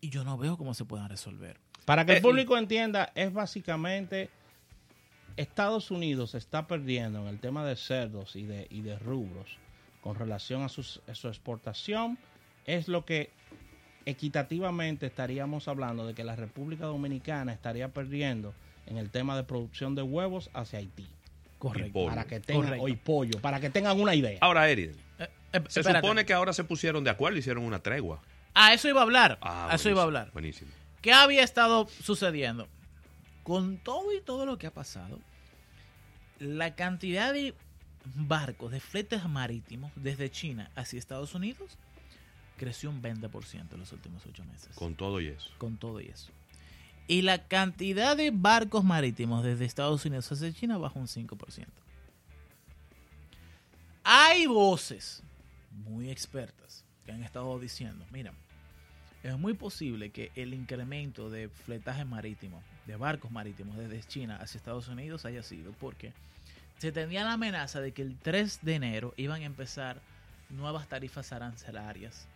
Y 0.00 0.08
yo 0.08 0.24
no 0.24 0.38
veo 0.38 0.56
cómo 0.56 0.72
se 0.72 0.84
puedan 0.86 1.08
resolver. 1.08 1.58
Para 1.84 2.04
que 2.06 2.12
Eh, 2.12 2.16
el 2.16 2.22
público 2.22 2.56
entienda, 2.56 3.12
es 3.14 3.32
básicamente 3.32 4.30
Estados 5.36 5.90
Unidos 5.90 6.34
está 6.34 6.66
perdiendo 6.66 7.20
en 7.20 7.28
el 7.28 7.40
tema 7.40 7.64
de 7.66 7.76
cerdos 7.76 8.36
y 8.36 8.44
de, 8.44 8.66
y 8.70 8.80
de 8.80 8.98
rubros 8.98 9.58
con 10.00 10.14
relación 10.16 10.62
a, 10.62 10.70
sus- 10.70 11.02
a 11.08 11.14
su 11.14 11.28
exportación. 11.28 12.18
Es 12.64 12.88
lo 12.88 13.04
que 13.04 13.30
equitativamente 14.06 15.06
estaríamos 15.06 15.68
hablando 15.68 16.06
de 16.06 16.14
que 16.14 16.24
la 16.24 16.36
República 16.36 16.86
Dominicana 16.86 17.52
estaría 17.52 17.88
perdiendo 17.88 18.54
en 18.86 18.96
el 18.96 19.10
tema 19.10 19.36
de 19.36 19.42
producción 19.42 19.94
de 19.94 20.02
huevos 20.02 20.48
hacia 20.54 20.78
Haití. 20.78 21.06
Correcto. 21.58 22.06
Para 22.06 22.24
que 22.24 22.38
tengan, 22.40 22.62
Correcto. 22.64 22.84
o 22.84 22.88
y 22.88 22.96
pollo, 22.96 23.40
para 23.40 23.60
que 23.60 23.68
tengan 23.68 24.00
una 24.00 24.14
idea. 24.14 24.38
Ahora, 24.40 24.68
Eriden, 24.70 24.96
se 25.68 25.80
espérate. 25.80 26.00
supone 26.06 26.24
que 26.24 26.32
ahora 26.32 26.52
se 26.52 26.64
pusieron 26.64 27.02
de 27.02 27.10
acuerdo 27.10 27.36
y 27.36 27.40
hicieron 27.40 27.64
una 27.64 27.80
tregua. 27.80 28.22
A 28.54 28.72
eso 28.72 28.88
iba 28.88 29.00
a 29.00 29.02
hablar. 29.02 29.38
Ah, 29.42 29.68
a 29.70 29.74
eso 29.74 29.90
iba 29.90 30.00
a 30.02 30.04
hablar. 30.04 30.30
Buenísimo. 30.32 30.70
¿Qué 31.02 31.12
había 31.12 31.42
estado 31.42 31.88
sucediendo? 31.88 32.68
Con 33.42 33.78
todo 33.78 34.12
y 34.14 34.20
todo 34.20 34.46
lo 34.46 34.58
que 34.58 34.66
ha 34.66 34.70
pasado, 34.72 35.18
la 36.38 36.74
cantidad 36.74 37.32
de 37.32 37.54
barcos, 38.14 38.70
de 38.70 38.80
fletes 38.80 39.24
marítimos 39.24 39.90
desde 39.96 40.30
China 40.30 40.70
hacia 40.76 40.98
Estados 40.98 41.34
Unidos 41.34 41.76
creció 42.56 42.90
un 42.90 43.02
20% 43.02 43.72
en 43.72 43.78
los 43.78 43.92
últimos 43.92 44.24
ocho 44.26 44.44
meses. 44.44 44.74
Con 44.74 44.94
todo 44.94 45.20
y 45.20 45.28
eso. 45.28 45.50
Con 45.58 45.76
todo 45.76 46.00
y 46.00 46.06
eso. 46.06 46.30
Y 47.08 47.22
la 47.22 47.46
cantidad 47.46 48.16
de 48.16 48.30
barcos 48.32 48.84
marítimos 48.84 49.44
desde 49.44 49.64
Estados 49.64 50.04
Unidos 50.04 50.30
hacia 50.32 50.52
China 50.52 50.78
bajó 50.78 50.98
un 50.98 51.06
5%. 51.06 51.66
Hay 54.02 54.46
voces 54.46 55.22
muy 55.70 56.10
expertas 56.10 56.84
que 57.04 57.12
han 57.12 57.22
estado 57.22 57.58
diciendo, 57.58 58.04
mira, 58.10 58.32
es 59.22 59.38
muy 59.38 59.54
posible 59.54 60.10
que 60.10 60.30
el 60.36 60.54
incremento 60.54 61.30
de 61.30 61.48
fletaje 61.48 62.04
marítimo, 62.04 62.62
de 62.86 62.96
barcos 62.96 63.30
marítimos 63.30 63.76
desde 63.76 64.02
China 64.02 64.36
hacia 64.40 64.58
Estados 64.58 64.88
Unidos 64.88 65.24
haya 65.24 65.42
sido 65.42 65.72
porque 65.72 66.12
se 66.78 66.92
tenía 66.92 67.24
la 67.24 67.32
amenaza 67.32 67.80
de 67.80 67.92
que 67.92 68.02
el 68.02 68.16
3 68.16 68.60
de 68.62 68.74
enero 68.74 69.14
iban 69.16 69.42
a 69.42 69.46
empezar 69.46 70.00
nuevas 70.50 70.88
tarifas 70.88 71.32
arancelarias 71.32 72.28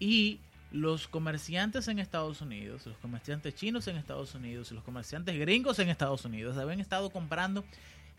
y 0.00 0.40
los 0.72 1.06
comerciantes 1.06 1.86
en 1.88 1.98
Estados 2.00 2.40
Unidos, 2.40 2.86
los 2.86 2.96
comerciantes 2.98 3.54
chinos 3.54 3.86
en 3.88 3.96
Estados 3.96 4.34
Unidos 4.34 4.70
los 4.72 4.82
comerciantes 4.84 5.38
gringos 5.38 5.78
en 5.78 5.88
Estados 5.88 6.24
Unidos 6.24 6.56
habían 6.56 6.80
estado 6.80 7.10
comprando 7.10 7.64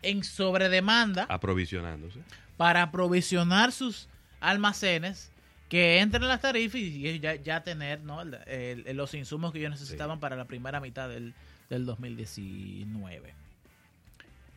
en 0.02 0.24
sobredemanda 0.24 1.24
Aprovisionándose. 1.30 2.20
para 2.58 2.82
aprovisionar 2.84 3.72
sus 3.72 4.08
almacenes 4.40 5.32
que 5.70 6.00
entren 6.00 6.24
en 6.24 6.30
las 6.30 6.42
tarifas 6.42 6.76
y 6.82 7.20
ya, 7.20 7.36
ya 7.36 7.64
tener 7.64 8.02
¿no? 8.02 8.22
el- 8.22 8.34
el- 8.46 8.98
los 8.98 9.14
insumos 9.14 9.54
que 9.54 9.60
ellos 9.60 9.72
necesitaban 9.72 10.20
para 10.20 10.36
la 10.36 10.46
primera 10.46 10.80
mitad 10.82 11.08
del, 11.08 11.34
del 11.70 11.86
2019. 11.86 13.34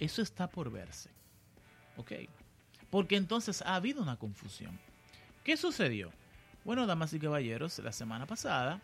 Eso 0.01 0.22
está 0.22 0.49
por 0.49 0.72
verse. 0.72 1.09
¿Ok? 1.97 2.12
Porque 2.91 3.16
entonces 3.16 3.62
ha 3.62 3.77
habido 3.77 4.03
una 4.03 4.16
confusión. 4.16 4.77
¿Qué 5.45 5.57
sucedió? 5.57 6.11
Bueno, 6.65 6.87
damas 6.87 7.12
y 7.12 7.19
caballeros, 7.19 7.79
la 7.81 7.93
semana 7.93 8.25
pasada 8.25 8.81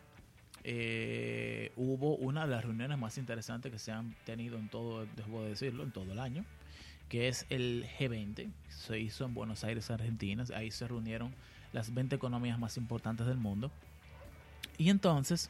eh, 0.64 1.72
hubo 1.76 2.14
una 2.16 2.44
de 2.44 2.50
las 2.50 2.62
reuniones 2.62 2.98
más 2.98 3.16
interesantes 3.16 3.72
que 3.72 3.78
se 3.78 3.90
han 3.90 4.14
tenido 4.26 4.58
en 4.58 4.68
todo, 4.68 5.06
debo 5.16 5.42
decirlo, 5.44 5.82
en 5.82 5.90
todo 5.90 6.12
el 6.12 6.18
año, 6.18 6.44
que 7.08 7.28
es 7.28 7.46
el 7.48 7.86
G20. 7.98 8.50
Se 8.68 9.00
hizo 9.00 9.24
en 9.24 9.32
Buenos 9.32 9.64
Aires, 9.64 9.90
Argentina. 9.90 10.44
Ahí 10.54 10.70
se 10.70 10.86
reunieron 10.86 11.34
las 11.72 11.94
20 11.94 12.16
economías 12.16 12.58
más 12.58 12.76
importantes 12.76 13.26
del 13.26 13.38
mundo. 13.38 13.70
Y 14.76 14.90
entonces, 14.90 15.48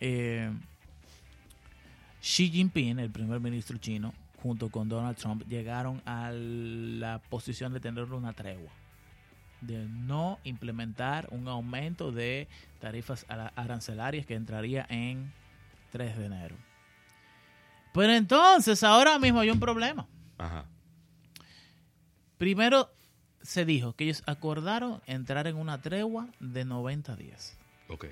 eh, 0.00 0.50
Xi 2.20 2.50
Jinping, 2.50 2.98
el 2.98 3.10
primer 3.10 3.38
ministro 3.38 3.78
chino, 3.78 4.12
junto 4.42 4.70
con 4.70 4.88
Donald 4.88 5.16
Trump, 5.16 5.46
llegaron 5.48 6.02
a 6.04 6.32
la 6.32 7.20
posición 7.30 7.72
de 7.72 7.78
tener 7.78 8.12
una 8.12 8.32
tregua 8.32 8.72
de 9.60 9.86
no 9.88 10.38
implementar 10.44 11.28
un 11.30 11.48
aumento 11.48 12.12
de 12.12 12.48
tarifas 12.80 13.26
ara- 13.28 13.52
arancelarias 13.56 14.26
que 14.26 14.34
entraría 14.34 14.86
en 14.88 15.32
3 15.90 16.16
de 16.18 16.26
enero. 16.26 16.56
Pero 17.92 18.12
entonces, 18.12 18.82
ahora 18.84 19.18
mismo 19.18 19.40
hay 19.40 19.50
un 19.50 19.60
problema. 19.60 20.06
Ajá. 20.38 20.64
Primero 22.38 22.90
se 23.42 23.64
dijo 23.64 23.94
que 23.94 24.04
ellos 24.04 24.22
acordaron 24.26 25.02
entrar 25.06 25.46
en 25.46 25.56
una 25.56 25.80
tregua 25.80 26.28
de 26.40 26.64
90 26.64 27.16
días. 27.16 27.58
Ok. 27.88 28.06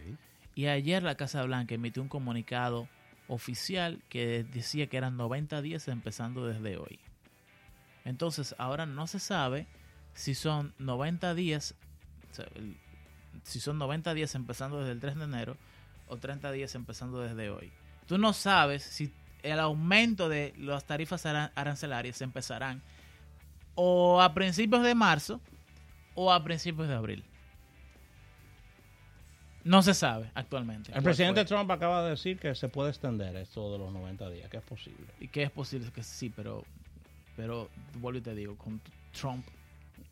Y 0.54 0.66
ayer 0.66 1.02
la 1.02 1.14
Casa 1.16 1.42
Blanca 1.44 1.74
emitió 1.74 2.02
un 2.02 2.08
comunicado 2.08 2.88
oficial 3.28 4.02
que 4.08 4.44
decía 4.44 4.88
que 4.88 4.96
eran 4.96 5.16
90 5.16 5.62
días 5.62 5.86
empezando 5.88 6.46
desde 6.46 6.76
hoy. 6.78 6.98
Entonces, 8.04 8.54
ahora 8.58 8.86
no 8.86 9.06
se 9.06 9.18
sabe 9.20 9.66
si 10.14 10.34
son 10.34 10.74
90 10.78 11.34
días, 11.34 11.74
o 12.30 12.34
sea, 12.34 12.46
el- 12.54 12.76
si 13.44 13.60
son 13.60 13.78
90 13.78 14.14
días 14.14 14.34
empezando 14.34 14.78
desde 14.80 14.92
el 14.92 15.00
3 15.00 15.16
de 15.16 15.24
enero 15.24 15.56
o 16.08 16.16
30 16.16 16.50
días 16.52 16.74
empezando 16.74 17.20
desde 17.20 17.50
hoy. 17.50 17.70
Tú 18.06 18.18
no 18.18 18.32
sabes 18.32 18.82
si 18.82 19.12
el 19.42 19.60
aumento 19.60 20.28
de 20.28 20.54
las 20.58 20.84
tarifas 20.84 21.24
aran- 21.26 21.52
arancelarias 21.54 22.20
empezarán 22.22 22.82
o 23.74 24.20
a 24.20 24.34
principios 24.34 24.82
de 24.82 24.94
marzo 24.94 25.40
o 26.14 26.32
a 26.32 26.42
principios 26.42 26.88
de 26.88 26.94
abril. 26.94 27.24
No 29.64 29.82
se 29.82 29.92
sabe 29.92 30.30
actualmente. 30.34 30.92
El 30.94 31.02
presidente 31.02 31.40
fue. 31.42 31.44
Trump 31.56 31.70
acaba 31.70 32.02
de 32.04 32.10
decir 32.10 32.38
que 32.38 32.54
se 32.54 32.68
puede 32.68 32.90
extender 32.90 33.36
esto 33.36 33.70
de 33.72 33.78
los 33.78 33.92
90 33.92 34.30
días, 34.30 34.48
que 34.48 34.56
es 34.56 34.62
posible. 34.62 35.06
Y 35.20 35.28
que 35.28 35.42
es 35.42 35.50
posible 35.50 35.90
que 35.92 36.02
sí, 36.02 36.30
pero, 36.34 36.64
pero 37.36 37.68
vuelvo 38.00 38.18
y 38.18 38.22
te 38.22 38.34
digo, 38.34 38.56
con 38.56 38.80
Trump 39.12 39.44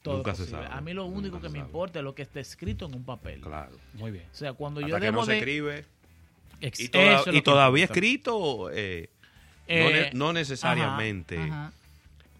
todo 0.06 0.16
Nunca 0.18 0.30
es 0.32 0.36
se 0.38 0.44
posible. 0.44 0.62
sabe. 0.68 0.76
A 0.76 0.80
mí 0.80 0.92
lo 0.94 1.04
único 1.06 1.36
Nunca 1.36 1.40
que 1.40 1.46
se 1.48 1.52
me 1.52 1.58
sabe. 1.58 1.68
importa 1.68 1.98
es 1.98 2.04
lo 2.04 2.14
que 2.14 2.22
está 2.22 2.38
escrito 2.40 2.86
en 2.86 2.94
un 2.94 3.04
papel. 3.04 3.40
Claro. 3.40 3.76
Muy 3.94 4.10
bien. 4.12 4.24
O 4.32 4.34
sea, 4.34 4.52
cuando 4.52 4.80
Hasta 4.80 4.88
yo 4.90 4.96
que 4.96 5.00
debo 5.04 5.20
no 5.20 5.26
se 5.26 5.32
de- 5.32 5.38
escribe. 5.38 5.84
Ex- 6.60 6.80
Y, 6.80 6.88
toda- 6.88 7.24
todavía 7.42 7.84
escrito, 7.84 8.70
eh, 8.72 9.10
no, 9.68 9.74
Eh, 9.74 9.92
ne- 9.92 10.10
no 10.18 10.32
necesariamente 10.32 11.36
ajá, 11.38 11.66
ajá. 11.66 11.72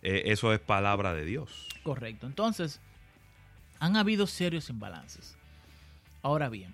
eh, 0.03 0.23
eso 0.27 0.53
es 0.55 0.61
palabra 0.61 1.13
de 1.15 1.25
Dios. 1.27 1.69
Correcto. 1.83 2.27
Entonces, 2.27 2.81
han 3.79 3.97
habido 3.97 4.27
serios 4.27 4.71
imbalances. 4.71 5.37
Ahora 6.23 6.49
bien, 6.49 6.73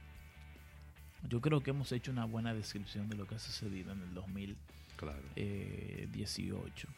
yo 1.28 1.40
creo 1.40 1.62
que 1.62 1.70
hemos 1.70 1.90
hecho 1.92 2.10
una 2.12 2.24
buena 2.26 2.54
descripción 2.54 3.08
de 3.08 3.16
lo 3.16 3.26
que 3.26 3.34
ha 3.34 3.38
sucedido 3.38 3.92
en 3.92 4.02
el 4.02 4.14
2018. 4.14 6.88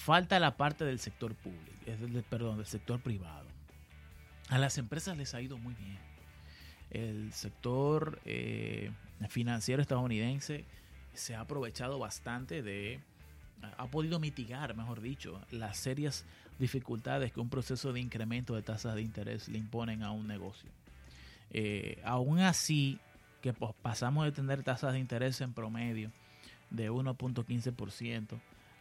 Falta 0.00 0.40
la 0.40 0.56
parte 0.56 0.84
del 0.86 0.98
sector 0.98 1.34
público, 1.34 1.84
del- 1.84 2.22
perdón, 2.24 2.56
del 2.56 2.66
sector 2.66 3.00
privado. 3.00 3.46
A 4.48 4.56
las 4.58 4.78
empresas 4.78 5.14
les 5.16 5.34
ha 5.34 5.42
ido 5.42 5.58
muy 5.58 5.74
bien. 5.74 5.98
El 6.90 7.32
sector 7.34 8.18
eh, 8.24 8.90
financiero 9.28 9.82
estadounidense 9.82 10.64
se 11.12 11.34
ha 11.34 11.40
aprovechado 11.40 11.98
bastante 11.98 12.62
de, 12.62 13.00
ha 13.76 13.86
podido 13.88 14.18
mitigar, 14.18 14.74
mejor 14.74 15.02
dicho, 15.02 15.38
las 15.50 15.76
serias 15.76 16.24
dificultades 16.58 17.30
que 17.30 17.40
un 17.40 17.50
proceso 17.50 17.92
de 17.92 18.00
incremento 18.00 18.54
de 18.54 18.62
tasas 18.62 18.94
de 18.94 19.02
interés 19.02 19.48
le 19.48 19.58
imponen 19.58 20.02
a 20.02 20.12
un 20.12 20.26
negocio. 20.26 20.70
Eh, 21.50 22.00
aún 22.04 22.40
así, 22.40 22.98
que 23.42 23.52
pasamos 23.52 24.24
de 24.24 24.32
tener 24.32 24.62
tasas 24.62 24.94
de 24.94 24.98
interés 24.98 25.40
en 25.42 25.52
promedio 25.52 26.10
de 26.70 26.90
1.15% 26.90 28.40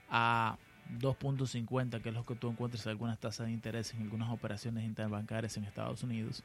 a 0.10 0.58
2.50, 0.98 2.02
que 2.02 2.10
es 2.10 2.16
lo 2.16 2.26
que 2.26 2.36
tú 2.36 2.50
encuentras 2.50 2.86
en 2.86 2.92
algunas 2.92 3.20
tasas 3.20 3.48
de 3.48 3.54
interés 3.54 3.94
en 3.94 4.02
algunas 4.02 4.30
operaciones 4.30 4.84
interbancarias 4.84 5.56
en 5.58 5.66
Estados 5.66 6.04
Unidos. 6.04 6.44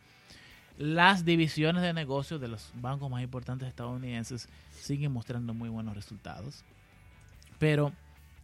Las 0.76 1.24
divisiones 1.24 1.82
de 1.82 1.92
negocios 1.92 2.40
de 2.40 2.48
los 2.48 2.72
bancos 2.74 3.10
más 3.10 3.22
importantes 3.22 3.68
estadounidenses 3.68 4.48
siguen 4.72 5.12
mostrando 5.12 5.54
muy 5.54 5.68
buenos 5.68 5.94
resultados. 5.94 6.64
Pero, 7.58 7.92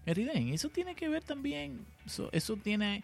Eriden, 0.07 0.49
eso 0.49 0.69
tiene 0.69 0.95
que 0.95 1.09
ver 1.09 1.25
también, 1.25 1.85
eso, 2.07 2.57
tiene, 2.57 3.03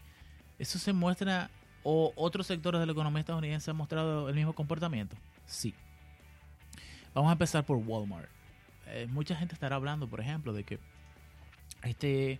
eso 0.59 0.79
se 0.79 0.93
muestra, 0.93 1.51
o 1.83 2.13
otros 2.17 2.47
sectores 2.47 2.81
de 2.81 2.87
la 2.87 2.93
economía 2.93 3.21
estadounidense 3.21 3.71
han 3.71 3.77
mostrado 3.77 4.29
el 4.29 4.35
mismo 4.35 4.55
comportamiento. 4.55 5.17
Sí. 5.45 5.75
Vamos 7.13 7.29
a 7.31 7.33
empezar 7.33 7.65
por 7.65 7.79
Walmart. 7.79 8.29
Eh, 8.89 9.09
mucha 9.11 9.35
gente 9.35 9.55
estará 9.55 9.77
hablando, 9.77 10.09
por 10.09 10.21
ejemplo, 10.21 10.53
de 10.53 10.63
que 10.63 10.79
este 11.83 12.39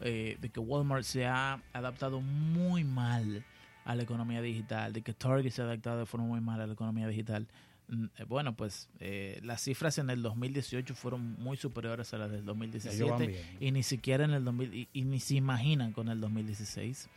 eh, 0.00 0.36
de 0.40 0.48
que 0.50 0.60
Walmart 0.60 1.04
se 1.04 1.26
ha 1.26 1.60
adaptado 1.72 2.20
muy 2.20 2.84
mal 2.84 3.44
a 3.84 3.94
la 3.94 4.02
economía 4.02 4.42
digital, 4.42 4.92
de 4.92 5.02
que 5.02 5.14
Target 5.14 5.50
se 5.50 5.62
ha 5.62 5.64
adaptado 5.64 5.98
de 5.98 6.06
forma 6.06 6.26
muy 6.26 6.40
mal 6.40 6.60
a 6.60 6.66
la 6.66 6.72
economía 6.74 7.08
digital. 7.08 7.46
Mm, 7.88 8.04
eh, 8.18 8.24
Bueno, 8.24 8.54
pues 8.54 8.88
eh, 9.00 9.40
las 9.42 9.62
cifras 9.62 9.96
en 9.98 10.10
el 10.10 10.20
2018 10.22 10.94
fueron 10.94 11.34
muy 11.40 11.56
superiores 11.56 12.12
a 12.12 12.18
las 12.18 12.30
del 12.30 12.40
Ellos 12.40 12.46
van 12.48 12.58
2017 12.70 13.26
bien. 13.26 13.42
y 13.60 13.70
ni 13.72 13.82
siquiera 13.82 14.24
en 14.24 14.32
el 14.32 14.44
2000 14.44 14.74
y, 14.74 14.88
y 14.92 15.02
ni 15.04 15.20
se 15.20 15.36
imaginan 15.36 15.92
con 15.92 16.08
el 16.08 16.20
2016. 16.20 17.08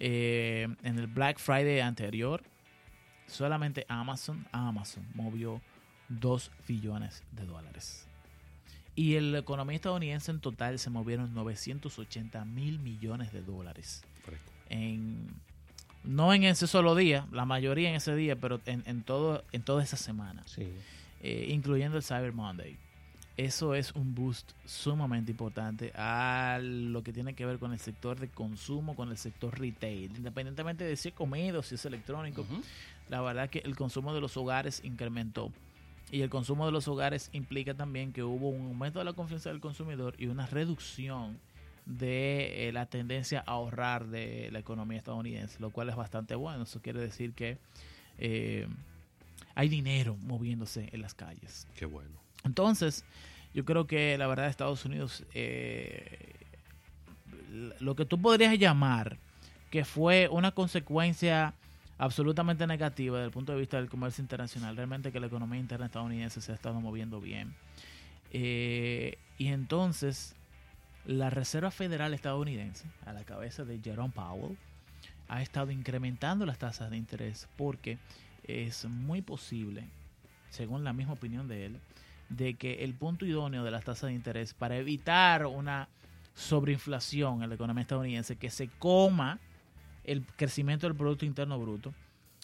Eh, 0.00 0.68
en 0.82 0.98
el 0.98 1.06
Black 1.08 1.38
Friday 1.38 1.80
anterior, 1.80 2.42
solamente 3.26 3.84
Amazon, 3.88 4.46
Amazon 4.52 5.06
movió 5.14 5.60
2 6.08 6.50
billones 6.68 7.22
de 7.32 7.44
dólares. 7.46 8.06
Y 8.96 9.16
en 9.16 9.32
la 9.32 9.38
economía 9.38 9.76
estadounidense 9.76 10.30
en 10.30 10.40
total 10.40 10.78
se 10.78 10.90
movieron 10.90 11.34
980 11.34 12.44
mil 12.44 12.78
millones 12.78 13.32
de 13.32 13.42
dólares. 13.42 14.04
En, 14.68 15.26
no 16.04 16.32
en 16.32 16.44
ese 16.44 16.66
solo 16.66 16.94
día, 16.94 17.26
la 17.32 17.44
mayoría 17.44 17.88
en 17.88 17.96
ese 17.96 18.14
día, 18.14 18.36
pero 18.36 18.60
en, 18.66 18.82
en 18.86 19.02
todo, 19.02 19.44
en 19.52 19.62
toda 19.62 19.82
esa 19.82 19.96
semana. 19.96 20.44
Eh, 21.20 21.46
incluyendo 21.50 21.96
el 21.96 22.02
Cyber 22.02 22.32
Monday. 22.32 22.76
Eso 23.36 23.74
es 23.74 23.92
un 23.92 24.14
boost 24.14 24.52
sumamente 24.64 25.32
importante 25.32 25.90
a 25.96 26.60
lo 26.62 27.02
que 27.02 27.12
tiene 27.12 27.34
que 27.34 27.44
ver 27.44 27.58
con 27.58 27.72
el 27.72 27.80
sector 27.80 28.20
de 28.20 28.28
consumo, 28.28 28.94
con 28.94 29.10
el 29.10 29.16
sector 29.18 29.58
retail. 29.58 30.14
Independientemente 30.16 30.84
de 30.84 30.96
si 30.96 31.08
es 31.08 31.14
comida 31.14 31.58
o 31.58 31.62
si 31.62 31.74
es 31.74 31.84
electrónico, 31.84 32.46
la 33.08 33.22
verdad 33.22 33.50
que 33.50 33.58
el 33.60 33.74
consumo 33.74 34.14
de 34.14 34.20
los 34.20 34.36
hogares 34.36 34.82
incrementó. 34.84 35.50
Y 36.14 36.22
el 36.22 36.30
consumo 36.30 36.64
de 36.64 36.70
los 36.70 36.86
hogares 36.86 37.28
implica 37.32 37.74
también 37.74 38.12
que 38.12 38.22
hubo 38.22 38.48
un 38.48 38.68
aumento 38.68 39.00
de 39.00 39.04
la 39.04 39.14
confianza 39.14 39.50
del 39.50 39.58
consumidor 39.58 40.14
y 40.16 40.28
una 40.28 40.46
reducción 40.46 41.40
de 41.86 42.68
eh, 42.68 42.72
la 42.72 42.86
tendencia 42.86 43.40
a 43.40 43.50
ahorrar 43.50 44.06
de 44.06 44.48
la 44.52 44.60
economía 44.60 44.98
estadounidense, 44.98 45.58
lo 45.58 45.70
cual 45.70 45.88
es 45.88 45.96
bastante 45.96 46.36
bueno. 46.36 46.62
Eso 46.62 46.80
quiere 46.80 47.00
decir 47.00 47.32
que 47.32 47.58
eh, 48.18 48.68
hay 49.56 49.68
dinero 49.68 50.16
moviéndose 50.20 50.88
en 50.92 51.02
las 51.02 51.14
calles. 51.14 51.66
Qué 51.74 51.84
bueno. 51.84 52.20
Entonces, 52.44 53.04
yo 53.52 53.64
creo 53.64 53.88
que 53.88 54.16
la 54.16 54.28
verdad 54.28 54.46
Estados 54.46 54.84
Unidos, 54.84 55.24
eh, 55.34 56.32
lo 57.80 57.96
que 57.96 58.04
tú 58.04 58.22
podrías 58.22 58.56
llamar 58.56 59.18
que 59.72 59.84
fue 59.84 60.28
una 60.28 60.52
consecuencia 60.52 61.54
absolutamente 61.98 62.66
negativa 62.66 63.18
desde 63.18 63.26
el 63.26 63.32
punto 63.32 63.52
de 63.52 63.58
vista 63.58 63.76
del 63.76 63.88
comercio 63.88 64.22
internacional, 64.22 64.76
realmente 64.76 65.12
que 65.12 65.20
la 65.20 65.26
economía 65.26 65.60
interna 65.60 65.86
estadounidense 65.86 66.40
se 66.40 66.52
ha 66.52 66.54
estado 66.54 66.80
moviendo 66.80 67.20
bien. 67.20 67.54
Eh, 68.32 69.16
y 69.38 69.48
entonces, 69.48 70.34
la 71.06 71.30
Reserva 71.30 71.70
Federal 71.70 72.14
estadounidense, 72.14 72.86
a 73.06 73.12
la 73.12 73.24
cabeza 73.24 73.64
de 73.64 73.78
Jerome 73.80 74.12
Powell, 74.12 74.56
ha 75.28 75.42
estado 75.42 75.70
incrementando 75.70 76.44
las 76.44 76.58
tasas 76.58 76.90
de 76.90 76.96
interés 76.96 77.48
porque 77.56 77.98
es 78.42 78.84
muy 78.84 79.22
posible, 79.22 79.84
según 80.50 80.84
la 80.84 80.92
misma 80.92 81.14
opinión 81.14 81.48
de 81.48 81.66
él, 81.66 81.80
de 82.28 82.54
que 82.54 82.84
el 82.84 82.94
punto 82.94 83.24
idóneo 83.24 83.64
de 83.64 83.70
las 83.70 83.84
tasas 83.84 84.08
de 84.08 84.14
interés 84.14 84.54
para 84.54 84.76
evitar 84.76 85.46
una 85.46 85.88
sobreinflación 86.34 87.42
en 87.42 87.48
la 87.48 87.54
economía 87.54 87.82
estadounidense 87.82 88.36
que 88.36 88.50
se 88.50 88.68
coma 88.68 89.38
el 90.04 90.24
crecimiento 90.24 90.86
del 90.86 90.96
Producto 90.96 91.24
Interno 91.24 91.58
Bruto 91.58 91.94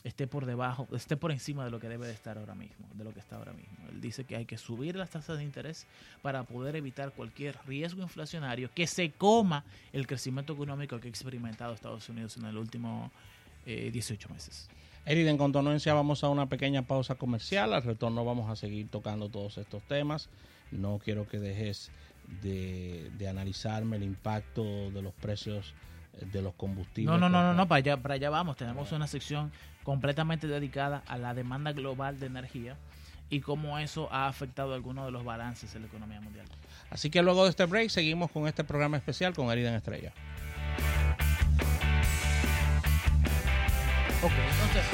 esté 0.02 0.26
por 0.26 0.46
debajo, 0.46 0.88
esté 0.94 1.16
por 1.16 1.30
encima 1.30 1.64
de 1.64 1.70
lo 1.70 1.78
que 1.78 1.88
debe 1.88 2.06
de 2.06 2.14
estar 2.14 2.38
ahora 2.38 2.54
mismo, 2.54 2.86
de 2.94 3.04
lo 3.04 3.12
que 3.12 3.20
está 3.20 3.36
ahora 3.36 3.52
mismo. 3.52 3.76
Él 3.90 4.00
dice 4.00 4.24
que 4.24 4.36
hay 4.36 4.46
que 4.46 4.56
subir 4.56 4.96
las 4.96 5.10
tasas 5.10 5.38
de 5.38 5.44
interés 5.44 5.86
para 6.22 6.44
poder 6.44 6.76
evitar 6.76 7.12
cualquier 7.12 7.58
riesgo 7.66 8.02
inflacionario 8.02 8.70
que 8.74 8.86
se 8.86 9.10
coma 9.10 9.64
el 9.92 10.06
crecimiento 10.06 10.54
económico 10.54 10.98
que 11.00 11.08
ha 11.08 11.10
experimentado 11.10 11.74
Estados 11.74 12.08
Unidos 12.08 12.36
en 12.38 12.46
el 12.46 12.56
último 12.56 13.10
eh, 13.66 13.90
18 13.92 14.28
meses. 14.30 14.68
Erid, 15.06 15.26
en 15.26 15.38
contonencia 15.38 15.94
vamos 15.94 16.24
a 16.24 16.28
una 16.28 16.46
pequeña 16.46 16.82
pausa 16.82 17.14
comercial. 17.14 17.72
Al 17.72 17.82
retorno 17.82 18.24
vamos 18.24 18.50
a 18.50 18.56
seguir 18.56 18.88
tocando 18.88 19.28
todos 19.28 19.58
estos 19.58 19.82
temas. 19.82 20.28
No 20.70 20.98
quiero 21.02 21.26
que 21.26 21.38
dejes 21.38 21.90
de, 22.42 23.28
analizarme 23.28 23.96
el 23.96 24.02
impacto 24.02 24.90
de 24.90 25.02
los 25.02 25.12
precios 25.14 25.74
de 26.20 26.42
los 26.42 26.54
combustibles. 26.54 27.10
No, 27.10 27.18
no, 27.18 27.28
no, 27.28 27.42
no, 27.42 27.54
no, 27.54 27.68
para 27.68 27.78
allá, 27.78 27.96
para 27.96 28.14
allá 28.14 28.30
vamos. 28.30 28.56
Tenemos 28.56 28.92
una 28.92 29.06
sección 29.06 29.52
completamente 29.82 30.46
dedicada 30.46 31.02
a 31.06 31.18
la 31.18 31.34
demanda 31.34 31.72
global 31.72 32.20
de 32.20 32.26
energía 32.26 32.76
y 33.30 33.40
cómo 33.40 33.78
eso 33.78 34.08
ha 34.12 34.26
afectado 34.28 34.74
algunos 34.74 35.06
de 35.06 35.12
los 35.12 35.24
balances 35.24 35.74
en 35.74 35.82
la 35.82 35.88
economía 35.88 36.20
mundial. 36.20 36.46
Así 36.90 37.10
que 37.10 37.22
luego 37.22 37.44
de 37.44 37.50
este 37.50 37.64
break 37.64 37.88
seguimos 37.88 38.30
con 38.30 38.46
este 38.48 38.64
programa 38.64 38.96
especial 38.96 39.32
con 39.32 39.50
Herida 39.50 39.70
en 39.70 39.76
Estrella. 39.76 40.12
Ok, 44.22 44.32
entonces 44.32 44.84